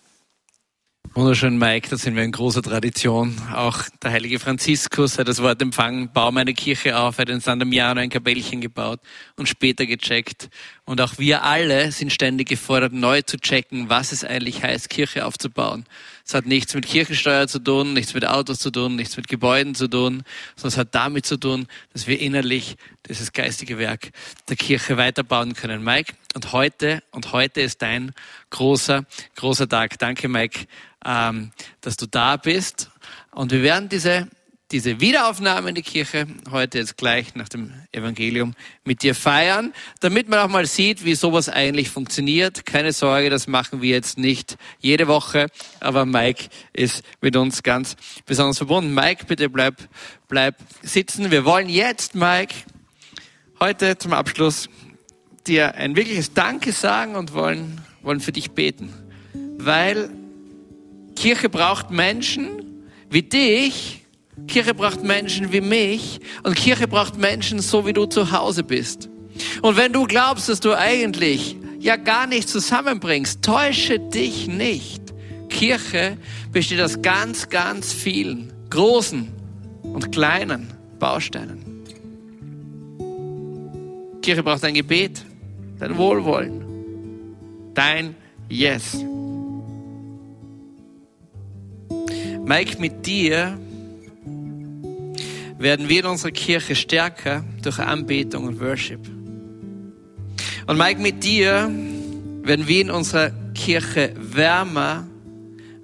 Wunderschön, 1.14 1.59
Mike, 1.59 1.88
da 1.88 1.96
sind 1.96 2.16
wir 2.16 2.22
in 2.22 2.32
großer 2.32 2.62
Tradition. 2.62 3.34
Auch 3.54 3.82
der 4.02 4.12
heilige 4.12 4.38
Franziskus 4.38 5.18
hat 5.18 5.26
das 5.26 5.42
Wort 5.42 5.61
empfangen, 5.62 6.11
bau 6.12 6.30
meine 6.30 6.54
Kirche 6.54 6.98
auf, 6.98 7.18
hat 7.18 7.28
in 7.28 7.40
San 7.40 7.59
Damiano 7.59 8.00
ein 8.00 8.11
Kapellchen 8.11 8.61
gebaut 8.61 9.00
und 9.36 9.48
später 9.48 9.86
gecheckt. 9.86 10.50
Und 10.84 11.00
auch 11.00 11.18
wir 11.18 11.44
alle 11.44 11.92
sind 11.92 12.12
ständig 12.12 12.48
gefordert, 12.48 12.92
neu 12.92 13.22
zu 13.22 13.38
checken, 13.38 13.88
was 13.88 14.12
es 14.12 14.22
eigentlich 14.22 14.62
heißt, 14.62 14.90
Kirche 14.90 15.24
aufzubauen. 15.24 15.86
Es 16.29 16.35
hat 16.35 16.45
nichts 16.45 16.74
mit 16.74 16.85
Kirchensteuer 16.85 17.49
zu 17.49 17.59
tun, 17.59 17.95
nichts 17.95 18.12
mit 18.12 18.26
Autos 18.26 18.59
zu 18.59 18.70
tun, 18.70 18.97
nichts 18.97 19.16
mit 19.16 19.29
Gebäuden 19.29 19.74
zu 19.74 19.89
tun, 19.89 20.24
sondern 20.57 20.68
es 20.68 20.76
hat 20.76 20.95
damit 20.95 21.24
zu 21.24 21.39
tun, 21.39 21.66
dass 21.95 22.07
wir 22.07 22.20
innerlich 22.20 22.76
dieses 23.09 23.33
geistige 23.33 23.79
Werk 23.79 24.11
der 24.47 24.57
Kirche 24.57 24.99
weiterbauen 24.99 25.55
können. 25.55 25.83
Mike, 25.83 26.12
und 26.35 26.53
heute, 26.53 27.03
und 27.12 27.33
heute 27.33 27.62
ist 27.62 27.81
dein 27.81 28.12
großer, 28.51 29.07
großer 29.37 29.70
Tag. 29.70 29.99
Danke, 29.99 30.29
Mike, 30.29 30.66
ähm, 31.03 31.51
dass 31.81 31.97
du 31.97 32.05
da 32.05 32.37
bist. 32.37 32.91
Und 33.31 33.51
wir 33.51 33.62
werden 33.62 33.89
diese 33.89 34.29
diese 34.71 35.01
Wiederaufnahme 35.01 35.71
in 35.71 35.75
die 35.75 35.83
Kirche 35.83 36.27
heute 36.51 36.79
jetzt 36.79 36.99
gleich 36.99 37.35
nach 37.35 37.49
dem 37.49 37.73
Evangelium 37.91 38.55
mit 38.85 39.03
dir 39.03 39.14
feiern, 39.14 39.73
damit 40.01 40.29
man 40.29 40.41
auch 40.41 40.49
mal 40.49 40.66
sieht, 40.66 41.05
wie 41.05 41.14
sowas 41.14 41.49
eigentlich 41.49 41.89
funktioniert. 41.89 42.66
Keine 42.66 42.93
Sorge, 42.93 43.31
das 43.31 43.47
machen 43.47 43.81
wir 43.81 43.91
jetzt 43.91 44.19
nicht 44.19 44.59
jede 44.79 45.09
Woche, 45.09 45.47
aber 45.81 46.05
Mike 46.05 46.49
ist 46.75 47.03
mit 47.23 47.35
uns 47.37 47.62
ganz 47.62 47.97
besonders 48.27 48.59
verbunden. 48.59 48.93
Mike, 48.93 49.25
bitte 49.27 49.49
bleib, 49.49 49.77
bleib 50.29 50.57
sitzen. 50.83 51.31
Wir 51.31 51.47
wollen 51.47 51.71
jetzt, 51.71 52.14
Mike, 52.14 52.55
heute 53.61 53.97
zum 53.97 54.12
Abschluss 54.12 54.69
dir 55.47 55.77
ein 55.77 55.97
wirkliches 55.97 56.35
Danke 56.35 56.73
sagen 56.73 57.16
und 57.16 57.33
wollen, 57.33 57.81
wollen 58.03 58.21
für 58.21 58.33
dich 58.33 58.51
beten. 58.51 58.93
Weil 59.57 60.11
Kirche 61.16 61.49
braucht 61.49 61.91
Menschen 61.91 62.85
wie 63.09 63.23
dich, 63.23 64.03
Kirche 64.47 64.74
braucht 64.74 65.03
Menschen 65.03 65.53
wie 65.53 65.61
mich 65.61 66.20
und 66.43 66.57
Kirche 66.57 66.89
braucht 66.89 67.18
Menschen 67.18 67.61
so, 67.61 67.86
wie 67.86 67.93
du 67.93 68.07
zu 68.07 68.32
Hause 68.32 68.62
bist. 68.62 69.09
Und 69.62 69.76
wenn 69.76 69.93
du 69.93 70.07
glaubst, 70.07 70.49
dass 70.49 70.61
du 70.61 70.76
eigentlich 70.76 71.57
ja 71.80 71.97
gar 71.97 72.26
nicht 72.26 72.49
zusammenbringst, 72.49 73.43
täusche 73.43 73.99
dich 73.99 74.49
nicht. 74.49 75.03
Kirche 75.49 76.16
besteht 76.53 76.80
aus 76.80 77.03
ganz, 77.03 77.49
ganz 77.49 77.93
vielen 77.93 78.53
großen 78.70 79.28
und 79.82 80.12
kleinen 80.12 80.72
Bausteinen. 80.99 81.84
Kirche 84.22 84.43
braucht 84.43 84.62
dein 84.62 84.74
Gebet, 84.74 85.24
dein 85.78 85.97
Wohlwollen, 85.97 86.64
dein 87.74 88.14
Yes. 88.51 89.05
Mike, 92.45 92.80
mit 92.80 93.07
dir 93.07 93.59
werden 95.59 95.88
wir 95.88 96.00
in 96.00 96.06
unserer 96.06 96.30
Kirche 96.30 96.76
stärker 96.76 97.44
durch 97.62 97.78
Anbetung 97.80 98.44
und 98.44 98.61
Worship. 98.61 99.00
Und 100.66 100.78
Mike, 100.78 101.00
mit 101.00 101.24
dir 101.24 101.70
werden 102.42 102.68
wir 102.68 102.80
in 102.80 102.90
unserer 102.90 103.30
Kirche 103.54 104.12
wärmer, 104.16 105.06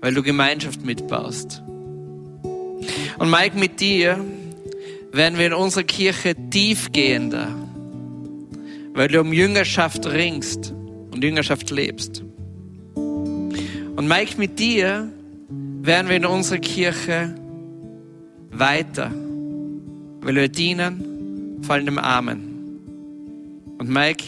weil 0.00 0.14
du 0.14 0.22
Gemeinschaft 0.22 0.84
mitbaust. 0.84 1.62
Und 3.18 3.30
Mike, 3.30 3.58
mit 3.58 3.80
dir 3.80 4.24
werden 5.12 5.38
wir 5.38 5.46
in 5.46 5.54
unserer 5.54 5.84
Kirche 5.84 6.34
tiefgehender, 6.50 7.48
weil 8.92 9.08
du 9.08 9.20
um 9.20 9.32
Jüngerschaft 9.32 10.06
ringst 10.06 10.72
und 11.10 11.24
Jüngerschaft 11.24 11.70
lebst. 11.70 12.22
Und 12.94 14.08
Mike, 14.08 14.34
mit 14.38 14.58
dir 14.58 15.08
werden 15.82 16.08
wir 16.08 16.16
in 16.16 16.26
unserer 16.26 16.58
Kirche 16.58 17.34
weiter 18.50 19.12
weil 20.24 20.34
wir 20.34 20.48
dienen, 20.48 21.60
fallen 21.62 21.84
dem 21.84 21.98
Armen. 21.98 22.54
Und 23.78 23.88
Mike, 23.88 24.24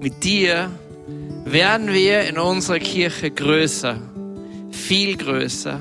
mit 0.00 0.24
dir 0.24 0.70
werden 1.44 1.92
wir 1.92 2.22
in 2.22 2.38
unserer 2.38 2.78
Kirche 2.78 3.30
größer, 3.30 4.00
viel 4.70 5.16
größer, 5.16 5.80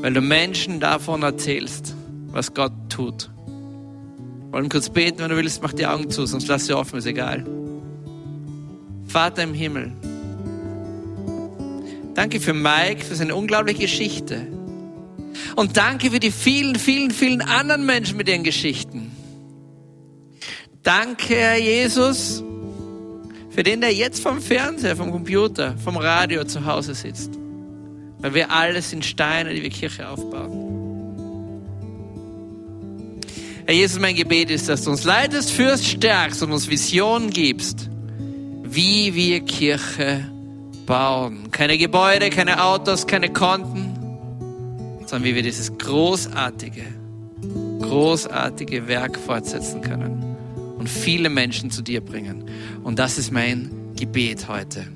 weil 0.00 0.12
du 0.12 0.20
Menschen 0.20 0.80
davon 0.80 1.22
erzählst, 1.22 1.94
was 2.32 2.52
Gott 2.52 2.72
tut. 2.88 3.30
Wir 3.46 4.52
wollen 4.52 4.68
kurz 4.68 4.90
beten, 4.90 5.20
wenn 5.20 5.30
du 5.30 5.36
willst, 5.36 5.62
mach 5.62 5.72
die 5.72 5.86
Augen 5.86 6.10
zu, 6.10 6.26
sonst 6.26 6.48
lass 6.48 6.66
sie 6.66 6.76
offen, 6.76 6.98
ist 6.98 7.06
egal. 7.06 7.46
Vater 9.06 9.44
im 9.44 9.54
Himmel, 9.54 9.92
danke 12.14 12.40
für 12.40 12.54
Mike, 12.54 13.04
für 13.04 13.14
seine 13.14 13.36
unglaubliche 13.36 13.82
Geschichte. 13.82 14.46
Und 15.56 15.76
danke 15.76 16.10
für 16.10 16.20
die 16.20 16.30
vielen, 16.30 16.76
vielen, 16.76 17.10
vielen 17.10 17.42
anderen 17.42 17.84
Menschen 17.84 18.16
mit 18.16 18.28
ihren 18.28 18.44
Geschichten. 18.44 19.10
Danke, 20.82 21.34
Herr 21.34 21.58
Jesus, 21.58 22.42
für 23.50 23.62
den, 23.62 23.80
der 23.80 23.92
jetzt 23.92 24.22
vom 24.22 24.40
Fernseher, 24.40 24.96
vom 24.96 25.10
Computer, 25.10 25.76
vom 25.84 25.96
Radio 25.96 26.44
zu 26.44 26.64
Hause 26.64 26.94
sitzt. 26.94 27.32
Weil 28.18 28.34
wir 28.34 28.50
alle 28.50 28.80
sind 28.80 29.04
Steine, 29.04 29.52
die 29.52 29.62
wir 29.62 29.70
Kirche 29.70 30.08
aufbauen. 30.08 30.70
Herr 33.66 33.74
Jesus, 33.74 34.00
mein 34.00 34.16
Gebet 34.16 34.50
ist, 34.50 34.68
dass 34.68 34.84
du 34.84 34.90
uns 34.90 35.04
leitest, 35.04 35.50
führst, 35.50 35.86
stärkst 35.86 36.42
und 36.42 36.52
uns 36.52 36.68
Visionen 36.68 37.30
gibst, 37.30 37.88
wie 38.64 39.14
wir 39.14 39.40
Kirche 39.40 40.28
bauen. 40.86 41.50
Keine 41.50 41.78
Gebäude, 41.78 42.30
keine 42.30 42.64
Autos, 42.64 43.06
keine 43.06 43.32
Konten, 43.32 43.89
sondern 45.10 45.28
wie 45.28 45.34
wir 45.34 45.42
dieses 45.42 45.76
großartige, 45.76 46.84
großartige 47.80 48.86
Werk 48.86 49.18
fortsetzen 49.18 49.80
können 49.80 50.36
und 50.78 50.88
viele 50.88 51.28
Menschen 51.28 51.70
zu 51.72 51.82
dir 51.82 52.00
bringen. 52.00 52.44
Und 52.84 53.00
das 53.00 53.18
ist 53.18 53.32
mein 53.32 53.70
Gebet 53.96 54.48
heute. 54.48 54.86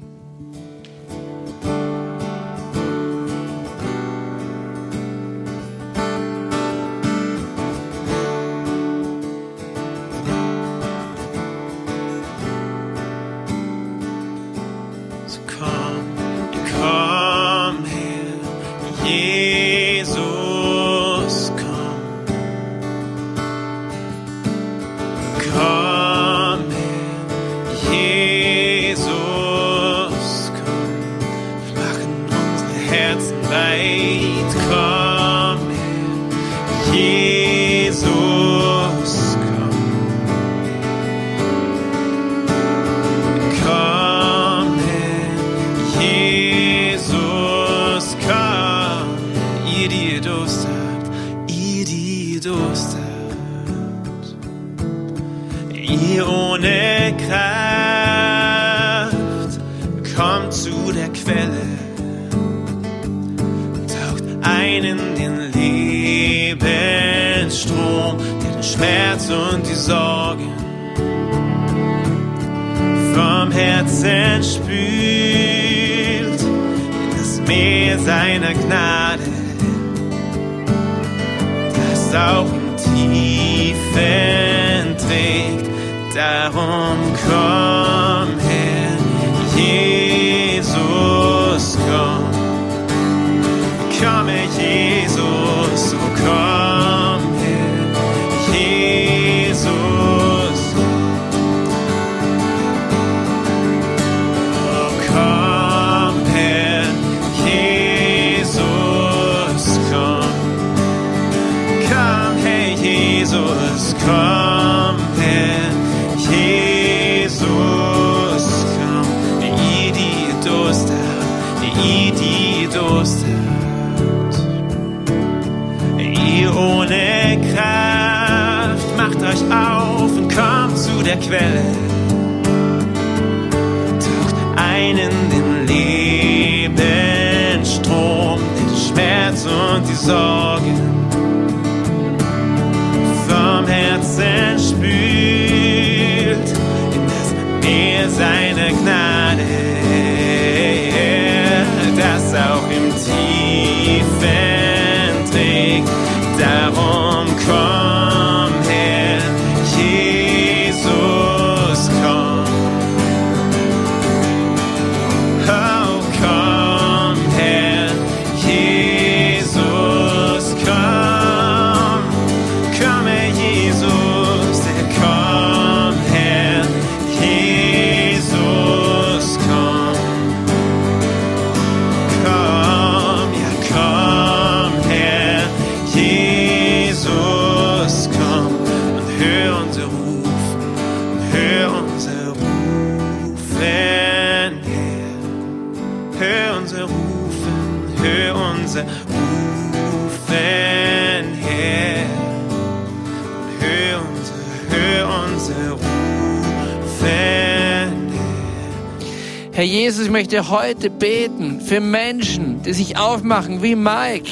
Jesus, 209.85 210.07
ich 210.07 210.11
möchte 210.11 210.49
heute 210.49 210.89
beten 210.89 211.61
für 211.61 211.79
Menschen, 211.79 212.63
die 212.63 212.73
sich 212.73 212.97
aufmachen 212.97 213.63
wie 213.63 213.75
Mike 213.75 214.31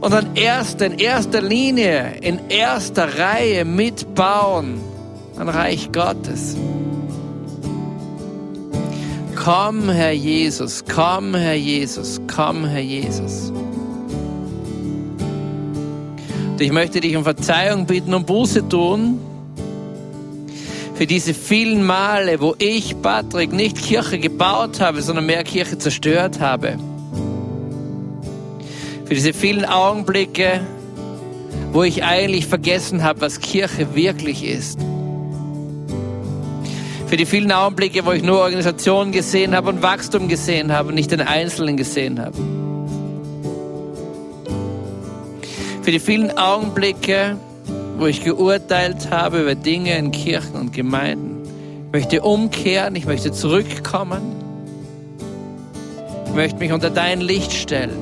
und 0.00 0.14
an 0.14 0.36
erster, 0.36 0.86
in 0.86 1.00
erster 1.00 1.40
Linie, 1.40 2.18
in 2.20 2.38
erster 2.48 3.18
Reihe 3.18 3.64
mitbauen 3.64 4.80
an 5.36 5.48
Reich 5.48 5.90
Gottes. 5.90 6.56
Komm, 9.34 9.88
Herr 9.88 10.12
Jesus, 10.12 10.84
komm, 10.84 11.34
Herr 11.34 11.54
Jesus, 11.54 12.20
komm, 12.32 12.66
Herr 12.66 12.82
Jesus. 12.82 13.50
Und 16.52 16.60
ich 16.60 16.70
möchte 16.70 17.00
dich 17.00 17.16
um 17.16 17.24
Verzeihung 17.24 17.86
bitten 17.86 18.14
und 18.14 18.28
Buße 18.28 18.68
tun 18.68 19.18
für 20.96 21.06
diese 21.06 21.34
vielen 21.34 21.84
Male, 21.84 22.40
wo 22.40 22.54
ich, 22.58 23.00
Patrick, 23.02 23.52
nicht 23.52 23.76
Kirche 23.76 24.18
gebaut 24.18 24.80
habe, 24.80 25.02
sondern 25.02 25.26
mehr 25.26 25.44
Kirche 25.44 25.76
zerstört 25.76 26.40
habe. 26.40 26.78
Für 29.04 29.14
diese 29.14 29.34
vielen 29.34 29.66
Augenblicke, 29.66 30.60
wo 31.72 31.82
ich 31.82 32.02
eigentlich 32.02 32.46
vergessen 32.46 33.02
habe, 33.04 33.20
was 33.20 33.40
Kirche 33.40 33.94
wirklich 33.94 34.42
ist. 34.42 34.80
Für 37.06 37.18
die 37.18 37.26
vielen 37.26 37.52
Augenblicke, 37.52 38.04
wo 38.06 38.12
ich 38.12 38.22
nur 38.22 38.40
Organisationen 38.40 39.12
gesehen 39.12 39.54
habe 39.54 39.68
und 39.68 39.82
Wachstum 39.82 40.28
gesehen 40.28 40.72
habe 40.72 40.88
und 40.88 40.94
nicht 40.94 41.10
den 41.10 41.20
Einzelnen 41.20 41.76
gesehen 41.76 42.18
habe. 42.18 42.36
Für 45.82 45.92
die 45.92 46.00
vielen 46.00 46.36
Augenblicke, 46.36 47.36
wo 47.96 48.06
ich 48.06 48.22
geurteilt 48.22 49.10
habe 49.10 49.40
über 49.42 49.54
Dinge 49.54 49.96
in 49.96 50.10
Kirchen 50.12 50.54
und 50.54 50.72
Gemeinden. 50.72 51.42
Ich 51.86 51.92
möchte 51.92 52.22
umkehren, 52.22 52.94
ich 52.94 53.06
möchte 53.06 53.32
zurückkommen. 53.32 54.20
Ich 56.26 56.34
möchte 56.34 56.58
mich 56.58 56.72
unter 56.72 56.90
dein 56.90 57.20
Licht 57.20 57.52
stellen. 57.52 57.96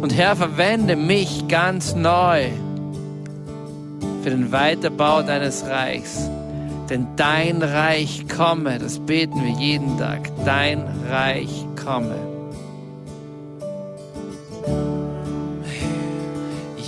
Und 0.00 0.16
Herr, 0.16 0.36
verwende 0.36 0.96
mich 0.96 1.48
ganz 1.48 1.94
neu 1.94 2.46
für 4.22 4.30
den 4.30 4.52
Weiterbau 4.52 5.22
deines 5.22 5.64
Reichs. 5.66 6.28
Denn 6.88 7.06
dein 7.16 7.62
Reich 7.62 8.24
komme, 8.28 8.78
das 8.78 8.98
beten 8.98 9.44
wir 9.44 9.52
jeden 9.52 9.98
Tag. 9.98 10.30
Dein 10.44 10.84
Reich 11.10 11.66
komme. 11.82 12.27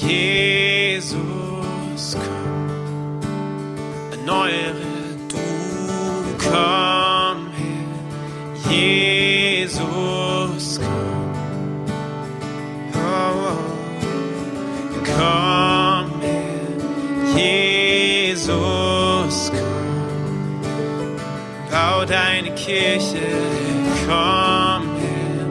Jesus, 0.00 1.12
komm, 2.14 3.20
erneuere 4.12 4.74
du, 5.28 5.38
komm 6.38 7.38
her, 7.58 7.84
Jesus, 8.70 10.64
komm, 10.78 11.84
oh, 12.94 12.98
oh. 13.50 13.62
komm 15.04 16.08
her, 16.22 16.72
Jesus, 17.36 18.56
komm, 19.50 21.10
bau 21.70 21.98
deine 22.06 22.50
Kirche, 22.54 23.28
komm 24.06 24.82
her, 24.98 25.44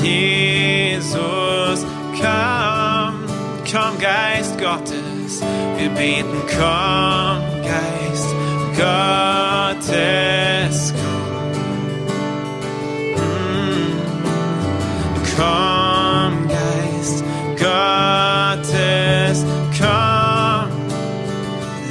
Jesus, 0.00 1.80
komm, 2.20 2.69
komm 3.70 3.98
Geist 3.98 4.58
Gottes, 4.58 5.40
wir 5.76 5.90
beten, 5.90 6.42
komm 6.48 7.62
Geist 7.62 8.26
Gottes, 9.86 10.92
komm, 10.96 11.30
Mm. 13.16 13.92
komm 15.36 16.48
Geist 16.48 17.24
Gottes, 17.58 19.38
komm, 19.78 20.68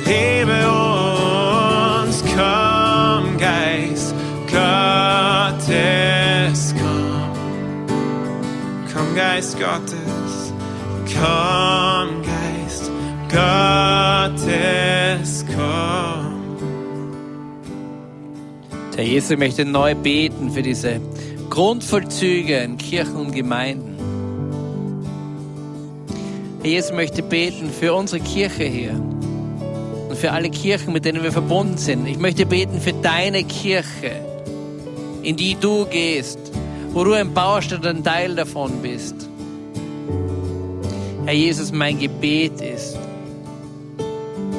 lebe 0.05 0.59
uns, 0.69 2.17
komm 2.35 3.23
Geist 3.37 4.13
Gottes, 4.51 5.79
komm. 6.77 7.33
Komm, 8.93 9.09
Geist 9.15 9.57
Gottes, 9.59 9.99
komm, 11.15 12.21
Geist 12.23 12.91
Gottes, 13.29 14.45
komm. 15.47 16.39
Herr 18.95 19.03
Jesus, 19.05 19.37
möchte 19.37 19.65
neu 19.65 19.95
beten 19.95 20.51
für 20.51 20.61
diese 20.61 20.99
Grundvollzüge 21.49 22.57
in 22.57 22.77
Kirchen 22.77 23.15
und 23.15 23.31
Gemeinden. 23.31 23.95
Herr 26.61 26.69
Jesus, 26.69 26.91
möchte 26.91 27.23
beten 27.23 27.69
für 27.69 27.93
unsere 27.93 28.21
Kirche 28.21 28.65
hier 28.65 28.91
und 30.09 30.17
für 30.17 30.31
alle 30.31 30.49
Kirchen, 30.49 30.91
mit 30.91 31.05
denen 31.05 31.23
wir 31.23 31.31
verbunden 31.31 31.77
sind. 31.77 32.05
Ich 32.07 32.17
möchte 32.17 32.45
beten 32.45 32.81
für 32.81 32.93
deine 32.93 33.45
Kirche, 33.45 34.11
in 35.23 35.37
die 35.37 35.55
du 35.55 35.85
gehst, 35.85 36.39
wo 36.91 37.03
du 37.05 37.13
ein 37.13 37.33
Baustein, 37.33 37.85
ein 37.85 38.03
Teil 38.03 38.35
davon 38.35 38.81
bist. 38.81 39.28
Herr 41.29 41.35
Jesus, 41.35 41.71
mein 41.71 41.99
Gebet 41.99 42.59
ist, 42.59 42.97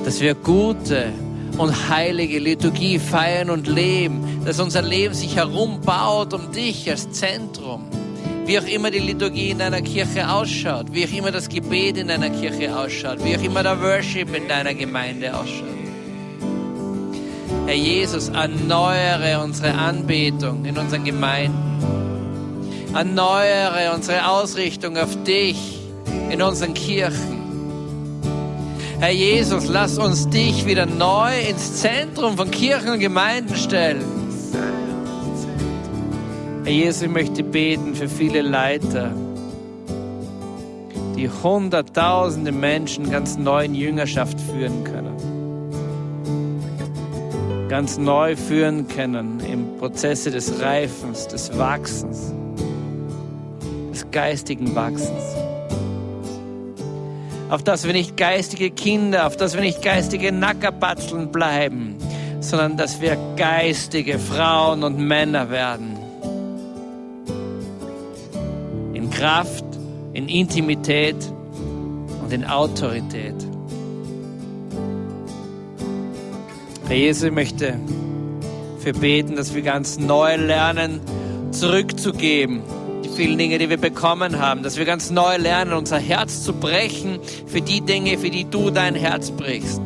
dass 0.05 0.21
wir 0.21 0.37
gute 0.37 1.13
und 1.59 1.89
heilige 1.89 2.39
Liturgie 2.39 3.01
feiern 3.01 3.51
und 3.51 3.67
leben, 3.67 4.41
dass 4.45 4.61
unser 4.61 4.81
Leben 4.81 5.13
sich 5.13 5.35
herumbaut 5.35 6.33
um 6.33 6.53
dich 6.53 6.89
als 6.89 7.11
Zentrum. 7.11 7.89
Wie 8.47 8.57
auch 8.57 8.69
immer 8.69 8.93
die 8.93 9.01
Liturgie 9.01 9.51
in 9.51 9.59
deiner 9.59 9.83
Kirche 9.83 10.31
ausschaut, 10.31 10.87
wie 10.93 11.05
auch 11.05 11.13
immer 11.13 11.33
das 11.33 11.49
Gebet 11.49 11.99
in 11.99 12.07
deiner 12.07 12.31
Kirche 12.31 12.79
ausschaut, 12.79 13.19
wie 13.25 13.37
auch 13.37 13.43
immer 13.43 13.65
der 13.65 13.83
Worship 13.83 14.33
in 14.33 14.47
deiner 14.47 14.73
Gemeinde 14.73 15.37
ausschaut. 15.37 15.67
Herr 17.67 17.75
Jesus, 17.75 18.29
erneuere 18.29 19.43
unsere 19.43 19.73
Anbetung 19.73 20.65
in 20.65 20.79
unseren 20.79 21.03
Gemeinden. 21.03 21.59
Erneuere 22.95 23.93
unsere 23.93 24.29
Ausrichtung 24.29 24.97
auf 24.97 25.21
dich 25.25 25.80
in 26.31 26.41
unseren 26.43 26.75
Kirchen. 26.75 27.41
Herr 29.01 29.11
Jesus, 29.13 29.67
lass 29.67 29.99
uns 29.99 30.29
dich 30.29 30.67
wieder 30.67 30.87
neu 30.87 31.33
ins 31.49 31.81
Zentrum 31.81 32.37
von 32.37 32.51
Kirchen 32.51 32.91
und 32.91 33.01
Gemeinden 33.01 33.57
stellen. 33.57 34.05
Herr 36.65 36.73
Jesus, 36.73 37.03
ich 37.03 37.09
möchte 37.09 37.43
beten 37.43 37.95
für 37.95 38.09
viele 38.09 38.43
Leiter, 38.43 39.11
die 41.17 41.29
hunderttausende 41.29 42.53
Menschen 42.53 43.11
ganz 43.11 43.37
neu 43.39 43.65
in 43.65 43.75
Jüngerschaft 43.75 44.39
führen 44.39 44.85
können. 44.85 45.17
Ganz 47.69 47.99
neu 47.99 48.37
führen 48.37 48.87
können 48.87 49.41
im 49.41 49.79
Prozesse 49.79 50.31
des 50.31 50.61
Reifens, 50.61 51.27
des 51.27 51.57
Wachsens, 51.57 52.35
des 53.93 54.11
geistigen 54.11 54.75
Wachsens 54.75 55.40
auf 57.51 57.65
dass 57.65 57.85
wir 57.85 57.93
nicht 57.93 58.17
geistige 58.17 58.71
Kinder, 58.71 59.27
auf 59.27 59.37
dass 59.37 59.55
wir 59.55 59.61
nicht 59.61 59.83
geistige 59.83 60.31
Nackerpatzeln 60.31 61.33
bleiben, 61.33 61.97
sondern 62.39 62.77
dass 62.77 63.01
wir 63.01 63.19
geistige 63.37 64.21
Frauen 64.21 64.85
und 64.85 64.99
Männer 64.99 65.51
werden. 65.51 65.99
In 68.95 69.11
Kraft, 69.11 69.65
in 70.13 70.29
Intimität 70.29 71.17
und 72.23 72.33
in 72.33 72.45
Autorität. 72.45 73.35
Herr 76.87 76.97
Jesus, 76.97 77.25
ich 77.25 77.33
möchte 77.33 77.75
für 78.79 78.93
beten, 78.93 79.35
dass 79.35 79.55
wir 79.55 79.63
ganz 79.63 79.99
neu 79.99 80.37
lernen, 80.37 81.01
zurückzugeben 81.51 82.63
Dinge, 83.27 83.59
die 83.59 83.69
wir 83.69 83.77
bekommen 83.77 84.39
haben, 84.39 84.63
dass 84.63 84.77
wir 84.77 84.85
ganz 84.85 85.11
neu 85.11 85.37
lernen, 85.37 85.73
unser 85.73 85.99
Herz 85.99 86.43
zu 86.43 86.53
brechen 86.53 87.19
für 87.47 87.61
die 87.61 87.81
Dinge, 87.81 88.19
für 88.19 88.31
die 88.31 88.45
du 88.45 88.71
dein 88.71 88.95
Herz 88.95 89.31
brichst. 89.31 89.81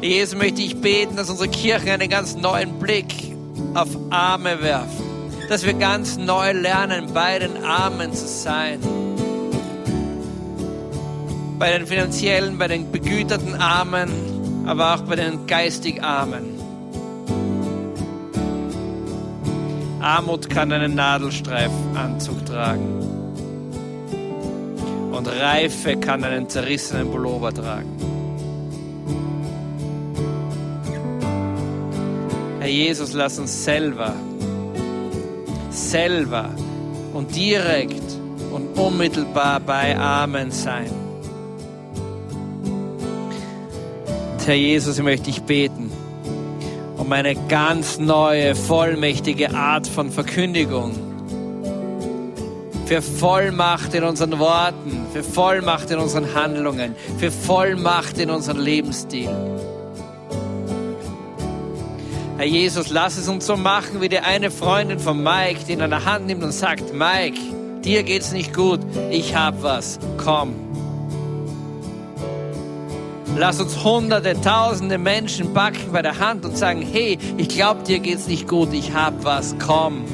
Jesus 0.00 0.36
möchte 0.36 0.62
ich 0.62 0.80
beten, 0.80 1.16
dass 1.16 1.28
unsere 1.28 1.48
Kirchen 1.48 1.88
einen 1.88 2.08
ganz 2.08 2.36
neuen 2.36 2.78
Blick 2.78 3.12
auf 3.74 3.88
Arme 4.10 4.62
werfen, 4.62 5.04
dass 5.48 5.66
wir 5.66 5.74
ganz 5.74 6.16
neu 6.16 6.52
lernen, 6.52 7.12
bei 7.12 7.38
den 7.38 7.64
Armen 7.64 8.12
zu 8.12 8.26
sein. 8.26 8.78
Bei 11.58 11.76
den 11.76 11.86
finanziellen, 11.86 12.56
bei 12.56 12.68
den 12.68 12.92
begüterten 12.92 13.54
Armen, 13.56 14.10
aber 14.66 14.94
auch 14.94 15.00
bei 15.02 15.16
den 15.16 15.46
geistig 15.46 16.02
Armen. 16.02 16.57
Armut 20.00 20.48
kann 20.48 20.72
einen 20.72 20.94
Nadelstreifanzug 20.94 22.46
tragen. 22.46 23.02
Und 25.12 25.26
Reife 25.26 25.96
kann 25.96 26.22
einen 26.22 26.48
zerrissenen 26.48 27.10
Pullover 27.10 27.52
tragen. 27.52 27.90
Herr 32.60 32.68
Jesus, 32.68 33.12
lass 33.14 33.38
uns 33.38 33.64
selber, 33.64 34.14
selber 35.70 36.50
und 37.14 37.34
direkt 37.34 38.02
und 38.52 38.78
unmittelbar 38.78 39.58
bei 39.58 39.98
Amen 39.98 40.50
sein. 40.52 40.90
Herr 44.44 44.54
Jesus, 44.54 44.96
ich 44.98 45.04
möchte 45.04 45.26
dich 45.26 45.42
beten 45.42 45.87
um 47.08 47.12
eine 47.14 47.34
ganz 47.48 47.98
neue, 47.98 48.54
vollmächtige 48.54 49.54
Art 49.54 49.86
von 49.86 50.10
Verkündigung. 50.10 50.92
Für 52.84 53.00
Vollmacht 53.00 53.94
in 53.94 54.04
unseren 54.04 54.38
Worten, 54.38 55.06
für 55.14 55.22
Vollmacht 55.22 55.90
in 55.90 56.00
unseren 56.00 56.34
Handlungen, 56.34 56.94
für 57.18 57.30
Vollmacht 57.30 58.18
in 58.18 58.28
unserem 58.28 58.60
Lebensstil. 58.60 59.30
Herr 62.36 62.44
Jesus, 62.44 62.90
lass 62.90 63.16
es 63.16 63.26
uns 63.26 63.46
so 63.46 63.56
machen, 63.56 64.02
wie 64.02 64.10
die 64.10 64.18
eine 64.18 64.50
Freundin 64.50 64.98
von 64.98 65.22
Mike, 65.22 65.60
die 65.66 65.72
ihn 65.72 65.80
an 65.80 65.88
der 65.88 66.04
Hand 66.04 66.26
nimmt 66.26 66.44
und 66.44 66.52
sagt, 66.52 66.92
Mike, 66.92 67.40
dir 67.86 68.02
geht's 68.02 68.32
nicht 68.32 68.52
gut, 68.52 68.80
ich 69.10 69.34
hab 69.34 69.62
was, 69.62 69.98
komm. 70.18 70.67
Lass 73.38 73.60
uns 73.60 73.84
hunderte, 73.84 74.34
tausende 74.40 74.98
Menschen 74.98 75.54
backen 75.54 75.92
bei 75.92 76.02
der 76.02 76.18
Hand 76.18 76.44
und 76.44 76.58
sagen, 76.58 76.82
hey, 76.82 77.16
ich 77.36 77.48
glaube, 77.48 77.84
dir 77.84 78.00
geht's 78.00 78.26
nicht 78.26 78.48
gut, 78.48 78.72
ich 78.72 78.92
hab 78.92 79.22
was, 79.22 79.54
komm. 79.64 80.04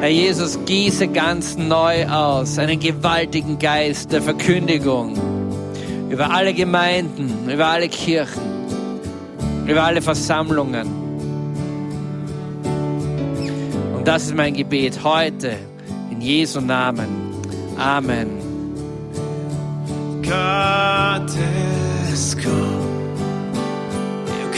Herr 0.00 0.08
Jesus, 0.08 0.58
gieße 0.64 1.08
ganz 1.08 1.58
neu 1.58 2.06
aus 2.06 2.58
einen 2.58 2.80
gewaltigen 2.80 3.58
Geist 3.58 4.12
der 4.12 4.22
Verkündigung 4.22 5.18
über 6.08 6.30
alle 6.30 6.54
Gemeinden, 6.54 7.50
über 7.50 7.66
alle 7.66 7.90
Kirchen, 7.90 8.40
über 9.66 9.84
alle 9.84 10.00
Versammlungen. 10.00 10.86
Und 13.94 14.08
das 14.08 14.24
ist 14.24 14.34
mein 14.34 14.54
Gebet 14.54 15.04
heute 15.04 15.58
in 16.16 16.22
Jesu 16.22 16.60
Namen. 16.60 17.08
Amen. 17.78 18.28
Gottes, 20.22 21.44
komm. 22.42 22.86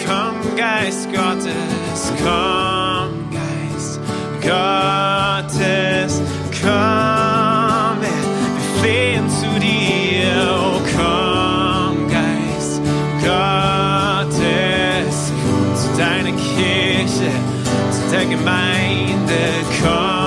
Komm, 0.07 0.57
Geist 0.57 1.09
Gottes, 1.13 2.13
komm, 2.23 3.29
Geist 3.31 4.01
Gottes, 4.41 6.23
komm. 6.63 8.01
Wir 8.01 8.69
flehen 8.81 9.29
zu 9.29 9.51
dir, 9.61 10.33
oh 10.51 10.81
komm, 10.97 12.09
Geist 12.09 12.81
Gottes, 13.23 15.17
zu 15.75 15.89
deiner 15.99 16.33
Kirche, 16.33 17.31
zu 17.91 18.01
der 18.11 18.25
Gemeinde, 18.25 19.41
komm. 19.83 20.18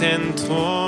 Zentrum, 0.00 0.79